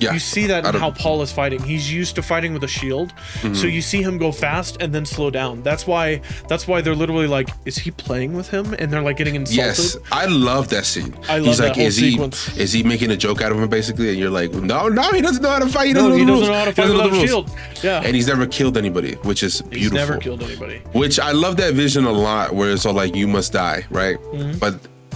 Yeah, 0.00 0.12
You 0.14 0.18
see 0.18 0.46
that 0.46 0.64
in 0.64 0.74
how 0.74 0.90
Paul 0.90 1.20
is 1.22 1.30
fighting. 1.30 1.62
He's 1.62 1.92
used 1.92 2.14
to 2.16 2.22
fighting 2.22 2.52
with 2.54 2.64
a 2.64 2.68
shield, 2.68 3.12
Mm-hmm. 3.12 3.54
so 3.54 3.66
you 3.66 3.82
see 3.82 4.02
him 4.02 4.16
go 4.18 4.32
fast 4.32 4.78
and 4.80 4.94
then 4.94 5.04
slow 5.04 5.30
down. 5.30 5.62
That's 5.62 5.86
why. 5.86 6.20
That's 6.48 6.66
why 6.66 6.80
they're 6.80 6.94
literally 6.94 7.26
like, 7.26 7.50
"Is 7.66 7.76
he 7.76 7.90
playing 7.90 8.32
with 8.34 8.48
him?" 8.48 8.74
And 8.78 8.90
they're 8.90 9.02
like 9.02 9.16
getting 9.16 9.34
insulted. 9.34 9.56
Yes, 9.66 9.96
I 10.10 10.26
love 10.26 10.68
that 10.70 10.84
scene. 10.86 11.14
I 11.28 11.38
love 11.38 11.46
He's 11.46 11.58
that 11.58 11.68
like, 11.68 11.76
whole 11.76 11.86
is 11.86 11.96
sequence. 11.96 12.46
he 12.46 12.62
is 12.62 12.72
he 12.72 12.82
making 12.82 13.10
a 13.10 13.16
joke 13.16 13.42
out 13.42 13.52
of 13.52 13.58
him 13.58 13.68
basically? 13.68 14.08
And 14.10 14.18
you're 14.18 14.30
like, 14.30 14.52
no, 14.52 14.88
no, 14.88 15.02
he 15.12 15.20
doesn't 15.20 15.42
know 15.42 15.50
how 15.50 15.58
to 15.58 15.66
fight. 15.68 15.88
He 15.88 15.92
doesn't, 15.92 16.10
No, 16.10 16.16
know, 16.16 16.20
he 16.24 16.26
doesn't 16.26 16.48
know 16.48 16.54
how 16.58 16.64
to 16.64 16.70
He 16.70 16.74
fight 16.74 16.82
doesn't 16.82 16.96
know 16.96 17.04
without 17.04 17.18
the 17.18 17.24
a 17.24 17.26
shield. 17.28 17.50
Yeah, 17.82 18.02
And 18.04 18.14
he's 18.14 18.26
never 18.28 18.46
killed 18.46 18.76
anybody, 18.76 19.12
which 19.22 19.42
is 19.42 19.60
beautiful. 19.62 19.78
he's 19.78 19.92
never 19.92 20.16
killed 20.18 20.42
anybody. 20.42 20.78
Which 20.92 21.18
I 21.20 21.32
love 21.32 21.56
that 21.58 21.74
vision 21.74 22.04
a 22.04 22.12
lot, 22.12 22.54
where 22.54 22.70
it's 22.70 22.86
all 22.86 22.94
like 22.94 23.14
you 23.14 23.26
must 23.28 23.52
die, 23.52 23.84
right? 23.90 24.16
Mm-hmm. 24.18 24.58
But 24.58 24.74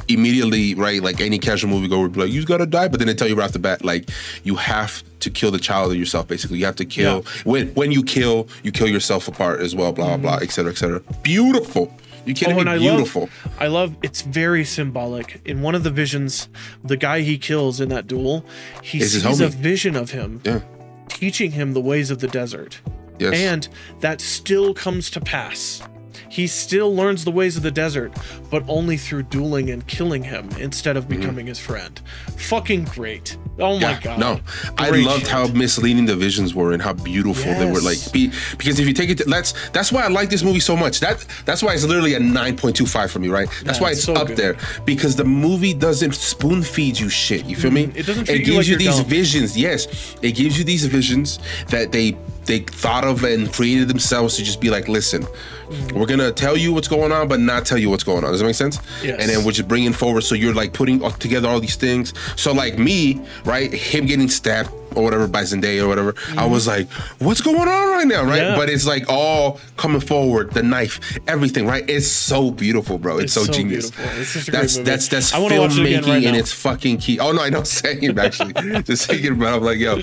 immediately, 0.08 0.74
right, 0.74 1.02
like 1.02 1.20
any 1.20 1.38
casual 1.38 1.70
moviegoer 1.70 2.02
would 2.02 2.12
be 2.12 2.20
like, 2.20 2.30
you 2.30 2.44
gotta 2.44 2.66
die, 2.66 2.88
but 2.88 2.98
then 2.98 3.06
they 3.06 3.14
tell 3.14 3.28
you 3.28 3.34
right 3.34 3.44
off 3.44 3.52
the 3.52 3.58
bat, 3.58 3.84
like 3.84 4.10
you 4.44 4.54
have 4.56 5.02
to 5.20 5.30
kill 5.30 5.50
the 5.50 5.58
child 5.58 5.92
of 5.92 5.98
yourself. 5.98 6.28
Basically, 6.28 6.58
you 6.58 6.66
have 6.66 6.76
to 6.76 6.84
kill. 6.84 7.24
Yeah. 7.24 7.42
When 7.44 7.68
when 7.74 7.92
you 7.92 8.02
kill, 8.02 8.48
you 8.62 8.72
kill 8.72 8.88
yourself 8.88 9.28
apart 9.28 9.60
as 9.60 9.74
well. 9.74 9.92
Blah 9.92 10.16
blah 10.16 10.16
blah, 10.16 10.38
et 10.42 10.50
cetera, 10.50 10.72
et 10.72 10.76
cetera. 10.76 11.00
Beautiful. 11.22 11.92
You 12.24 12.34
kidding. 12.34 12.58
Oh, 12.58 12.64
me? 12.64 12.70
I 12.70 12.78
Beautiful. 12.78 13.22
love, 13.22 13.56
I 13.60 13.66
love. 13.68 13.96
It's 14.02 14.22
very 14.22 14.64
symbolic. 14.64 15.40
In 15.44 15.62
one 15.62 15.76
of 15.76 15.84
the 15.84 15.90
visions, 15.90 16.48
the 16.82 16.96
guy 16.96 17.20
he 17.20 17.38
kills 17.38 17.80
in 17.80 17.88
that 17.90 18.08
duel, 18.08 18.44
he 18.82 18.98
his 18.98 19.22
sees 19.22 19.40
a 19.40 19.48
vision 19.48 19.94
of 19.94 20.10
him 20.10 20.40
yeah. 20.44 20.60
teaching 21.08 21.52
him 21.52 21.72
the 21.72 21.80
ways 21.80 22.10
of 22.10 22.18
the 22.18 22.28
desert. 22.28 22.80
Yes. 23.18 23.34
And 23.34 23.68
that 24.00 24.20
still 24.20 24.74
comes 24.74 25.08
to 25.10 25.20
pass. 25.20 25.82
He 26.28 26.46
still 26.46 26.94
learns 26.94 27.24
the 27.24 27.30
ways 27.30 27.56
of 27.56 27.62
the 27.62 27.70
desert, 27.70 28.12
but 28.50 28.62
only 28.68 28.96
through 28.96 29.24
dueling 29.24 29.70
and 29.70 29.86
killing 29.86 30.22
him 30.24 30.48
instead 30.58 30.96
of 30.96 31.08
becoming 31.08 31.46
his 31.46 31.58
friend. 31.58 32.00
Fucking 32.36 32.84
great. 32.84 33.36
Oh 33.58 33.78
my 33.78 33.90
Yeah, 33.92 34.00
god. 34.00 34.18
No, 34.18 34.40
I 34.76 34.90
loved 34.90 35.20
shit. 35.22 35.28
how 35.30 35.46
misleading 35.48 36.04
the 36.04 36.14
visions 36.16 36.54
were 36.54 36.72
and 36.72 36.82
how 36.82 36.92
beautiful 36.92 37.52
they 37.54 37.70
were. 37.70 37.80
Like, 37.80 37.98
be, 38.12 38.30
because 38.58 38.78
if 38.78 38.86
you 38.86 38.92
take 38.92 39.08
it, 39.10 39.18
to, 39.18 39.24
that's 39.24 39.54
that's 39.70 39.90
why 39.90 40.02
I 40.02 40.08
like 40.08 40.28
this 40.28 40.42
movie 40.42 40.60
so 40.60 40.76
much. 40.76 41.00
That 41.00 41.24
that's 41.46 41.62
why 41.62 41.72
it's 41.72 41.84
literally 41.84 42.14
a 42.14 42.20
nine 42.20 42.56
point 42.56 42.76
two 42.76 42.86
five 42.86 43.10
for 43.10 43.18
me, 43.18 43.28
right? 43.28 43.48
That's 43.64 43.78
Yeah, 43.78 43.82
why 43.84 43.90
it's 43.90 43.98
it's 44.00 44.06
so 44.06 44.14
up 44.14 44.26
good. 44.28 44.36
there 44.36 44.56
because 44.84 45.16
the 45.16 45.24
movie 45.24 45.72
doesn't 45.72 46.14
spoon 46.14 46.62
feed 46.62 46.98
you 46.98 47.08
shit. 47.08 47.46
You 47.46 47.56
feel 47.56 47.70
me? 47.70 47.86
Mm-hmm. 47.86 47.96
it 47.98 48.06
doesn't 48.06 48.22
It 48.28 48.32
treat 48.34 48.38
you 48.40 48.44
gives 48.44 48.56
like 48.58 48.66
you 48.68 48.76
these 48.78 48.96
dumb. 48.98 49.06
visions. 49.06 49.56
Yes, 49.56 50.16
it 50.20 50.32
gives 50.32 50.58
you 50.58 50.64
these 50.64 50.84
visions 50.86 51.38
that 51.68 51.92
they 51.92 52.16
they 52.46 52.60
thought 52.60 53.04
of 53.04 53.24
and 53.24 53.52
created 53.52 53.88
themselves 53.88 54.36
to 54.36 54.44
just 54.44 54.60
be 54.60 54.70
like, 54.70 54.88
listen, 54.88 55.26
Mm-hmm. 55.66 55.98
we're 55.98 56.06
gonna 56.06 56.30
tell 56.30 56.56
you 56.56 56.72
what's 56.72 56.86
going 56.86 57.10
on, 57.10 57.26
but 57.26 57.40
not 57.40 57.66
tell 57.66 57.76
you 57.76 57.90
what's 57.90 58.04
going 58.04 58.22
on. 58.22 58.30
Does 58.30 58.38
that 58.38 58.46
make 58.46 58.54
sense? 58.54 58.78
Yes. 59.02 59.20
And 59.20 59.28
then 59.28 59.44
we're 59.44 59.50
just 59.50 59.66
bringing 59.68 59.92
forward, 59.92 60.20
so 60.20 60.36
you're 60.36 60.54
like 60.54 60.72
putting 60.72 61.02
all- 61.02 61.10
together 61.10 61.48
all 61.48 61.58
these 61.58 61.74
things. 61.74 62.14
So 62.36 62.52
like 62.52 62.78
me, 62.78 63.20
right, 63.44 63.72
him 63.72 64.06
getting 64.06 64.28
stabbed 64.28 64.70
or 64.96 65.02
whatever 65.04 65.28
by 65.28 65.42
Zendaya 65.42 65.82
or 65.82 65.88
whatever, 65.88 66.14
I 66.36 66.46
was 66.46 66.66
like, 66.66 66.90
what's 67.18 67.40
going 67.40 67.56
on 67.56 67.88
right 67.88 68.06
now, 68.06 68.22
right? 68.24 68.40
Mm-hmm. 68.40 68.50
Yeah. 68.52 68.56
But 68.56 68.70
it's 68.70 68.86
like 68.86 69.04
all 69.08 69.60
coming 69.76 70.00
forward, 70.00 70.52
the 70.52 70.62
knife, 70.62 71.18
everything, 71.26 71.66
right? 71.66 71.88
It's 71.88 72.06
so 72.10 72.50
beautiful, 72.50 72.98
bro. 72.98 73.18
It's, 73.18 73.24
It's 73.24 73.34
so, 73.34 73.44
so 73.44 73.52
genius. 73.52 73.92
It's 73.98 74.28
such 74.30 74.48
a 74.48 74.50
great 74.50 74.60
that's 74.60 74.76
that's 74.78 75.08
that's 75.08 75.32
it 75.32 75.36
filmmaking 75.36 76.06
right 76.06 76.24
and 76.24 76.36
it's 76.36 76.52
fucking 76.52 76.98
key. 76.98 77.18
Oh 77.20 77.32
no, 77.32 77.42
I 77.42 77.50
know 77.50 77.62
saying 77.76 78.02
it 78.02 78.18
actually, 78.18 78.52
just 78.82 79.06
thinking 79.08 79.32
about. 79.32 79.54
It, 79.54 79.56
I'm 79.56 79.62
like, 79.62 79.78
yo, 79.78 80.00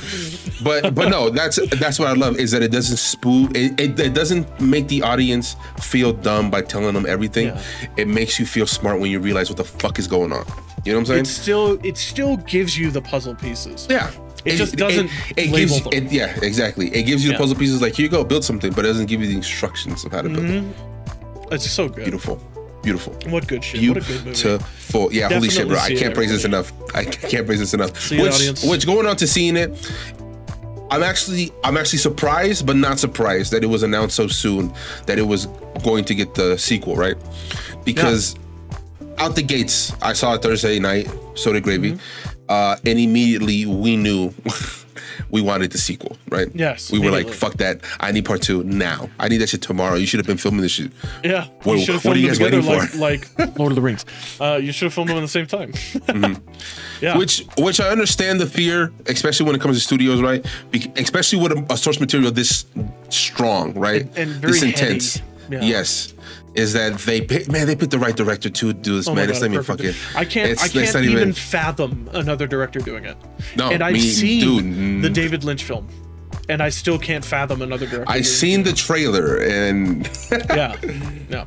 but 0.64 0.94
but 0.96 1.10
no, 1.10 1.30
that's 1.30 1.60
that's 1.80 2.00
what 2.00 2.08
I 2.08 2.14
love 2.14 2.38
is 2.38 2.52
that 2.52 2.62
it 2.62 2.72
doesn't 2.72 2.98
spoon. 2.98 3.52
It, 3.56 3.80
it, 3.80 4.00
it 4.00 4.14
doesn't 4.14 4.48
make 4.62 4.88
the 4.88 5.02
audience 5.02 5.56
feel 5.80 6.14
dumb 6.14 6.50
by 6.52 6.62
telling 6.62 6.94
them 6.94 7.06
everything. 7.06 7.48
Yeah. 7.48 7.62
It 7.98 8.08
makes 8.08 8.40
you 8.40 8.46
feel 8.46 8.68
smart 8.68 9.00
when 9.00 9.12
you 9.12 9.20
realize 9.20 9.50
what 9.50 9.58
the 9.58 9.64
fuck 9.64 10.00
is 10.00 10.08
going 10.08 10.32
on. 10.32 10.46
You 10.86 10.92
know 10.94 11.00
what 11.00 11.02
I'm 11.02 11.06
saying? 11.06 11.22
It 11.22 11.28
still 11.28 11.80
it 11.84 11.98
still 11.98 12.38
gives 12.38 12.78
you 12.78 12.92
the 12.92 13.02
puzzle 13.02 13.36
pieces. 13.36 13.88
yeah. 13.90 14.12
It 14.46 14.56
just 14.58 14.76
doesn't 14.76 15.10
It, 15.38 15.50
label 15.52 15.80
gives. 15.80 15.88
It, 15.96 16.12
yeah, 16.12 16.38
exactly. 16.42 16.88
It 16.94 17.04
gives 17.04 17.24
you 17.24 17.32
Yeah. 17.32 17.38
the 17.38 17.42
puzzle 17.44 17.58
pieces 17.58 17.82
like 17.82 17.96
here 17.96 18.04
you 18.06 18.10
go, 18.10 18.24
build 18.24 18.44
something, 18.44 18.72
but 18.74 18.84
it 18.86 18.90
doesn't 18.90 19.06
give 19.08 19.22
you 19.22 19.28
the 19.28 19.36
instructions 19.36 20.04
of 20.06 20.12
how 20.12 20.22
to 20.22 20.30
build 20.30 20.46
it. 20.46 20.64
It's 21.52 21.70
so 21.70 21.88
good. 21.88 22.04
Beautiful, 22.06 22.36
beautiful. 22.82 23.14
What 23.32 23.48
good 23.48 23.64
shit. 23.64 23.88
What 23.88 23.98
a 23.98 24.02
good 24.02 24.26
movie. 24.26 24.42
Beautiful. 24.42 25.14
Yeah, 25.14 25.30
holy 25.30 25.50
shit, 25.50 25.68
bro. 25.68 25.78
I 25.78 25.96
can't 25.96 26.14
praise 26.14 26.32
this 26.32 26.46
enough. 26.46 26.72
I 26.96 27.06
can't 27.06 27.46
praise 27.46 27.60
this 27.60 27.74
enough. 27.74 28.00
See 28.00 28.22
which, 28.22 28.34
audience. 28.34 28.64
which 28.66 28.86
going 28.86 29.06
on 29.08 29.16
to 29.18 29.28
seeing 29.28 29.56
it, 29.56 29.72
I'm 30.92 31.04
actually 31.04 31.52
I'm 31.64 31.78
actually 31.78 32.00
surprised, 32.00 32.66
but 32.66 32.76
not 32.76 33.00
surprised 33.00 33.52
that 33.54 33.64
it 33.64 33.68
was 33.68 33.84
announced 33.84 34.16
so 34.16 34.28
soon 34.28 34.74
that 35.06 35.18
it 35.18 35.24
was 35.24 35.48
going 35.84 36.06
to 36.06 36.16
get 36.16 36.36
the 36.36 36.58
sequel, 36.58 36.96
right? 36.96 37.16
Because 37.86 38.36
out 39.18 39.36
the 39.36 39.42
gates, 39.44 39.94
I 40.02 40.14
saw 40.14 40.34
it 40.36 40.42
Thursday 40.42 40.80
night, 40.80 41.08
so 41.36 41.54
did 41.54 41.64
Gravy, 41.64 41.94
Mm-hmm. 41.94 42.33
Uh, 42.50 42.76
and 42.86 43.00
immediately 43.00 43.66
we 43.66 43.96
knew 43.98 44.34
we 45.30 45.42
wanted 45.42 45.72
the 45.72 45.78
sequel, 45.78 46.18
right? 46.30 46.48
Yes, 46.54 46.92
we 46.92 47.00
were 47.00 47.12
like, 47.12 47.30
"Fuck 47.30 47.56
that! 47.56 47.82
I 48.00 48.12
need 48.12 48.26
part 48.26 48.42
two 48.42 48.64
now. 48.64 49.10
I 49.20 49.28
need 49.30 49.38
that 49.38 49.50
shit 49.50 49.62
tomorrow. 49.62 49.96
You 49.96 50.06
should 50.06 50.20
have 50.20 50.28
been 50.28 50.38
filming 50.38 50.62
this 50.62 50.72
shit." 50.74 50.92
Yeah. 51.24 51.48
What- 51.64 51.78
you 51.80 51.86
should 51.86 51.96
have 51.96 52.06
what 52.06 52.14
filmed 52.14 52.18
are 52.18 52.20
you 52.20 52.28
guys 52.28 52.38
together 52.38 52.62
waiting 52.62 53.00
like, 53.00 53.26
for? 53.26 53.38
like 53.40 53.58
Lord 53.60 53.72
of 53.72 53.76
the 53.76 53.82
Rings. 53.82 54.06
Uh, 54.40 54.60
you 54.62 54.72
should 54.72 54.86
have 54.86 54.94
filmed 54.94 55.10
them 55.10 55.18
at 55.18 55.22
the 55.22 55.28
same 55.28 55.48
time. 55.48 55.74
yeah. 57.02 57.18
Which, 57.18 57.46
which 57.58 57.80
I 57.80 57.90
understand 57.90 58.40
the 58.40 58.46
fear, 58.46 58.92
especially 59.08 59.46
when 59.46 59.56
it 59.56 59.62
comes 59.62 59.78
to 59.78 59.84
studios, 59.84 60.22
right? 60.22 60.46
Be- 60.72 60.92
especially 60.98 61.40
with 61.40 61.52
a, 61.52 61.74
a 61.74 61.78
source 61.78 62.00
material 62.00 62.32
this 62.32 62.66
strong, 63.10 63.74
right? 63.74 64.02
And- 64.02 64.18
and 64.18 64.32
very 64.32 64.54
this 64.54 64.64
intense. 64.64 65.16
heady. 65.18 65.30
Yeah. 65.50 65.62
Yes, 65.62 66.14
is 66.56 66.74
that 66.74 67.00
they 67.00 67.22
pick, 67.22 67.52
man? 67.52 67.68
They 67.68 67.76
picked 67.76 67.92
the 67.92 68.00
right 68.00 68.16
director 68.16 68.50
to 68.50 68.74
do 68.74 68.98
this, 68.98 69.08
Oh 69.08 69.16
man. 69.16 69.30
it's 69.30 69.40
God, 69.40 69.52
not 69.52 69.54
even 69.54 69.64
fucking. 69.64 69.94
I 70.16 70.26
can't. 70.26 70.52
It's, 70.52 70.64
I 70.64 70.68
can't 70.68 70.94
not 70.94 71.04
even, 71.04 71.34
fathom 71.34 72.10
another 72.14 72.48
director 72.48 72.80
doing 72.80 73.06
it. 73.06 73.18
No, 73.56 73.70
and 73.70 73.84
I've 73.84 73.94
me- 73.94 74.00
seen 74.00 74.40
dude, 74.40 74.64
mm. 74.64 75.02
the 75.02 75.10
David 75.10 75.44
Lynch 75.44 75.64
film, 75.64 75.88
and 76.50 76.62
I 76.62 76.70
still 76.70 77.00
can't 77.00 77.26
fathom 77.26 77.62
another 77.62 77.86
director. 77.88 78.12
I've 78.12 78.28
seen 78.28 78.64
the 78.64 78.74
trailer 78.74 79.38
and. 79.38 80.10
Yeah. 80.50 80.78
Yeah. 81.30 81.46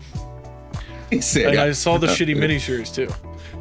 And 1.10 1.58
I 1.58 1.72
saw 1.72 1.98
the 1.98 2.06
shitty 2.08 2.36
miniseries 2.36 2.94
too. 2.94 3.08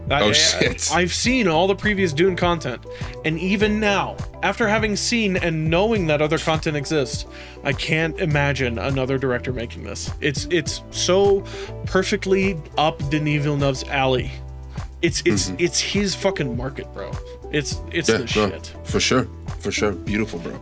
I, 0.10 0.22
Oh, 0.22 0.34
shit. 0.34 0.92
I've 0.94 1.12
seen 1.14 1.48
all 1.48 1.66
the 1.68 1.76
previous 1.76 2.14
Dune 2.14 2.36
content, 2.36 2.86
and 3.26 3.40
even 3.40 3.80
now, 3.80 4.16
after 4.44 4.68
having 4.68 4.96
seen 4.96 5.36
and 5.38 5.68
knowing 5.68 6.06
that 6.08 6.22
other 6.22 6.38
content 6.38 6.78
exists, 6.78 7.26
I 7.64 7.74
can't 7.74 8.20
imagine 8.20 8.78
another 8.78 9.18
director 9.18 9.52
making 9.52 9.84
this. 9.84 10.12
It's 10.22 10.46
it's 10.52 10.84
so 10.92 11.44
perfectly 11.86 12.56
up 12.78 13.00
Denis 13.10 13.44
Villeneuve's 13.44 13.84
alley. 13.86 14.32
It's 15.02 15.24
it's 15.26 15.52
it's 15.58 15.80
his 15.80 16.14
fucking 16.14 16.56
market, 16.56 16.92
bro. 16.94 17.12
It's 17.52 17.82
it's 17.92 18.10
Mm-hmm. 18.10 18.40
Yeah, 18.40 18.46
the 18.46 18.50
no, 18.50 18.56
shit. 18.60 18.74
for 18.84 19.00
sure, 19.00 19.28
for 19.60 19.72
sure, 19.72 19.92
beautiful, 19.94 20.38
bro. 20.40 20.54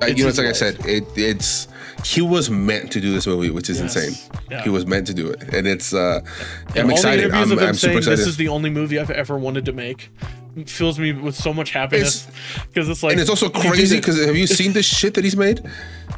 Uh, 0.00 0.06
you 0.06 0.22
know, 0.22 0.28
it's 0.28 0.38
like 0.38 0.46
I 0.46 0.52
said, 0.52 0.76
it, 0.86 1.04
it's 1.16 1.66
he 2.04 2.20
was 2.20 2.50
meant 2.50 2.90
to 2.92 3.00
do 3.00 3.12
this 3.12 3.26
movie, 3.26 3.50
which 3.50 3.70
is 3.70 3.80
Yes. 3.80 3.96
insane. 3.96 4.30
Yeah. 4.50 4.62
He 4.62 4.70
was 4.70 4.86
meant 4.86 5.06
to 5.08 5.14
do 5.14 5.28
it, 5.28 5.42
and 5.54 5.66
it's. 5.66 5.92
uh 5.94 6.20
And 6.70 6.78
I'm 6.78 6.90
excited. 6.90 7.30
I'm, 7.32 7.52
I'm 7.58 7.74
super 7.74 7.98
excited. 7.98 8.18
this 8.18 8.26
is 8.26 8.36
the 8.36 8.48
only 8.48 8.70
movie 8.70 8.98
I've 8.98 9.10
ever 9.10 9.38
wanted 9.38 9.64
to 9.66 9.72
make 9.72 10.10
fills 10.66 10.98
me 10.98 11.12
with 11.12 11.34
so 11.34 11.52
much 11.52 11.70
happiness 11.70 12.26
because 12.68 12.88
it's 12.88 13.02
like 13.02 13.12
and 13.12 13.20
it's 13.20 13.30
also 13.30 13.48
crazy 13.48 13.96
because 13.96 14.22
have 14.24 14.36
you 14.36 14.46
seen 14.46 14.72
the 14.72 14.82
shit 14.82 15.14
that 15.14 15.24
he's 15.24 15.36
made? 15.36 15.62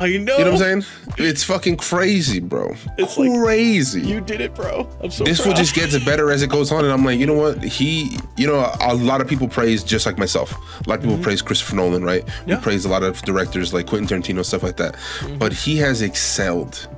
I 0.00 0.06
know 0.06 0.38
You 0.38 0.44
know 0.44 0.52
what 0.52 0.62
I'm 0.62 0.82
saying? 0.82 0.84
It's 1.18 1.44
fucking 1.44 1.76
crazy, 1.76 2.40
bro. 2.40 2.74
It's 2.98 3.16
like, 3.16 3.30
crazy. 3.40 4.00
You 4.00 4.20
did 4.20 4.40
it, 4.40 4.54
bro. 4.54 4.88
I'm 5.00 5.10
so 5.10 5.22
this 5.22 5.40
proud. 5.40 5.50
one 5.50 5.56
just 5.56 5.74
gets 5.74 5.96
better 6.04 6.32
as 6.32 6.42
it 6.42 6.50
goes 6.50 6.72
on, 6.72 6.84
and 6.84 6.92
I'm 6.92 7.04
like, 7.04 7.20
you 7.20 7.26
know 7.26 7.34
what? 7.34 7.62
He, 7.62 8.18
you 8.36 8.46
know, 8.46 8.74
a 8.80 8.94
lot 8.94 9.20
of 9.20 9.28
people 9.28 9.46
praise 9.46 9.84
just 9.84 10.04
like 10.04 10.18
myself. 10.18 10.52
A 10.84 10.90
lot 10.90 10.98
of 10.98 11.04
people 11.04 11.18
praise 11.18 11.42
Christopher 11.42 11.76
Nolan, 11.76 12.04
right? 12.04 12.26
Mm-hmm. 12.26 12.50
Yeah. 12.50 12.56
We 12.56 12.62
praise 12.62 12.84
a 12.84 12.88
lot 12.88 13.04
of 13.04 13.22
directors 13.22 13.72
like 13.72 13.86
Quentin 13.86 14.20
Tarantino, 14.20 14.44
stuff 14.44 14.64
like 14.64 14.76
that. 14.78 14.94
Mm-hmm. 14.94 15.38
But 15.38 15.52
he 15.52 15.76
has 15.76 16.02
excelled 16.02 16.88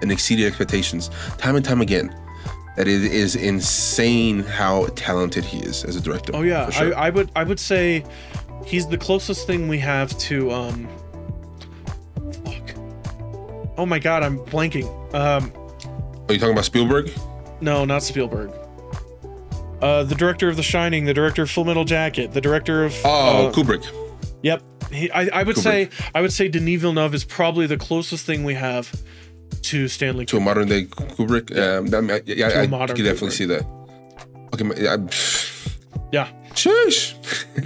and 0.00 0.10
exceeded 0.10 0.46
expectations 0.46 1.10
time 1.36 1.56
and 1.56 1.64
time 1.64 1.80
again. 1.80 2.14
That 2.78 2.86
it 2.86 3.02
is 3.02 3.34
insane 3.34 4.38
how 4.44 4.86
talented 4.94 5.44
he 5.44 5.58
is 5.58 5.82
as 5.82 5.96
a 5.96 6.00
director. 6.00 6.30
Oh 6.32 6.42
yeah, 6.42 6.70
sure. 6.70 6.96
I, 6.96 7.08
I 7.08 7.10
would 7.10 7.28
I 7.34 7.42
would 7.42 7.58
say 7.58 8.04
he's 8.64 8.86
the 8.86 8.96
closest 8.96 9.48
thing 9.48 9.66
we 9.66 9.78
have 9.78 10.16
to 10.18 10.52
um. 10.52 10.88
Fuck. 12.44 12.76
Oh 13.76 13.84
my 13.84 13.98
god, 13.98 14.22
I'm 14.22 14.38
blanking. 14.38 14.86
Um, 15.12 15.52
Are 16.28 16.32
you 16.32 16.38
talking 16.38 16.52
about 16.52 16.66
Spielberg? 16.66 17.10
no, 17.60 17.84
not 17.84 18.04
Spielberg. 18.04 18.52
Uh, 19.82 20.04
the 20.04 20.14
director 20.14 20.48
of 20.48 20.54
The 20.54 20.62
Shining, 20.62 21.04
the 21.04 21.14
director 21.14 21.42
of 21.42 21.50
Full 21.50 21.64
Metal 21.64 21.84
Jacket, 21.84 22.32
the 22.32 22.40
director 22.40 22.84
of. 22.84 22.94
Oh, 23.04 23.48
uh, 23.48 23.52
Kubrick. 23.52 23.90
Yep. 24.44 24.62
He, 24.92 25.10
I, 25.10 25.40
I 25.40 25.42
would 25.42 25.56
Kubrick. 25.56 25.62
say 25.62 25.88
I 26.14 26.20
would 26.20 26.32
say 26.32 26.46
Denis 26.46 26.80
Villeneuve 26.80 27.12
is 27.14 27.24
probably 27.24 27.66
the 27.66 27.76
closest 27.76 28.24
thing 28.24 28.44
we 28.44 28.54
have 28.54 28.92
to 29.68 29.88
Stanley. 29.88 30.24
To 30.26 30.36
a 30.36 30.40
modern 30.40 30.68
day 30.68 30.84
Kubrick. 30.84 31.50
Um, 31.56 31.86
that, 31.88 32.02
I- 32.10 32.22
yeah, 32.26 32.48
To 32.48 32.54
a 32.56 32.58
I, 32.60 32.82
I 32.82 32.86
can 32.86 32.96
definitely 33.04 33.28
Kubrick. 33.28 33.32
see 33.32 33.44
that. 33.46 33.64
Okay, 34.54 34.64
ma- 34.64 34.74
yeah, 34.76 34.96
Yeah. 36.12 36.28
Shush. 36.54 37.14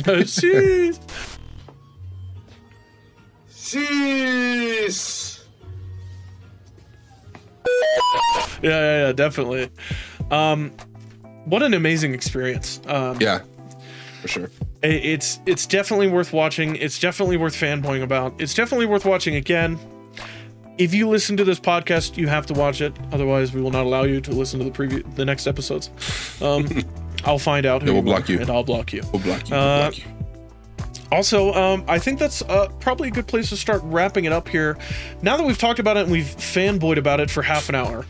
Jeez. 0.05 0.99
yeah, 8.63 8.71
yeah, 8.71 9.07
yeah, 9.07 9.13
definitely. 9.13 9.71
Um, 10.31 10.73
what 11.45 11.63
an 11.63 11.75
amazing 11.75 12.15
experience. 12.15 12.81
Um, 12.87 13.19
Yeah, 13.21 13.41
for 14.21 14.29
sure. 14.29 14.51
it's 14.83 15.41
it's 15.47 15.67
definitely 15.67 16.09
worth 16.09 16.33
watching. 16.33 16.77
It's 16.77 16.99
definitely 16.99 17.37
worth 17.37 17.55
fanboying 17.57 18.03
about. 18.03 18.41
It's 18.41 18.55
definitely 18.55 18.87
worth 18.87 19.05
watching 19.05 19.35
again. 19.37 19.79
If 20.79 20.95
you 20.95 21.09
listen 21.09 21.37
to 21.37 21.45
this 21.45 21.61
podcast, 21.61 22.17
you 22.17 22.29
have 22.29 22.47
to 22.47 22.55
watch 22.55 22.81
it. 22.81 22.95
Otherwise, 23.13 23.53
we 23.53 23.61
will 23.61 23.71
not 23.71 23.85
allow 23.85 24.05
you 24.05 24.21
to 24.23 24.31
listen 24.33 24.59
to 24.61 24.65
the 24.65 24.71
preview, 24.71 25.03
the 25.15 25.25
next 25.25 25.47
episodes. 25.47 25.91
Um, 26.41 26.67
I'll 27.25 27.39
find 27.39 27.67
out 27.67 27.83
who 27.83 27.93
we'll 27.93 28.03
block 28.03 28.29
you. 28.29 28.41
and 28.41 28.51
I'll 28.51 28.65
block 28.65 28.93
you. 28.93 29.03
We'll 29.13 29.23
block 29.23 29.49
you. 29.49 29.55
We'll 29.55 29.61
Uh, 29.63 29.91
block 29.91 29.99
you. 29.99 30.05
Also, 31.13 31.53
um, 31.53 31.85
I 31.89 31.99
think 31.99 32.19
that's 32.19 32.41
uh, 32.43 32.69
probably 32.81 33.09
a 33.09 33.11
good 33.11 33.27
place 33.27 33.51
to 33.51 33.57
start 33.57 33.83
wrapping 33.85 34.25
it 34.25 34.33
up 34.33 34.49
here. 34.49 34.79
Now 35.21 35.37
that 35.37 35.45
we've 35.45 35.59
talked 35.59 35.79
about 35.79 35.99
it 35.99 36.05
and 36.05 36.11
we've 36.13 36.25
fanboyed 36.25 36.97
about 36.97 37.21
it 37.21 37.31
for 37.31 37.43
half 37.43 37.69
an 37.69 37.75
hour, 37.75 38.07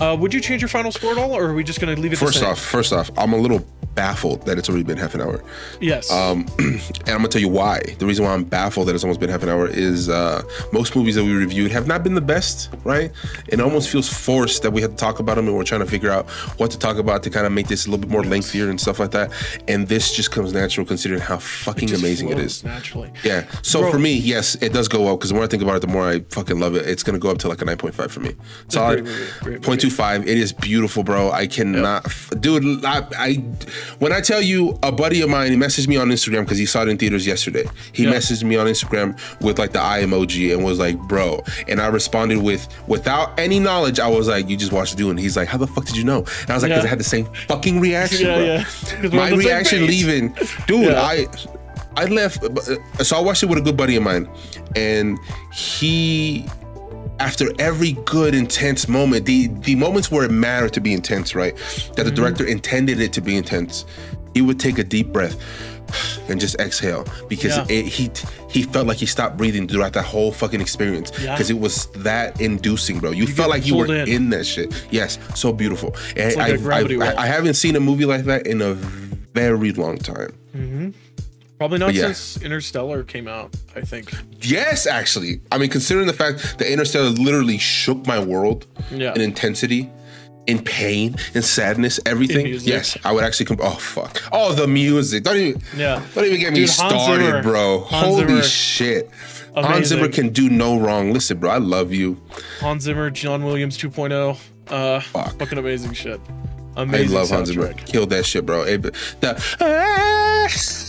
uh, 0.00 0.16
would 0.18 0.34
you 0.34 0.40
change 0.40 0.60
your 0.60 0.68
final 0.68 0.90
score 0.90 1.12
at 1.12 1.18
all, 1.18 1.32
or 1.32 1.44
are 1.50 1.54
we 1.54 1.62
just 1.62 1.80
going 1.80 1.94
to 1.94 2.00
leave 2.02 2.12
it 2.12 2.18
the 2.18 2.24
First 2.26 2.42
off, 2.42 2.58
first 2.60 2.92
off, 2.92 3.10
I'm 3.16 3.32
a 3.32 3.36
little 3.36 3.64
baffled 4.00 4.46
that 4.46 4.56
it's 4.56 4.68
already 4.70 4.82
been 4.90 4.96
half 4.96 5.14
an 5.14 5.20
hour. 5.20 5.42
yes. 5.78 6.10
Um, 6.10 6.46
and 6.58 6.80
I'm 7.08 7.16
gonna 7.18 7.28
tell 7.28 7.42
you 7.42 7.48
why. 7.48 7.82
The 7.98 8.06
reason 8.06 8.24
why 8.24 8.32
I'm 8.32 8.44
baffled 8.44 8.88
that 8.88 8.94
it's 8.94 9.04
almost 9.04 9.20
been 9.20 9.28
half 9.28 9.42
an 9.42 9.50
hour 9.50 9.68
is 9.68 10.08
uh, 10.08 10.42
most 10.72 10.96
movies 10.96 11.16
that 11.16 11.24
we 11.24 11.34
reviewed 11.34 11.70
have 11.70 11.86
not 11.86 12.02
been 12.02 12.14
the 12.14 12.20
best, 12.34 12.70
right? 12.84 13.10
It 13.48 13.60
almost 13.60 13.90
feels 13.90 14.08
forced 14.08 14.62
that 14.62 14.70
we 14.70 14.80
had 14.80 14.92
to 14.92 14.96
talk 14.96 15.18
about 15.18 15.34
them 15.36 15.48
and 15.48 15.54
we're 15.56 15.64
trying 15.72 15.82
to 15.82 15.90
figure 15.96 16.10
out 16.10 16.30
what 16.58 16.70
to 16.70 16.78
talk 16.78 16.96
about 16.96 17.22
to 17.24 17.30
kind 17.30 17.44
of 17.46 17.52
make 17.52 17.68
this 17.68 17.86
a 17.86 17.90
little 17.90 18.00
bit 18.00 18.10
more 18.10 18.24
lengthier 18.24 18.70
and 18.70 18.80
stuff 18.80 18.98
like 18.98 19.10
that. 19.10 19.30
And 19.68 19.86
this 19.86 20.14
just 20.16 20.30
comes 20.30 20.54
natural 20.54 20.86
considering 20.86 21.20
how 21.20 21.36
fucking 21.38 21.88
Just 21.88 22.02
amazing 22.02 22.30
it 22.30 22.38
is. 22.38 22.64
naturally. 22.64 23.12
Yeah. 23.22 23.44
So 23.60 23.80
Bro. 23.82 23.92
for 23.92 23.98
me, 23.98 24.14
yes, 24.14 24.54
it 24.62 24.72
does 24.72 24.88
go 24.88 25.08
up 25.12 25.18
because 25.18 25.28
the 25.28 25.34
more 25.34 25.44
I 25.44 25.46
think 25.48 25.62
about 25.62 25.76
it, 25.76 25.80
the 25.82 25.92
more 25.96 26.08
I 26.08 26.20
fucking 26.30 26.58
love 26.58 26.74
it. 26.74 26.88
It's 26.88 27.02
gonna 27.02 27.18
go 27.18 27.30
up 27.30 27.38
to 27.38 27.48
like 27.48 27.60
a 27.60 27.66
9.5 27.66 28.10
for 28.10 28.20
me. 28.20 28.34
Solid. 28.68 29.04
great 29.04 29.04
movie, 29.04 29.58
great 29.58 29.80
0.25. 29.80 30.22
It 30.22 30.38
is 30.38 30.54
beautiful, 30.54 31.02
bro. 31.02 31.30
I 31.30 31.46
cannot, 31.46 32.06
f 32.06 32.30
dude. 32.40 32.82
I, 32.84 33.06
I 33.18 33.44
when 33.98 34.12
I 34.12 34.20
tell 34.20 34.40
you, 34.40 34.78
a 34.82 34.92
buddy 34.92 35.20
of 35.22 35.28
mine, 35.28 35.50
he 35.50 35.56
messaged 35.56 35.88
me 35.88 35.96
on 35.96 36.08
Instagram 36.08 36.40
because 36.44 36.58
he 36.58 36.66
saw 36.66 36.82
it 36.82 36.88
in 36.88 36.96
theaters 36.98 37.26
yesterday. 37.26 37.64
He 37.92 38.04
Yeah. 38.04 38.12
messaged 38.12 38.44
me 38.44 38.56
on 38.56 38.66
Instagram 38.66 39.18
with 39.42 39.58
like 39.58 39.72
the 39.72 39.80
eye 39.82 40.02
emoji 40.02 40.52
and 40.54 40.64
was 40.64 40.78
like, 40.78 40.96
"Bro," 41.08 41.42
and 41.68 41.80
I 41.80 41.88
responded 41.88 42.38
with, 42.38 42.66
without 42.86 43.38
any 43.38 43.58
knowledge, 43.58 43.98
I 44.00 44.08
was 44.08 44.28
like, 44.28 44.48
"You 44.48 44.56
just 44.56 44.72
watched 44.72 44.96
Dune." 44.96 45.16
He's 45.16 45.36
like, 45.36 45.48
"How 45.48 45.58
the 45.58 45.66
fuck 45.66 45.84
did 45.86 45.96
you 45.96 46.04
know?" 46.04 46.18
And 46.42 46.50
I 46.50 46.54
was 46.54 46.62
like, 46.62 46.72
"Cause 46.72 46.82
Yeah. 46.82 46.86
I 46.86 46.88
had 46.88 47.00
the 47.00 47.04
same 47.04 47.28
fucking 47.48 47.80
reaction, 47.80 48.26
Yeah, 48.26 48.36
bro." 48.36 48.44
yeah. 48.44 48.64
'Cause 48.64 49.10
we're 49.12 49.20
on 49.20 49.30
My 49.30 49.36
reaction 49.36 49.86
leaving, 49.86 50.34
dude. 50.66 50.94
I 50.94 51.26
I 51.96 52.04
left. 52.04 52.44
uh, 52.44 53.02
So 53.04 53.16
I 53.16 53.20
watched 53.20 53.42
it 53.42 53.46
with 53.46 53.58
a 53.58 53.62
good 53.62 53.76
buddy 53.76 53.96
of 53.96 54.02
mine, 54.04 54.28
and 54.76 55.18
he, 55.52 56.46
after 57.20 57.48
every 57.58 57.92
good 58.06 58.34
intense 58.34 58.88
moment, 58.88 59.26
the 59.26 59.48
the 59.48 59.76
moments 59.76 60.10
where 60.10 60.24
it 60.24 60.30
mattered 60.32 60.72
to 60.72 60.80
be 60.80 60.92
intense, 60.92 61.34
right? 61.34 61.54
That 61.56 61.96
the 61.96 62.02
mm-hmm. 62.04 62.14
director 62.14 62.46
intended 62.46 63.00
it 63.00 63.12
to 63.12 63.20
be 63.20 63.36
intense, 63.36 63.84
he 64.34 64.42
would 64.42 64.58
take 64.58 64.78
a 64.78 64.84
deep 64.84 65.08
breath 65.12 65.36
and 66.28 66.40
just 66.40 66.58
exhale 66.60 67.04
because 67.28 67.56
Yeah. 67.56 67.66
it, 67.68 67.86
he 67.86 68.10
he 68.48 68.62
felt 68.62 68.86
like 68.86 68.96
he 68.98 69.06
stopped 69.06 69.36
breathing 69.36 69.68
throughout 69.68 69.92
that 69.92 70.04
whole 70.04 70.32
fucking 70.32 70.60
experience 70.60 71.12
Yeah. 71.20 71.34
because 71.34 71.50
it 71.50 71.58
was 71.58 71.86
that 71.96 72.40
inducing, 72.40 73.00
bro. 73.00 73.10
You, 73.10 73.26
get 73.26 73.36
felt 73.36 73.50
like 73.50 73.66
you 73.66 73.76
were 73.76 73.94
in. 73.94 74.08
in. 74.08 74.30
that 74.30 74.46
shit. 74.46 74.72
Yes, 74.90 75.18
so 75.34 75.52
beautiful. 75.52 75.94
And 76.16 76.34
like 76.36 76.54
I, 76.54 76.56
gravity 76.56 77.00
I. 77.00 77.24
I 77.24 77.26
haven't 77.26 77.54
seen 77.54 77.76
a 77.76 77.80
movie 77.80 78.06
like 78.06 78.24
that 78.24 78.46
in 78.46 78.62
a 78.62 78.74
very 79.34 79.72
long 79.72 79.98
time. 79.98 80.32
Mm-hmm. 80.56 80.90
Probably 81.60 81.78
not 81.78 81.92
yeah. 81.92 82.04
since 82.12 82.42
Interstellar 82.42 83.02
came 83.04 83.28
out. 83.28 83.54
I 83.76 83.82
think. 83.82 84.10
Yes, 84.40 84.86
actually. 84.86 85.42
I 85.52 85.58
mean, 85.58 85.68
considering 85.68 86.06
the 86.06 86.14
fact 86.14 86.56
that 86.58 86.72
Interstellar 86.72 87.10
literally 87.10 87.58
shook 87.58 88.06
my 88.06 88.18
world 88.18 88.66
Yeah. 88.90 89.12
in 89.14 89.20
intensity, 89.20 89.90
in 90.46 90.64
pain, 90.64 91.16
in 91.34 91.42
sadness, 91.42 92.00
everything. 92.06 92.44
music. 92.44 92.66
Yes, 92.66 92.96
I 93.04 93.12
would 93.12 93.24
actually 93.24 93.44
come. 93.44 93.58
Oh 93.60 93.72
fuck! 93.74 94.22
Oh, 94.32 94.54
the 94.54 94.66
music. 94.66 95.22
Don't 95.24 95.36
even. 95.36 95.60
Yeah. 95.76 96.02
Don't 96.14 96.24
even 96.24 96.40
get 96.40 96.54
me 96.54 96.60
Dude, 96.60 96.70
Hans 96.70 97.02
started, 97.02 97.24
Zimmer. 97.26 97.42
bro. 97.42 97.80
Hans 97.80 98.06
Holy 98.06 98.26
Zimmer. 98.26 98.42
shit. 98.42 99.10
Hans 99.54 99.88
Zimmer 99.88 100.08
can 100.08 100.30
do 100.30 100.48
no 100.48 100.78
wrong. 100.78 101.12
Listen, 101.12 101.36
bro, 101.38 101.50
I 101.50 101.58
love 101.58 101.92
you. 101.92 102.18
Hans 102.60 102.84
Zimmer, 102.84 103.10
John 103.10 103.44
Williams 103.44 103.76
2.0. 103.76 104.38
Uh, 104.68 105.00
Fuck. 105.00 105.38
fucking 105.38 105.58
amazing 105.58 105.92
shit. 105.92 106.20
I 106.76 106.82
Amazing 106.84 107.14
love 107.14 107.28
Hans 107.28 107.48
Zimmer. 107.50 107.66
soundtrack. 107.74 107.86
Killed 107.86 108.10
that 108.10 108.24
shit, 108.24 108.46
bro. 108.46 108.62
It- 108.62 108.80
the, 109.20 109.34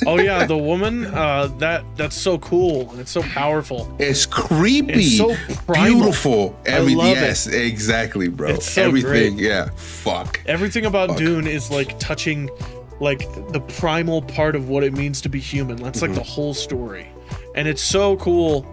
Oh 0.05 0.17
yeah, 0.17 0.45
the 0.45 0.57
woman. 0.57 1.05
Uh, 1.05 1.47
that 1.59 1.83
that's 1.95 2.15
so 2.15 2.37
cool. 2.39 2.91
It's 2.99 3.11
so 3.11 3.21
powerful. 3.21 3.93
It's 3.99 4.25
creepy. 4.25 4.93
It's 4.93 5.17
so 5.17 5.35
primal. 5.65 5.99
beautiful. 5.99 6.59
Every 6.65 6.95
love 6.95 7.17
it. 7.17 7.21
yes, 7.21 7.47
exactly, 7.47 8.27
bro. 8.27 8.49
It's 8.49 8.65
so 8.69 8.83
Everything. 8.83 9.35
great. 9.35 9.45
Yeah. 9.45 9.69
Fuck. 9.75 10.41
Everything 10.45 10.85
about 10.85 11.09
Fuck. 11.09 11.17
Dune 11.19 11.47
is 11.47 11.69
like 11.69 11.97
touching, 11.99 12.49
like 12.99 13.19
the 13.51 13.59
primal 13.61 14.21
part 14.23 14.55
of 14.55 14.69
what 14.69 14.83
it 14.83 14.93
means 14.93 15.21
to 15.21 15.29
be 15.29 15.39
human. 15.39 15.77
That's 15.77 16.01
like 16.01 16.13
the 16.13 16.21
Mm-hmm. 16.21 16.29
whole 16.29 16.53
story, 16.53 17.07
and 17.55 17.67
it's 17.67 17.81
so 17.81 18.17
cool 18.17 18.65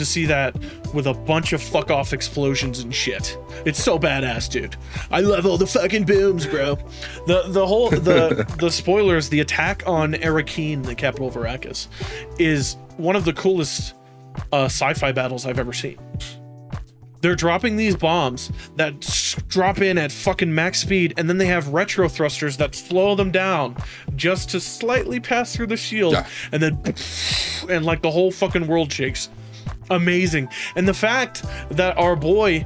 to 0.00 0.04
see 0.06 0.26
that 0.26 0.56
with 0.92 1.06
a 1.06 1.14
bunch 1.14 1.52
of 1.52 1.62
fuck 1.62 1.90
off 1.90 2.12
explosions 2.12 2.80
and 2.80 2.92
shit. 2.94 3.36
It's 3.66 3.80
so 3.82 3.98
badass, 3.98 4.50
dude. 4.50 4.76
I 5.10 5.20
love 5.20 5.44
all 5.46 5.58
the 5.58 5.66
fucking 5.66 6.04
booms, 6.04 6.46
bro. 6.46 6.76
The 7.26 7.44
the 7.48 7.66
whole 7.66 7.90
the 7.90 8.44
the 8.58 8.70
spoilers, 8.70 9.28
the 9.28 9.40
attack 9.40 9.82
on 9.86 10.14
Arrakeen, 10.14 10.84
the 10.84 10.94
capital 10.94 11.28
of 11.28 11.34
Arrakis, 11.34 11.86
is 12.38 12.76
one 12.96 13.14
of 13.14 13.24
the 13.24 13.32
coolest 13.34 13.94
uh, 14.52 14.64
sci-fi 14.64 15.12
battles 15.12 15.44
I've 15.46 15.58
ever 15.58 15.72
seen. 15.72 15.98
They're 17.20 17.36
dropping 17.36 17.76
these 17.76 17.96
bombs 17.96 18.50
that 18.76 18.98
drop 19.48 19.82
in 19.82 19.98
at 19.98 20.10
fucking 20.10 20.54
max 20.54 20.80
speed, 20.80 21.12
and 21.18 21.28
then 21.28 21.36
they 21.36 21.44
have 21.46 21.68
retro 21.68 22.08
thrusters 22.08 22.56
that 22.56 22.74
slow 22.74 23.14
them 23.14 23.30
down 23.30 23.76
just 24.16 24.48
to 24.50 24.60
slightly 24.60 25.20
pass 25.20 25.54
through 25.54 25.66
the 25.66 25.76
shield, 25.76 26.14
Yeah. 26.14 26.26
and 26.50 26.62
then 26.62 26.94
and 27.68 27.84
like 27.84 28.00
the 28.00 28.10
whole 28.10 28.30
fucking 28.30 28.66
world 28.66 28.90
shakes. 28.90 29.28
Amazing. 29.90 30.48
And 30.76 30.86
the 30.86 30.94
fact 30.94 31.44
that 31.70 31.96
our 31.98 32.16
boy 32.16 32.64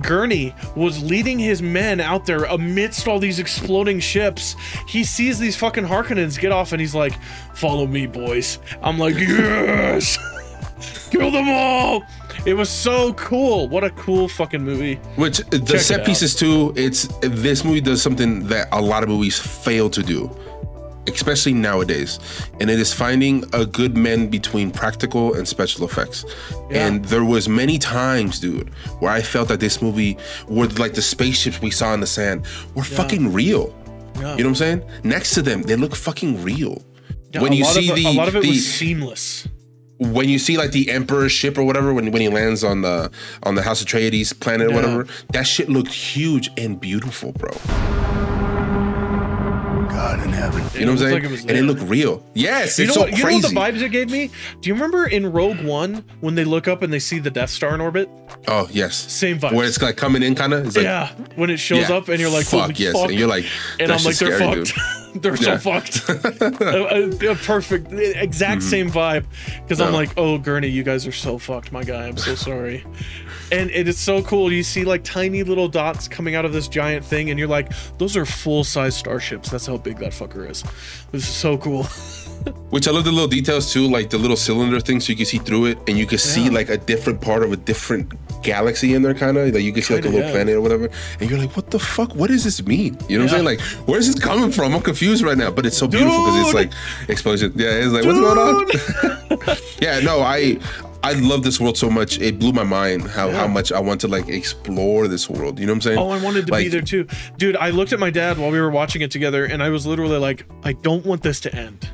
Gurney 0.00 0.54
was 0.74 1.02
leading 1.02 1.38
his 1.38 1.62
men 1.62 2.00
out 2.00 2.26
there 2.26 2.44
amidst 2.44 3.06
all 3.06 3.18
these 3.18 3.38
exploding 3.38 4.00
ships. 4.00 4.56
He 4.88 5.04
sees 5.04 5.38
these 5.38 5.56
fucking 5.56 5.84
Harkonnens 5.84 6.38
get 6.38 6.52
off 6.52 6.72
and 6.72 6.80
he's 6.80 6.94
like, 6.94 7.14
Follow 7.54 7.86
me, 7.86 8.06
boys. 8.06 8.58
I'm 8.82 8.98
like, 8.98 9.14
Yes! 9.14 10.18
Kill 11.10 11.30
them 11.30 11.48
all! 11.48 12.02
It 12.46 12.54
was 12.54 12.68
so 12.68 13.14
cool. 13.14 13.68
What 13.68 13.84
a 13.84 13.90
cool 13.90 14.28
fucking 14.28 14.62
movie. 14.62 14.96
Which 15.16 15.38
the 15.38 15.60
Check 15.60 15.80
set 15.80 16.04
pieces 16.04 16.34
too. 16.34 16.74
It's 16.76 17.06
this 17.22 17.64
movie 17.64 17.80
does 17.80 18.02
something 18.02 18.46
that 18.48 18.68
a 18.72 18.82
lot 18.82 19.02
of 19.02 19.08
movies 19.08 19.38
fail 19.38 19.88
to 19.90 20.02
do, 20.02 20.26
especially 21.08 21.52
nowadays, 21.54 22.18
and 22.60 22.70
it 22.70 22.78
is 22.78 22.92
finding 22.92 23.44
a 23.52 23.64
good 23.66 23.94
blend 23.94 24.30
between 24.30 24.70
practical 24.70 25.34
and 25.34 25.46
special 25.46 25.84
effects. 25.84 26.24
And 26.70 27.04
there 27.06 27.24
was 27.24 27.48
many 27.48 27.78
times, 27.78 28.40
dude, 28.40 28.68
where 29.00 29.12
I 29.12 29.22
felt 29.22 29.48
that 29.48 29.60
this 29.60 29.80
movie, 29.82 30.16
were 30.48 30.66
like 30.68 30.94
the 30.94 31.02
spaceships 31.02 31.60
we 31.60 31.70
saw 31.70 31.92
in 31.94 32.00
the 32.00 32.06
sand, 32.06 32.46
were 32.74 32.84
fucking 32.84 33.32
real. 33.32 33.74
You 34.16 34.20
know 34.22 34.30
what 34.36 34.44
I'm 34.46 34.54
saying? 34.54 34.84
Next 35.02 35.34
to 35.34 35.42
them, 35.42 35.62
they 35.62 35.76
look 35.76 35.94
fucking 35.96 36.42
real. 36.42 36.82
when 37.38 37.52
you 37.52 37.64
see 37.64 37.90
of, 37.90 37.96
the, 37.96 38.06
a 38.06 38.12
lot 38.12 38.28
of 38.28 38.36
it 38.36 38.42
the 38.42 38.48
was 38.50 38.66
seamless. 38.66 39.48
when 39.98 40.28
you 40.28 40.38
see 40.38 40.56
like 40.56 40.70
the 40.70 40.88
emperor's 40.90 41.32
ship 41.32 41.58
or 41.58 41.64
whatever 41.64 41.92
when, 41.92 42.10
when 42.12 42.22
he 42.22 42.28
lands 42.28 42.62
on 42.64 42.82
the 42.82 43.10
on 43.42 43.54
the 43.56 43.62
house 43.62 43.80
of 43.80 43.86
Atreides 43.88 44.38
planet 44.38 44.68
or 44.68 44.70
Yeah. 44.70 44.76
whatever 44.76 45.06
that 45.32 45.46
shit 45.46 45.68
looked 45.68 45.92
huge 45.92 46.48
and 46.56 46.80
beautiful 46.80 47.32
bro 47.32 47.50
God 49.94 50.22
in 50.24 50.30
heaven. 50.30 50.62
you 50.74 50.80
know 50.86 50.92
what 50.92 51.02
i'm 51.02 51.08
saying 51.08 51.22
like 51.22 51.32
it 51.32 51.40
and 51.48 51.50
it 51.58 51.62
looked 51.62 51.82
real 51.82 52.24
yes 52.34 52.78
You 52.78 52.84
it's 52.86 52.88
know, 52.88 52.94
so 52.94 53.00
what, 53.02 53.10
you 53.12 53.18
know 53.18 53.24
crazy 53.24 53.54
what 53.56 53.72
the 53.72 53.78
vibes 53.78 53.82
it 53.82 53.90
gave 53.90 54.10
me? 54.10 54.30
Do 54.60 54.68
you 54.68 54.74
remember 54.74 55.06
in 55.06 55.30
Rogue 55.32 55.60
One 55.64 56.04
when 56.20 56.34
they 56.34 56.44
look 56.44 56.66
up 56.68 56.82
and 56.82 56.92
they 56.92 56.98
see 56.98 57.18
the 57.20 57.30
Death 57.30 57.50
Star 57.50 57.74
in 57.74 57.80
orbit? 57.80 58.08
oh 58.48 58.68
yes 58.72 58.96
Same 58.96 59.38
vibe. 59.38 59.52
where 59.52 59.66
it's 59.66 59.80
like 59.80 59.96
coming 59.96 60.22
in 60.22 60.34
kind 60.34 60.52
of 60.52 60.74
like 60.74 60.84
yeah, 60.84 61.12
when 61.36 61.48
it 61.50 61.58
shows 61.58 61.88
yeah, 61.88 61.96
up 61.96 62.08
and 62.08 62.18
you're 62.20 62.30
like, 62.30 62.46
fuck 62.46 62.78
yes 62.78 62.92
fuck. 62.94 63.10
and 63.10 63.18
you're 63.18 63.28
like 63.28 63.44
and 63.78 63.92
I'm 63.92 64.02
like, 64.02 64.16
they're 64.16 64.36
scary, 64.36 64.64
fucked. 64.64 64.78
They're 65.16 65.36
Yeah. 65.36 65.58
so 65.58 65.58
fucked. 65.58 66.08
a, 66.60 66.96
a- 66.96 67.30
a 67.30 67.34
perfect, 67.36 67.92
exact 67.92 68.64
same 68.64 68.90
vibe. 68.90 69.24
Because 69.62 69.80
I'm 69.80 69.86
Mm-hmm. 69.88 69.94
Like, 69.94 70.10
oh, 70.16 70.38
Gurney, 70.38 70.66
you 70.66 70.82
guys 70.82 71.06
are 71.06 71.12
so 71.12 71.38
fucked, 71.38 71.70
my 71.70 71.84
guy. 71.84 72.08
I'm 72.08 72.16
so 72.16 72.34
sorry. 72.34 72.84
And 73.52 73.70
it 73.70 73.88
is 73.88 73.98
so 73.98 74.22
cool. 74.22 74.52
You 74.52 74.62
see 74.62 74.84
like 74.84 75.04
tiny 75.04 75.42
little 75.42 75.68
dots 75.68 76.08
coming 76.08 76.34
out 76.34 76.44
of 76.44 76.52
this 76.52 76.68
giant 76.68 77.04
thing, 77.04 77.30
and 77.30 77.38
you're 77.38 77.48
like, 77.48 77.72
those 77.98 78.16
are 78.16 78.24
full 78.24 78.64
size 78.64 78.96
starships. 78.96 79.50
That's 79.50 79.66
how 79.66 79.76
big 79.76 79.98
that 79.98 80.12
fucker 80.12 80.48
is. 80.48 80.62
This 81.12 81.28
is 81.28 81.34
so 81.34 81.58
cool. 81.58 81.84
Which 82.70 82.88
I 82.88 82.90
love 82.90 83.04
the 83.04 83.12
little 83.12 83.28
details 83.28 83.72
too, 83.72 83.88
like 83.88 84.10
the 84.10 84.18
little 84.18 84.36
cylinder 84.36 84.80
thing, 84.80 85.00
so 85.00 85.10
you 85.10 85.16
can 85.16 85.26
see 85.26 85.38
through 85.38 85.66
it, 85.66 85.78
and 85.88 85.96
you 85.96 86.06
can 86.06 86.18
see 86.18 86.50
like 86.50 86.68
a 86.68 86.76
different 86.76 87.20
part 87.20 87.42
of 87.42 87.52
a 87.52 87.56
different 87.56 88.12
galaxy 88.42 88.94
in 88.94 89.02
there, 89.02 89.14
kind 89.14 89.36
of 89.36 89.54
like 89.54 89.62
you 89.62 89.72
can 89.72 89.82
see 89.82 89.94
like 89.94 90.04
a 90.04 90.08
little 90.08 90.26
yeah. 90.26 90.32
planet 90.32 90.54
or 90.54 90.60
whatever, 90.60 90.90
and 91.20 91.30
you're 91.30 91.38
like, 91.38 91.56
what 91.56 91.70
the 91.70 91.78
fuck? 91.78 92.14
What 92.14 92.28
does 92.28 92.44
this 92.44 92.64
mean? 92.66 92.98
You 93.08 93.18
know 93.18 93.24
what 93.24 93.34
I'm 93.34 93.44
saying? 93.44 93.58
Like, 93.58 93.60
where's 93.86 94.06
this 94.06 94.18
coming 94.18 94.50
from? 94.50 94.74
I'm 94.74 94.82
confused 94.82 95.22
right 95.22 95.38
now, 95.38 95.50
but 95.50 95.64
it's 95.64 95.78
so 95.78 95.88
beautiful 95.88 96.18
because 96.24 96.46
it's 96.46 96.54
like 96.54 96.72
explosion. 97.08 97.52
Yeah, 97.56 97.70
it's 97.70 97.92
like 97.92 98.04
what's 98.04 98.18
going 98.18 98.38
on? 98.38 99.56
yeah, 99.80 100.00
no, 100.00 100.20
I. 100.20 100.58
I 101.04 101.12
love 101.12 101.42
this 101.42 101.60
world 101.60 101.76
so 101.76 101.90
much. 101.90 102.18
It 102.18 102.38
blew 102.38 102.52
my 102.52 102.64
mind 102.64 103.02
how, 103.08 103.30
how 103.30 103.46
much 103.46 103.70
I 103.72 103.78
want 103.78 104.00
to 104.00 104.08
like 104.08 104.26
explore 104.28 105.06
this 105.06 105.28
world. 105.28 105.58
You 105.60 105.66
know 105.66 105.72
what 105.72 105.76
I'm 105.76 105.80
saying? 105.82 105.98
Oh, 105.98 106.08
I 106.08 106.22
wanted 106.22 106.46
to 106.46 106.52
be 106.52 106.68
there 106.68 106.80
too. 106.80 107.06
Dude, 107.36 107.56
I 107.56 107.70
looked 107.70 107.92
at 107.92 108.00
my 108.00 108.08
dad 108.08 108.38
while 108.38 108.50
we 108.50 108.58
were 108.58 108.70
watching 108.70 109.02
it 109.02 109.10
together 109.10 109.44
and 109.44 109.62
I 109.62 109.68
was 109.68 109.86
literally 109.86 110.16
like, 110.16 110.46
I 110.62 110.72
don't 110.72 111.04
want 111.04 111.22
this 111.22 111.40
to 111.40 111.54
end. 111.54 111.90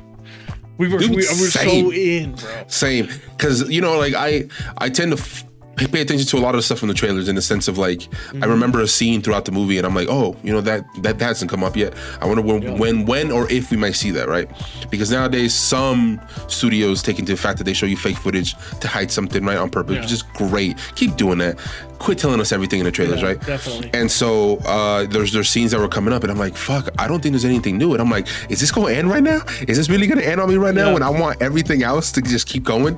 We 0.77 0.87
were, 0.87 0.99
Dude, 0.99 1.09
we, 1.09 1.17
we 1.17 1.21
were 1.23 1.51
so 1.51 1.91
in, 1.91 2.35
bro. 2.35 2.63
Same, 2.67 3.09
because 3.37 3.69
you 3.69 3.81
know, 3.81 3.97
like 3.97 4.13
I, 4.13 4.47
I 4.77 4.89
tend 4.89 5.11
to 5.11 5.21
f- 5.21 5.43
pay 5.77 6.01
attention 6.01 6.27
to 6.27 6.37
a 6.37 6.39
lot 6.39 6.53
of 6.53 6.59
the 6.59 6.63
stuff 6.63 6.79
from 6.79 6.87
the 6.89 6.93
trailers 6.93 7.27
in 7.27 7.35
the 7.35 7.41
sense 7.41 7.67
of 7.67 7.77
like, 7.77 7.99
Mm-hmm. 8.01 8.43
I 8.43 8.47
remember 8.47 8.79
a 8.81 8.87
scene 8.87 9.21
throughout 9.21 9.45
the 9.45 9.51
movie, 9.51 9.77
and 9.77 9.85
I'm 9.87 9.95
like, 9.95 10.07
oh, 10.09 10.35
you 10.43 10.51
know 10.53 10.61
that 10.61 10.85
that, 11.01 11.19
that 11.19 11.25
hasn't 11.25 11.49
come 11.51 11.63
up 11.63 11.75
yet. 11.75 11.93
I 12.21 12.25
wonder 12.25 12.41
when, 12.41 12.77
when, 12.77 13.05
when, 13.05 13.31
or 13.31 13.49
if 13.51 13.71
we 13.71 13.77
might 13.77 13.95
see 13.95 14.11
that, 14.11 14.27
right? 14.27 14.49
Because 14.89 15.11
nowadays 15.11 15.53
some 15.53 16.21
studios 16.47 17.01
take 17.01 17.19
into 17.19 17.31
the 17.33 17.37
fact 17.41 17.57
that 17.57 17.63
they 17.65 17.73
show 17.73 17.85
you 17.85 17.97
fake 17.97 18.17
footage 18.17 18.55
to 18.79 18.87
hide 18.87 19.11
something, 19.11 19.43
right, 19.43 19.57
on 19.57 19.69
purpose, 19.69 19.95
Yeah. 19.95 20.01
which 20.01 20.11
is 20.11 20.21
great. 20.23 20.77
Keep 20.95 21.15
doing 21.17 21.39
that. 21.39 21.57
Quit 22.01 22.17
telling 22.17 22.39
us 22.41 22.51
everything 22.51 22.79
in 22.79 22.85
the 22.85 22.91
trailers, 22.91 23.21
Yeah, 23.21 23.27
right? 23.27 23.41
definitely. 23.45 23.91
And 23.93 24.09
so 24.11 24.57
uh, 24.65 25.05
there's 25.05 25.31
there's 25.31 25.47
scenes 25.49 25.69
that 25.71 25.79
were 25.79 25.87
coming 25.87 26.13
up, 26.13 26.23
and 26.23 26.31
I'm 26.31 26.37
like, 26.39 26.55
fuck, 26.57 26.89
I 26.97 27.07
don't 27.07 27.21
think 27.21 27.33
there's 27.33 27.45
anything 27.45 27.77
new. 27.77 27.93
And 27.93 28.01
I'm 28.01 28.09
like, 28.09 28.27
is 28.49 28.59
this 28.59 28.71
going 28.71 28.93
to 28.93 28.99
end 28.99 29.09
right 29.09 29.21
now? 29.23 29.41
Is 29.67 29.77
this 29.77 29.87
really 29.89 30.07
going 30.07 30.17
to 30.19 30.27
end 30.27 30.41
on 30.41 30.49
me 30.49 30.55
right 30.55 30.73
now 30.73 30.87
Yeah. 30.87 30.93
when 30.93 31.03
I 31.03 31.09
want 31.11 31.41
everything 31.41 31.83
else 31.83 32.11
to 32.13 32.21
just 32.21 32.47
keep 32.47 32.63
going? 32.63 32.97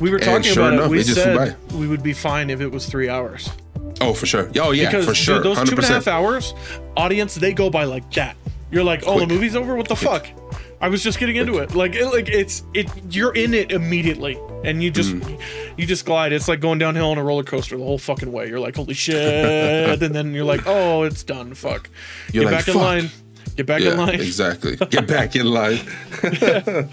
We 0.00 0.10
were 0.10 0.16
And 0.16 0.24
talking 0.26 0.42
sure 0.42 0.64
about 0.64 0.74
enough, 0.74 0.86
it. 0.86 0.90
We 0.90 1.00
it 1.00 1.04
just 1.04 1.22
said 1.22 1.56
we 1.72 1.88
would 1.88 2.02
be 2.02 2.12
fine 2.12 2.50
if 2.50 2.60
it 2.60 2.68
was 2.70 2.84
three 2.86 3.08
hours. 3.08 3.48
Oh, 4.00 4.12
for 4.12 4.26
sure. 4.26 4.50
Oh, 4.60 4.72
yeah, 4.72 4.90
because 4.90 5.06
for 5.06 5.14
sure. 5.14 5.40
those 5.42 5.56
two 5.56 5.62
and 5.62 5.78
a 5.78 5.82
100%. 5.82 5.88
half 5.88 6.06
hours, 6.08 6.54
audience, 6.96 7.34
they 7.36 7.52
go 7.54 7.70
by 7.70 7.84
like 7.84 8.10
that. 8.12 8.36
You're 8.70 8.84
like, 8.84 9.04
oh, 9.06 9.16
Quick. 9.16 9.28
the 9.28 9.34
movie's 9.34 9.54
over. 9.56 9.76
What 9.76 9.88
the 9.88 9.96
fuck? 9.96 10.26
I 10.82 10.88
was 10.88 11.02
just 11.02 11.18
getting 11.18 11.36
into 11.36 11.58
it. 11.58 11.74
Like, 11.74 11.94
it, 11.94 12.06
like 12.06 12.28
it's 12.28 12.64
it. 12.74 12.90
You're 13.08 13.32
in 13.34 13.54
it 13.54 13.70
immediately, 13.72 14.38
and 14.64 14.82
you 14.82 14.90
just 14.90 15.14
Mm. 15.14 15.40
you 15.78 15.86
just 15.86 16.04
glide. 16.04 16.32
It's 16.32 16.48
like 16.48 16.60
going 16.60 16.78
downhill 16.78 17.10
on 17.12 17.18
a 17.18 17.24
roller 17.24 17.44
coaster 17.44 17.78
the 17.78 17.84
whole 17.84 17.98
fucking 17.98 18.30
way. 18.32 18.48
You're 18.48 18.58
like, 18.60 18.74
holy 18.76 18.94
shit, 18.94 20.02
and 20.02 20.14
then 20.14 20.34
you're 20.34 20.44
like, 20.44 20.62
oh, 20.66 21.04
it's 21.04 21.22
done. 21.22 21.54
Fuck. 21.54 21.88
You're 22.32 22.44
Get 22.44 22.52
like, 22.52 22.66
back 22.66 22.74
in 22.74 22.80
line. 22.80 23.10
Get 23.56 23.66
back 23.66 23.82
in 23.82 23.96
line. 23.96 24.14
exactly. 24.16 24.76
Get 24.90 25.06
back 25.06 25.36
in 25.36 25.46
line. 25.46 25.78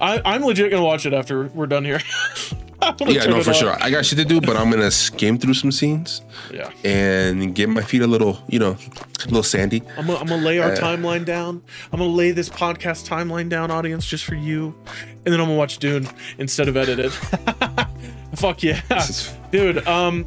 I, 0.00 0.20
I'm 0.24 0.42
legit 0.44 0.70
gonna 0.70 0.84
watch 0.84 1.06
it 1.06 1.12
after 1.12 1.46
we're 1.48 1.66
done 1.66 1.84
here. 1.84 2.00
Yeah, 3.06 3.24
no, 3.26 3.42
for 3.42 3.50
on. 3.50 3.54
sure. 3.56 3.76
I 3.82 3.90
got 3.90 4.04
shit 4.04 4.18
to 4.18 4.24
do, 4.24 4.40
but 4.40 4.56
I'm 4.56 4.70
gonna 4.70 4.90
skim 4.90 5.38
through 5.38 5.54
some 5.54 5.72
scenes 5.72 6.22
Yeah. 6.52 6.70
and 6.84 7.54
get 7.54 7.68
my 7.68 7.82
feet 7.82 8.02
a 8.02 8.06
little, 8.06 8.42
you 8.48 8.58
know, 8.58 8.76
a 9.22 9.24
little 9.26 9.42
sandy. 9.42 9.82
I'm 9.96 10.06
gonna, 10.06 10.18
I'm 10.18 10.26
gonna 10.26 10.42
lay 10.44 10.58
our 10.58 10.72
Uh, 10.72 10.76
timeline 10.76 11.24
down. 11.24 11.62
I'm 11.92 11.98
gonna 12.00 12.12
lay 12.12 12.30
this 12.32 12.48
podcast 12.48 13.08
timeline 13.08 13.48
down, 13.48 13.70
audience, 13.70 14.06
just 14.06 14.24
for 14.24 14.34
you. 14.34 14.74
And 15.24 15.32
then 15.32 15.40
I'm 15.40 15.46
gonna 15.46 15.56
watch 15.58 15.78
Dune 15.78 16.08
instead 16.38 16.68
of 16.68 16.76
edited. 16.76 17.12
Fuck 18.36 18.62
yeah, 18.62 18.80
dude. 19.52 19.86
Um, 19.86 20.26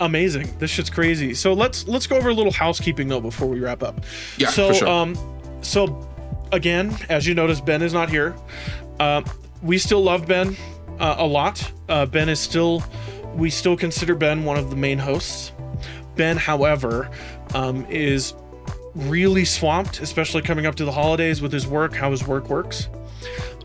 amazing. 0.00 0.48
This 0.58 0.70
shit's 0.70 0.90
crazy. 0.90 1.34
So 1.34 1.52
let's 1.52 1.86
let's 1.86 2.06
go 2.06 2.16
over 2.16 2.30
a 2.30 2.34
little 2.34 2.52
housekeeping 2.52 3.08
though 3.08 3.20
before 3.20 3.46
we 3.48 3.60
wrap 3.60 3.82
up. 3.82 4.00
Yeah, 4.38 4.48
So 4.48 4.68
for 4.68 4.74
sure. 4.74 4.88
um, 4.88 5.58
so 5.62 6.08
again, 6.52 6.96
as 7.10 7.26
you 7.26 7.34
notice, 7.34 7.60
Ben 7.60 7.82
is 7.82 7.92
not 7.92 8.08
here. 8.10 8.34
Uh, 8.98 9.22
we 9.62 9.76
still 9.78 10.02
love 10.02 10.26
Ben 10.26 10.56
uh, 10.98 11.16
a 11.18 11.26
lot. 11.26 11.72
Uh, 11.88 12.06
ben 12.06 12.28
is 12.28 12.40
still, 12.40 12.82
we 13.34 13.50
still 13.50 13.76
consider 13.76 14.14
Ben 14.14 14.44
one 14.44 14.56
of 14.56 14.70
the 14.70 14.76
main 14.76 14.98
hosts. 14.98 15.52
Ben, 16.16 16.36
however, 16.36 17.10
um, 17.54 17.86
is 17.86 18.34
really 18.94 19.44
swamped, 19.44 20.00
especially 20.00 20.42
coming 20.42 20.66
up 20.66 20.76
to 20.76 20.84
the 20.84 20.92
holidays 20.92 21.42
with 21.42 21.52
his 21.52 21.66
work, 21.66 21.94
how 21.94 22.10
his 22.10 22.26
work 22.26 22.48
works. 22.48 22.88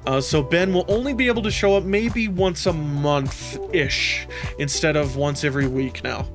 Uh, 0.06 0.20
so 0.20 0.42
Ben 0.42 0.74
will 0.74 0.86
only 0.88 1.14
be 1.14 1.28
able 1.28 1.42
to 1.44 1.52
show 1.52 1.76
up 1.76 1.84
maybe 1.84 2.28
once 2.28 2.66
a 2.66 2.74
month 2.74 3.60
ish 3.74 4.28
instead 4.58 4.96
of 4.96 5.18
once 5.18 5.44
every 5.44 5.68
week 5.68 6.04
now. 6.04 6.28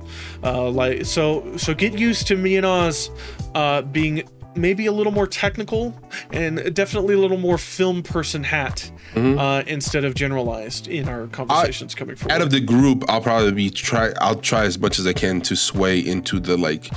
Uh, 0.43 0.69
like 0.69 1.05
so, 1.05 1.57
so 1.57 1.73
get 1.73 1.97
used 1.97 2.27
to 2.27 2.37
me 2.37 2.55
and 2.55 2.65
Oz 2.65 3.09
uh, 3.55 3.81
being 3.81 4.23
maybe 4.55 4.85
a 4.85 4.91
little 4.91 5.11
more 5.11 5.27
technical 5.27 5.93
and 6.31 6.73
definitely 6.73 7.15
a 7.15 7.19
little 7.19 7.37
more 7.37 7.57
film 7.57 8.03
person 8.03 8.43
hat 8.43 8.91
uh, 9.15 9.63
instead 9.67 10.03
of 10.03 10.15
generalized 10.15 10.87
in 10.87 11.07
our 11.07 11.27
conversations 11.27 11.95
coming 11.95 12.15
forward. 12.15 12.33
Out 12.33 12.41
of 12.41 12.51
the 12.51 12.59
group, 12.59 13.03
I'll 13.07 13.21
probably 13.21 13.51
be 13.51 13.69
try. 13.69 14.11
I'll 14.19 14.35
try 14.35 14.63
as 14.65 14.79
much 14.79 14.99
as 14.99 15.07
I 15.07 15.13
can 15.13 15.41
to 15.41 15.55
sway 15.55 15.99
into 15.99 16.39
the 16.39 16.57
like 16.57 16.91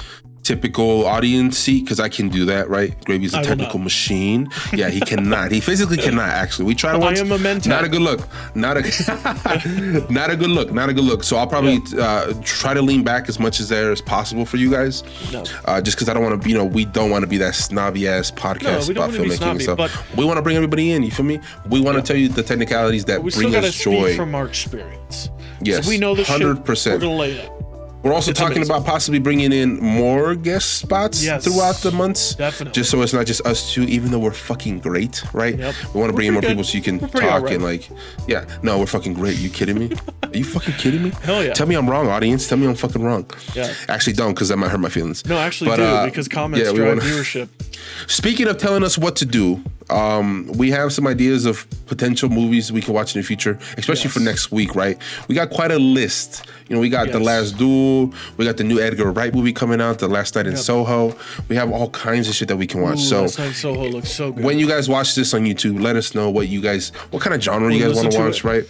typical 0.49 1.05
audience 1.05 1.59
seat 1.59 1.85
because 1.85 2.01
I 2.01 2.09
can 2.09 2.31
do 2.31 2.47
that, 2.47 2.71
right? 2.71 2.95
Gravy's 3.05 3.35
a 3.35 3.41
I 3.41 3.43
technical 3.43 3.79
machine. 3.79 4.49
Yeah, 4.73 4.89
he 4.89 5.01
cannot. 5.01 5.53
He 5.53 5.61
physically 5.61 5.99
cannot. 5.99 6.31
Actually, 6.31 6.65
we 6.65 6.75
tried 6.75 6.97
once. 6.97 7.21
I 7.21 7.25
am 7.25 7.33
a 7.33 7.37
mentat. 7.37 7.67
Not 7.67 7.85
a 7.85 7.89
good 7.89 8.01
look. 8.01 8.27
Not 8.55 8.79
a 8.79 8.81
not 10.11 10.31
a 10.31 10.37
good 10.37 10.49
look. 10.49 10.73
Not 10.73 10.89
a 10.89 10.95
good 10.95 11.05
look. 11.05 11.23
So 11.23 11.37
I'll 11.37 11.47
probably 11.47 11.81
uh, 11.99 12.33
try 12.43 12.73
to 12.73 12.81
lean 12.81 13.05
back 13.05 13.29
as 13.29 13.39
much 13.39 13.61
as 13.61 13.69
there 13.69 13.93
as 13.93 14.01
possible 14.01 14.47
for 14.47 14.57
you 14.57 14.71
guys. 14.71 15.05
No. 15.33 15.45
Uh, 15.67 15.83
just 15.83 15.99
because 15.99 16.09
I 16.09 16.15
don't 16.15 16.23
want 16.23 16.43
to, 16.43 16.49
you 16.49 16.57
know, 16.57 16.65
we 16.65 16.87
don't 16.87 17.11
want 17.11 17.23
to 17.23 17.29
be 17.29 17.37
that 17.39 17.55
snobby 17.55 18.09
ass 18.09 18.31
podcast 18.31 18.87
don't 18.87 18.97
about 18.97 19.11
filmmaking 19.11 19.37
snobby, 19.37 19.51
and 19.51 19.63
stuff. 19.63 19.77
but- 19.77 20.17
we 20.17 20.25
want 20.25 20.39
to 20.39 20.43
bring 20.43 20.57
everybody 20.57 20.93
in. 20.93 21.03
You 21.03 21.11
feel 21.11 21.27
me? 21.27 21.41
We 21.69 21.81
want 21.81 21.97
to 21.99 22.03
tell 22.03 22.17
you 22.17 22.29
the 22.29 22.43
technicalities 22.43 23.05
that 23.05 23.23
bring 23.23 23.55
us 23.55 23.75
joy. 23.75 24.17
from 24.17 24.35
our 24.35 24.47
experience. 24.47 25.29
Yes, 25.61 25.85
so 25.85 25.91
we 25.91 25.99
know 25.99 26.15
the 26.15 26.25
shit. 26.25 26.41
100%. 26.41 26.93
We're 26.93 26.99
gonna 26.99 27.17
lay 27.17 27.33
it. 27.33 27.58
We're 28.03 28.13
also 28.13 28.31
It's 28.31 28.39
talking 28.39 28.59
amazing. 28.59 28.75
about 28.77 28.87
possibly 28.87 29.19
bringing 29.19 29.53
in 29.53 29.79
more 29.81 30.35
guest 30.37 30.75
spots 30.79 31.23
Yes. 31.25 31.45
throughout 31.45 31.77
the 31.77 31.91
months. 31.91 32.35
Definitely. 32.37 32.73
Just 32.73 32.91
so 32.91 33.03
it's 33.03 33.13
not 33.13 33.27
just 33.27 33.45
us 33.45 33.73
two, 33.75 33.83
even 33.85 34.13
though 34.13 34.21
we're 34.21 34.31
fucking 34.31 34.79
great, 34.79 35.23
right? 35.35 35.59
Yep. 35.59 35.75
We 35.95 36.01
want 36.01 36.11
to 36.11 36.15
bring 36.15 36.29
in 36.29 36.35
more 36.35 36.41
pretty 36.41 36.55
people 36.55 36.65
so 36.65 36.77
you 36.77 36.83
can 36.83 37.01
talk 37.11 37.23
alright. 37.23 37.55
and 37.55 37.65
like, 37.65 37.89
yeah, 38.29 38.45
no, 38.63 38.79
we're 38.79 38.87
fucking 38.87 39.15
great. 39.15 39.37
you 39.39 39.51
kidding 39.51 39.79
me? 39.79 39.91
Are 40.23 40.29
you 40.37 40.45
fucking 40.45 40.75
kidding 40.75 41.03
me? 41.03 41.11
Hell 41.23 41.43
yeah. 41.45 41.53
Tell 41.55 41.67
me 41.67 41.75
I'm 41.75 41.91
wrong, 41.91 42.07
audience. 42.09 42.47
Tell 42.49 42.57
me 42.57 42.67
I'm 42.69 42.77
fucking 42.77 43.03
wrong. 43.03 43.29
Yeah. 43.55 43.75
Actually, 43.89 44.13
don't, 44.13 44.33
because 44.33 44.49
that 44.51 44.59
might 44.59 44.71
hurt 44.71 44.79
my 44.81 44.89
feelings. 44.91 45.27
No, 45.27 45.37
actually, 45.37 45.71
But, 45.71 45.77
do 45.77 45.83
uh, 45.83 46.05
because 46.07 46.29
comments 46.29 46.69
yeah, 46.69 46.75
drive 46.75 46.89
wanna- 46.99 47.01
viewership. 47.01 47.49
Speaking 48.07 48.47
of 48.47 48.59
telling 48.59 48.85
us 48.85 48.97
what 48.97 49.17
to 49.17 49.27
do, 49.27 49.63
um, 49.91 50.47
we 50.57 50.71
have 50.71 50.93
some 50.93 51.07
ideas 51.07 51.47
of 51.47 51.67
potential 51.87 52.29
movies 52.29 52.71
we 52.71 52.81
can 52.83 52.93
watch 52.95 53.15
in 53.15 53.21
the 53.23 53.27
future, 53.27 53.59
especially 53.77 54.05
Yes. 54.05 54.13
for 54.15 54.21
next 54.21 54.53
week, 54.53 54.75
right? 54.75 54.99
We 55.29 55.35
got 55.35 55.51
quite 55.51 55.71
a 55.71 55.79
list. 55.79 56.45
You 56.69 56.75
know, 56.77 56.81
we 56.81 56.91
got 56.91 57.11
The 57.11 57.19
Last 57.19 57.57
Duel, 57.57 58.13
we 58.37 58.45
got 58.45 58.59
the 58.59 58.65
new 58.65 58.79
Edgar 58.79 59.11
Wright 59.11 59.35
movie 59.35 59.53
coming 59.55 59.81
out, 59.81 59.99
The 60.01 60.09
Last 60.09 60.35
Night 60.37 60.47
in 60.47 60.53
Yep. 60.53 60.61
Soho. 60.61 61.17
We 61.49 61.57
have 61.57 61.71
all 61.73 61.89
kinds 61.91 62.29
of 62.29 62.35
shit 62.35 62.49
that 62.49 62.57
we 62.59 62.67
can 62.67 62.83
watch. 62.83 62.99
Ooh, 62.99 63.03
so 63.03 63.21
Last 63.23 63.39
Night 63.39 63.49
in 63.49 63.55
Soho 63.55 63.89
looks 63.89 64.11
so 64.11 64.33
good. 64.33 64.45
when 64.45 64.59
you 64.59 64.69
guys 64.69 64.89
watch 64.89 65.15
this 65.15 65.33
on 65.33 65.43
YouTube, 65.45 65.81
let 65.81 65.97
us 65.97 66.15
know 66.15 66.29
what 66.29 66.49
you 66.49 66.61
guys, 66.61 66.91
what 67.11 67.23
kind 67.23 67.35
of 67.35 67.43
genre 67.43 67.73
you 67.73 67.83
guys 67.83 67.95
want 67.97 68.11
to 68.13 68.19
to 68.19 68.25
watch, 68.25 68.39
it. 68.39 68.45
right? 68.45 68.65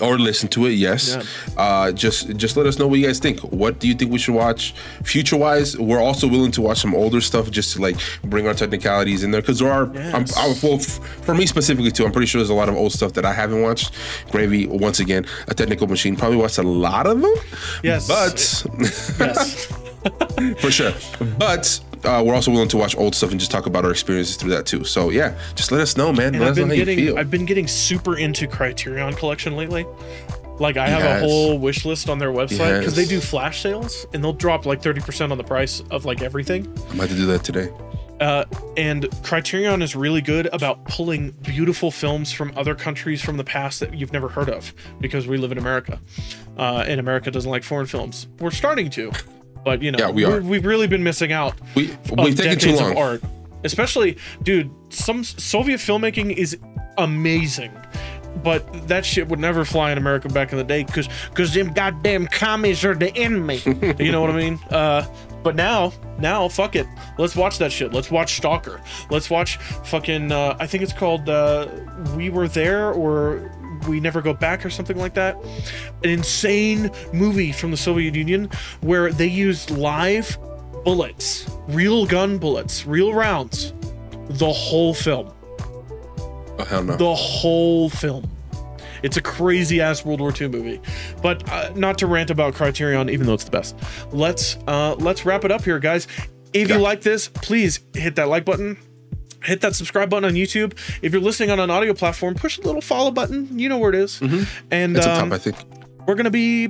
Or 0.00 0.18
listen 0.18 0.48
to 0.50 0.66
it, 0.66 0.72
yes. 0.72 1.16
Uh, 1.56 1.92
just 1.92 2.36
just 2.36 2.56
let 2.56 2.66
us 2.66 2.78
know 2.78 2.86
what 2.86 2.98
you 2.98 3.06
guys 3.06 3.18
think. 3.18 3.40
What 3.40 3.78
do 3.78 3.88
you 3.88 3.94
think 3.94 4.10
we 4.12 4.18
should 4.18 4.34
watch? 4.34 4.74
Future 5.02 5.36
wise, 5.36 5.76
we're 5.78 6.00
also 6.00 6.26
willing 6.28 6.50
to 6.52 6.60
watch 6.62 6.78
some 6.78 6.94
older 6.94 7.20
stuff 7.20 7.50
just 7.50 7.74
to 7.74 7.82
like 7.82 7.96
bring 8.24 8.46
our 8.46 8.54
technicalities 8.54 9.22
in 9.24 9.30
there 9.30 9.40
because 9.40 9.58
there 9.60 9.70
are. 9.72 9.84
I'm, 10.14 10.22
Yes. 10.26 10.36
I, 10.36 10.46
well, 10.66 10.76
f- 10.76 10.98
for 11.24 11.34
me 11.34 11.46
specifically 11.46 11.90
too, 11.90 12.04
I'm 12.04 12.12
pretty 12.12 12.26
sure 12.26 12.40
there's 12.40 12.50
a 12.50 12.54
lot 12.54 12.68
of 12.68 12.76
old 12.76 12.92
stuff 12.92 13.12
that 13.14 13.24
I 13.24 13.32
haven't 13.32 13.62
watched. 13.62 13.92
Gravy, 14.30 14.66
once 14.66 15.00
again, 15.00 15.26
a 15.48 15.54
technical 15.54 15.86
machine. 15.86 16.16
Probably 16.16 16.36
watched 16.38 16.58
a 16.58 16.62
lot 16.62 17.06
of 17.06 17.20
them. 17.22 17.34
Yes. 17.82 18.06
but 18.08 18.64
yes. 19.18 19.66
for 20.60 20.70
sure. 20.70 20.92
But 21.38 21.80
uh, 22.06 22.22
we're 22.22 22.34
also 22.34 22.50
willing 22.50 22.68
to 22.68 22.76
watch 22.76 22.96
old 22.96 23.14
stuff 23.14 23.30
and 23.30 23.38
just 23.40 23.50
talk 23.50 23.66
about 23.66 23.84
our 23.84 23.90
experiences 23.90 24.36
through 24.36 24.50
that 24.50 24.64
too. 24.66 24.84
So 24.84 25.10
yeah, 25.10 25.36
just 25.54 25.72
let 25.72 25.80
us 25.80 25.96
know, 25.96 26.12
man. 26.12 26.28
And 26.34 26.40
let 26.40 26.48
I've 26.48 26.52
us 26.52 26.56
know 26.58 26.62
been 26.62 26.68
how 26.68 26.74
you 26.74 26.84
getting 26.84 26.98
feel. 27.06 27.18
I've 27.18 27.30
been 27.30 27.44
getting 27.46 27.66
super 27.68 28.16
into 28.16 28.46
Criterion 28.46 29.14
Collection 29.14 29.56
lately. 29.56 29.84
Like 30.58 30.76
I 30.78 30.88
have 30.88 31.00
Yes. 31.02 31.22
a 31.22 31.26
whole 31.26 31.58
wish 31.58 31.84
list 31.84 32.08
on 32.08 32.18
their 32.18 32.30
website 32.32 32.78
because 32.78 32.96
they 32.96 33.04
do 33.04 33.20
flash 33.20 33.60
sales 33.60 34.06
and 34.14 34.24
they'll 34.24 34.32
drop 34.32 34.64
like 34.64 34.80
30% 34.80 35.30
on 35.30 35.36
the 35.36 35.44
price 35.44 35.82
of 35.90 36.04
like 36.06 36.22
everything. 36.22 36.66
I'm 36.90 36.96
about 36.96 37.08
to 37.10 37.14
do 37.14 37.26
that 37.26 37.44
today. 37.44 37.68
Uh, 38.18 38.46
and 38.78 39.06
Criterion 39.22 39.82
is 39.82 39.94
really 39.94 40.22
good 40.22 40.48
about 40.54 40.82
pulling 40.86 41.32
beautiful 41.42 41.90
films 41.90 42.32
from 42.32 42.50
other 42.56 42.74
countries 42.74 43.20
from 43.20 43.36
the 43.36 43.44
past 43.44 43.80
that 43.80 43.92
you've 43.92 44.14
never 44.14 44.28
heard 44.30 44.48
of 44.48 44.72
because 45.02 45.26
we 45.26 45.36
live 45.36 45.52
in 45.52 45.58
America. 45.58 46.00
Uh, 46.56 46.82
and 46.88 46.98
America 46.98 47.30
doesn't 47.30 47.50
like 47.50 47.62
foreign 47.62 47.84
films. 47.84 48.26
We're 48.40 48.50
starting 48.52 48.88
to, 48.92 49.12
but 49.66 49.82
you 49.82 49.90
know, 49.90 49.98
Yeah, 49.98 50.10
we 50.10 50.24
are. 50.24 50.40
we've 50.40 50.64
really 50.64 50.86
been 50.86 51.02
missing 51.02 51.32
out. 51.32 51.54
We 51.74 51.90
we've 52.16 52.36
taken 52.36 52.58
too 52.58 52.76
long. 52.76 52.92
Of 52.92 52.96
art. 52.96 53.22
Especially, 53.64 54.16
dude, 54.44 54.70
some 54.90 55.24
Soviet 55.24 55.78
filmmaking 55.78 56.32
is 56.32 56.56
amazing. 56.96 57.72
But 58.44 58.86
that 58.86 59.04
shit 59.04 59.26
would 59.28 59.40
never 59.40 59.64
fly 59.64 59.90
in 59.90 59.98
America 59.98 60.28
back 60.28 60.52
in 60.52 60.58
the 60.58 60.62
day 60.64 60.84
because 60.84 61.08
because 61.30 61.52
them 61.52 61.72
goddamn 61.72 62.28
commies 62.28 62.84
are 62.84 62.94
the 62.94 63.14
enemy. 63.16 63.60
you 63.98 64.12
know 64.12 64.20
what 64.20 64.30
I 64.30 64.36
mean? 64.36 64.60
Uh, 64.70 65.04
but 65.42 65.56
now, 65.56 65.92
now, 66.18 66.46
fuck 66.48 66.76
it. 66.76 66.86
Let's 67.18 67.34
watch 67.34 67.58
that 67.58 67.72
shit. 67.72 67.92
Let's 67.92 68.10
watch 68.10 68.36
Stalker. 68.36 68.80
Let's 69.10 69.30
watch 69.30 69.56
fucking. 69.56 70.30
Uh, 70.30 70.56
I 70.60 70.66
think 70.66 70.84
it's 70.84 70.92
called 70.92 71.28
uh, 71.28 71.66
We 72.14 72.30
Were 72.30 72.46
There 72.46 72.92
or 72.92 73.50
We 73.86 74.00
Never 74.00 74.22
Go 74.22 74.34
Back 74.34 74.64
or 74.64 74.70
something 74.70 74.96
like 74.96 75.14
that. 75.14 75.36
An 76.04 76.10
insane 76.10 76.90
movie 77.12 77.52
from 77.52 77.70
the 77.70 77.76
Soviet 77.76 78.14
Union 78.14 78.50
where 78.80 79.12
they 79.12 79.26
used 79.26 79.70
live 79.70 80.38
bullets, 80.84 81.48
real 81.68 82.06
gun 82.06 82.38
bullets, 82.38 82.86
real 82.86 83.12
rounds, 83.12 83.72
the 84.28 84.52
whole 84.52 84.94
film. 84.94 85.32
Oh 86.58 86.64
hell 86.64 86.84
no. 86.84 86.96
The 86.96 87.14
whole 87.14 87.90
film. 87.90 88.30
It's 89.02 89.16
a 89.16 89.22
crazy 89.22 89.80
ass 89.80 90.04
World 90.04 90.20
War 90.20 90.32
II 90.38 90.48
movie, 90.48 90.80
but 91.22 91.48
uh, 91.50 91.70
not 91.76 91.98
to 91.98 92.06
rant 92.06 92.30
about 92.30 92.54
Criterion, 92.54 93.10
even 93.10 93.26
though 93.26 93.34
it's 93.34 93.44
the 93.44 93.50
best. 93.50 93.76
Let's 94.10 94.56
uh, 94.66 94.94
let's 94.98 95.24
wrap 95.26 95.44
it 95.44 95.52
up 95.52 95.64
here, 95.64 95.78
guys. 95.78 96.08
If 96.52 96.70
you 96.70 96.78
like 96.78 97.02
this, 97.02 97.28
please 97.28 97.80
hit 97.94 98.16
that 98.16 98.28
like 98.28 98.44
button. 98.44 98.78
Hit 99.46 99.60
that 99.62 99.74
subscribe 99.74 100.10
button 100.10 100.24
on 100.24 100.34
YouTube. 100.34 100.74
If 101.02 101.12
you're 101.12 101.22
listening 101.22 101.50
on 101.50 101.60
an 101.60 101.70
audio 101.70 101.94
platform, 101.94 102.34
push 102.34 102.58
the 102.58 102.66
little 102.66 102.80
follow 102.82 103.10
button. 103.10 103.58
You 103.58 103.68
know 103.68 103.78
where 103.78 103.90
it 103.90 103.96
is. 103.96 104.20
And 104.70 104.96
it's 104.96 105.06
um, 105.06 105.30
top, 105.30 105.32
I 105.32 105.38
think. 105.38 105.56
we're 106.06 106.14
gonna 106.16 106.30
be 106.30 106.68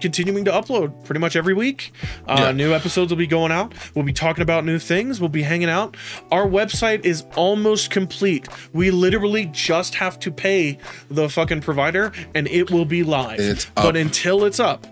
continuing 0.00 0.44
to 0.44 0.50
upload 0.50 1.04
pretty 1.04 1.20
much 1.20 1.36
every 1.36 1.54
week. 1.54 1.92
Uh, 2.26 2.36
Yeah. 2.40 2.52
New 2.52 2.72
episodes 2.74 3.12
will 3.12 3.18
be 3.18 3.26
going 3.28 3.52
out. 3.52 3.72
We'll 3.94 4.04
be 4.04 4.12
talking 4.12 4.42
about 4.42 4.64
new 4.64 4.80
things. 4.80 5.20
We'll 5.20 5.28
be 5.28 5.42
hanging 5.42 5.68
out. 5.68 5.96
Our 6.32 6.44
website 6.46 7.04
is 7.04 7.24
almost 7.36 7.90
complete. 7.90 8.48
We 8.72 8.90
literally 8.90 9.46
just 9.52 9.94
have 9.96 10.18
to 10.20 10.32
pay 10.32 10.78
the 11.08 11.28
fucking 11.28 11.60
provider, 11.60 12.10
and 12.34 12.48
it 12.48 12.70
will 12.72 12.84
be 12.84 13.04
live. 13.04 13.38
It's 13.38 13.66
But 13.76 13.86
up. 13.90 13.94
until 13.94 14.44
it's 14.44 14.58
up, 14.58 14.86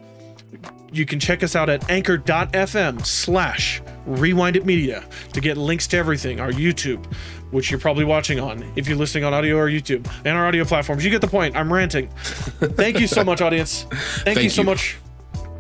you 0.93 1.07
can 1.07 1.21
check 1.21 1.43
us 1.43 1.55
out 1.55 1.69
at 1.69 1.89
anchor.fm 1.91 3.05
slash 3.05 3.83
rewind 4.07 4.57
it 4.57 4.67
media 4.67 5.05
to 5.33 5.41
get 5.41 5.57
links 5.57 5.87
to 5.87 5.97
everything 5.97 6.41
our 6.41 6.51
youtube 6.51 7.05
which 7.51 7.71
you're 7.71 7.81
probably 7.81 8.05
watching 8.05 8.39
on 8.41 8.63
if 8.77 8.89
you're 8.89 8.97
listening 8.97 9.25
on 9.25 9.35
audio 9.35 9.57
or 9.57 9.69
youtube 9.69 10.09
and 10.25 10.37
our 10.37 10.47
audio 10.47 10.65
platforms. 10.65 11.05
You 11.05 11.11
get 11.11 11.21
the 11.21 11.29
point. 11.29 11.57
I'm 11.57 11.73
ranting. 11.73 12.09
Thank 12.19 13.01
you 13.01 13.07
so 13.07 13.25
much 13.25 13.41
audience. 13.41 13.85
Thank, 14.25 14.43
you 14.43 14.51
so 14.51 14.63
you. 14.63 14.67
much. 14.67 14.97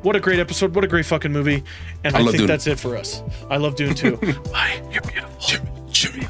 What 0.03 0.17
a 0.17 0.21
great 0.21 0.39
episode. 0.39 0.75
What 0.75 0.85
a 0.85 0.89
great 0.89 1.07
fucking 1.07 1.33
movie. 1.33 1.63
And 2.05 2.17
i, 2.17 2.21
I 2.21 2.25
think 2.25 2.39
Dune. 2.39 2.47
that's 2.47 2.67
it 2.67 2.79
for 2.79 2.97
us. 2.97 3.23
I 3.51 3.57
love 3.57 3.77
doing 3.77 3.95
too. 3.95 4.17
Bye. 4.53 4.81
You're 4.91 5.03
beautiful. 5.03 5.89
Cheerio. 5.91 6.29